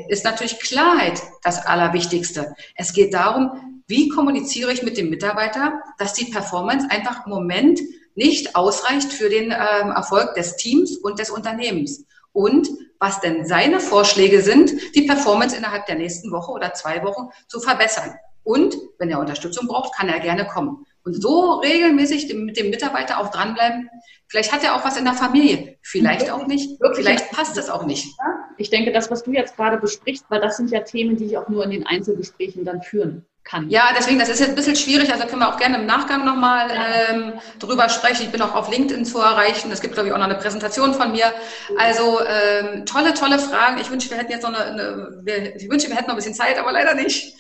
ist 0.07 0.25
natürlich 0.25 0.61
Klarheit 0.61 1.21
das 1.43 1.67
Allerwichtigste. 1.67 2.55
Es 2.77 2.93
geht 2.93 3.15
darum, 3.15 3.83
wie 3.89 4.09
kommuniziere 4.11 4.73
ich 4.73 4.85
mit 4.85 4.97
dem 4.97 5.11
Mitarbeiter, 5.11 5.83
dass 5.99 6.15
die 6.15 6.27
Performance 6.27 6.87
einfach 6.89 7.27
im 7.27 7.33
Moment 7.33 7.81
nicht 8.15 8.55
ausreicht 8.55 9.13
für 9.13 9.29
den 9.29 9.47
ähm, 9.47 9.91
Erfolg 9.91 10.35
des 10.35 10.55
Teams 10.55 10.99
und 10.99 11.19
des 11.19 11.31
Unternehmens. 11.31 12.05
Und 12.31 12.69
was 13.01 13.21
denn 13.21 13.45
seine 13.45 13.81
Vorschläge 13.81 14.41
sind, 14.41 14.95
die 14.95 15.03
Performance 15.03 15.57
innerhalb 15.57 15.87
der 15.87 15.97
nächsten 15.97 16.31
Woche 16.31 16.53
oder 16.53 16.75
zwei 16.75 17.03
Wochen 17.03 17.31
zu 17.49 17.59
verbessern. 17.59 18.15
Und 18.45 18.77
wenn 19.01 19.11
er 19.11 19.19
Unterstützung 19.19 19.67
braucht, 19.67 19.97
kann 19.97 20.09
er 20.09 20.21
gerne 20.21 20.47
kommen. 20.47 20.87
Und 21.09 21.23
so 21.23 21.55
regelmäßig 21.55 22.35
mit 22.35 22.59
dem 22.59 22.69
Mitarbeiter 22.69 23.19
auch 23.19 23.31
dranbleiben. 23.31 23.89
Vielleicht 24.27 24.53
hat 24.53 24.63
er 24.63 24.75
auch 24.75 24.85
was 24.85 24.99
in 24.99 25.07
der 25.07 25.15
Familie, 25.15 25.79
vielleicht 25.81 26.31
auch 26.31 26.47
nicht, 26.47 26.79
vielleicht 26.95 27.31
passt 27.31 27.57
es 27.57 27.71
auch 27.71 27.87
nicht. 27.87 28.15
Ich 28.59 28.69
denke, 28.69 28.93
das, 28.93 29.11
was 29.11 29.23
du 29.23 29.33
jetzt 29.33 29.57
gerade 29.57 29.79
besprichst, 29.79 30.27
weil 30.29 30.43
das 30.43 30.59
sind 30.59 30.71
ja 30.71 30.81
Themen, 30.81 31.17
die 31.17 31.25
ich 31.25 31.39
auch 31.39 31.49
nur 31.49 31.65
in 31.65 31.71
den 31.71 31.87
Einzelgesprächen 31.87 32.67
dann 32.67 32.83
führen 32.83 33.25
kann. 33.49 33.69
Ja, 33.71 33.91
deswegen, 33.97 34.19
das 34.19 34.29
ist 34.29 34.41
jetzt 34.41 34.51
ein 34.51 34.55
bisschen 34.55 34.77
schwierig, 34.77 35.13
also 35.13 35.27
können 35.27 35.41
wir 35.41 35.49
auch 35.49 35.59
gerne 35.59 35.79
im 35.79 35.87
Nachgang 35.87 36.25
nochmal 36.25 36.69
ähm, 37.11 37.33
drüber 37.59 37.89
sprechen. 37.89 38.23
Ich 38.23 38.31
bin 38.31 38.43
auch 38.43 38.55
auf 38.55 38.71
LinkedIn 38.71 39.05
zu 39.05 39.19
erreichen. 39.19 39.71
Es 39.73 39.81
gibt, 39.81 39.95
glaube 39.95 40.09
ich, 40.09 40.15
auch 40.15 40.19
noch 40.19 40.27
eine 40.27 40.37
Präsentation 40.37 40.95
von 40.95 41.13
mir. 41.13 41.33
Also 41.79 42.21
ähm, 42.21 42.85
tolle, 42.87 43.15
tolle 43.15 43.39
Fragen. 43.39 43.79
Ich 43.81 43.91
wünsche, 43.91 44.11
wir 44.11 44.19
hätten 44.19 44.33
jetzt 44.33 44.43
noch 44.43 44.55
eine, 44.55 45.21
eine 45.27 45.57
ich 45.57 45.71
wünsche, 45.71 45.89
wir 45.89 45.97
hätten 45.97 46.07
noch 46.07 46.15
ein 46.15 46.17
bisschen 46.17 46.35
Zeit, 46.35 46.59
aber 46.59 46.73
leider 46.73 46.95
nicht 46.95 47.35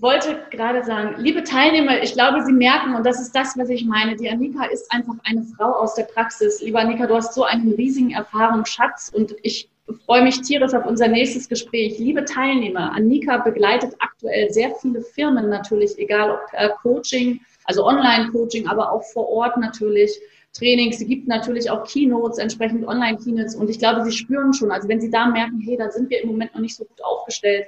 wollte 0.00 0.38
gerade 0.50 0.84
sagen, 0.84 1.14
liebe 1.18 1.42
Teilnehmer, 1.42 2.02
ich 2.02 2.12
glaube, 2.12 2.42
Sie 2.44 2.52
merken, 2.52 2.94
und 2.94 3.04
das 3.04 3.20
ist 3.20 3.34
das, 3.34 3.56
was 3.56 3.68
ich 3.70 3.84
meine, 3.84 4.16
die 4.16 4.28
Annika 4.28 4.64
ist 4.64 4.90
einfach 4.92 5.14
eine 5.24 5.42
Frau 5.42 5.72
aus 5.72 5.94
der 5.94 6.04
Praxis. 6.04 6.60
Lieber 6.60 6.80
Annika, 6.80 7.06
du 7.06 7.14
hast 7.14 7.34
so 7.34 7.44
einen 7.44 7.72
riesigen 7.72 8.10
Erfahrungsschatz 8.10 9.10
und 9.14 9.34
ich 9.42 9.68
freue 10.04 10.22
mich 10.22 10.40
tierisch 10.42 10.74
auf 10.74 10.86
unser 10.86 11.08
nächstes 11.08 11.48
Gespräch. 11.48 11.98
Liebe 11.98 12.24
Teilnehmer, 12.24 12.92
Annika 12.92 13.38
begleitet 13.38 13.94
aktuell 14.00 14.50
sehr 14.50 14.74
viele 14.74 15.00
Firmen 15.00 15.48
natürlich, 15.48 15.98
egal 15.98 16.32
ob 16.32 16.40
äh, 16.52 16.70
Coaching, 16.82 17.40
also 17.64 17.84
Online-Coaching, 17.86 18.66
aber 18.66 18.92
auch 18.92 19.04
vor 19.04 19.28
Ort 19.28 19.56
natürlich. 19.58 20.18
Trainings, 20.52 20.98
sie 20.98 21.06
gibt 21.06 21.28
natürlich 21.28 21.70
auch 21.70 21.86
Keynotes, 21.86 22.38
entsprechend 22.38 22.86
Online-Keynotes 22.86 23.56
und 23.56 23.68
ich 23.68 23.78
glaube, 23.78 24.02
sie 24.04 24.12
spüren 24.12 24.54
schon, 24.54 24.70
also 24.70 24.88
wenn 24.88 25.00
sie 25.00 25.10
da 25.10 25.26
merken, 25.26 25.60
hey, 25.60 25.76
da 25.76 25.90
sind 25.90 26.08
wir 26.08 26.22
im 26.22 26.28
Moment 26.28 26.54
noch 26.54 26.62
nicht 26.62 26.74
so 26.74 26.84
gut 26.84 27.04
aufgestellt, 27.04 27.66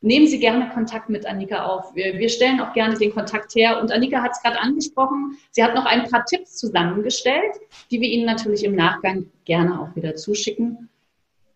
nehmen 0.00 0.26
Sie 0.26 0.38
gerne 0.38 0.70
Kontakt 0.70 1.08
mit 1.08 1.26
Annika 1.26 1.64
auf. 1.64 1.94
Wir, 1.94 2.18
wir 2.18 2.28
stellen 2.28 2.60
auch 2.60 2.72
gerne 2.72 2.96
den 2.96 3.12
Kontakt 3.12 3.54
her. 3.54 3.80
Und 3.80 3.92
Annika 3.92 4.22
hat 4.22 4.32
es 4.32 4.42
gerade 4.42 4.58
angesprochen. 4.58 5.36
Sie 5.50 5.62
hat 5.62 5.74
noch 5.74 5.84
ein 5.84 6.08
paar 6.08 6.24
Tipps 6.24 6.56
zusammengestellt, 6.56 7.56
die 7.90 8.00
wir 8.00 8.08
Ihnen 8.08 8.26
natürlich 8.26 8.64
im 8.64 8.74
Nachgang 8.74 9.26
gerne 9.44 9.80
auch 9.80 9.94
wieder 9.94 10.16
zuschicken. 10.16 10.89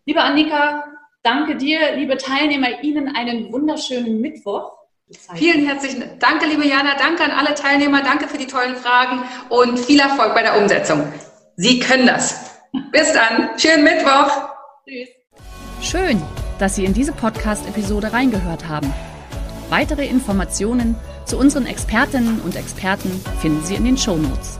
Liebe 0.05 0.21
Annika, 0.21 0.85
danke 1.23 1.55
dir, 1.55 1.95
liebe 1.95 2.17
Teilnehmer, 2.17 2.83
Ihnen 2.83 3.15
einen 3.15 3.51
wunderschönen 3.51 4.21
Mittwoch. 4.21 4.71
Vielen 5.35 5.65
herzlichen 5.65 6.17
Dank, 6.19 6.45
liebe 6.47 6.65
Jana. 6.65 6.95
Danke 6.97 7.23
an 7.23 7.31
alle 7.31 7.53
Teilnehmer. 7.53 8.01
Danke 8.01 8.27
für 8.27 8.37
die 8.37 8.47
tollen 8.47 8.75
Fragen 8.75 9.23
und 9.49 9.77
viel 9.77 9.99
Erfolg 9.99 10.33
bei 10.33 10.41
der 10.41 10.57
Umsetzung. 10.57 11.11
Sie 11.57 11.79
können 11.79 12.07
das. 12.07 12.59
Bis 12.91 13.13
dann. 13.13 13.57
Schönen 13.57 13.83
Mittwoch. 13.83 14.49
Tschüss. 14.87 15.09
Schön 15.81 16.21
dass 16.59 16.75
Sie 16.75 16.85
in 16.85 16.93
diese 16.93 17.11
Podcast-Episode 17.11 18.13
reingehört 18.13 18.67
haben. 18.67 18.93
Weitere 19.69 20.07
Informationen 20.07 20.95
zu 21.25 21.37
unseren 21.37 21.65
Expertinnen 21.65 22.39
und 22.41 22.55
Experten 22.55 23.09
finden 23.41 23.63
Sie 23.63 23.75
in 23.75 23.85
den 23.85 23.97
Show 23.97 24.15
Notes. 24.15 24.59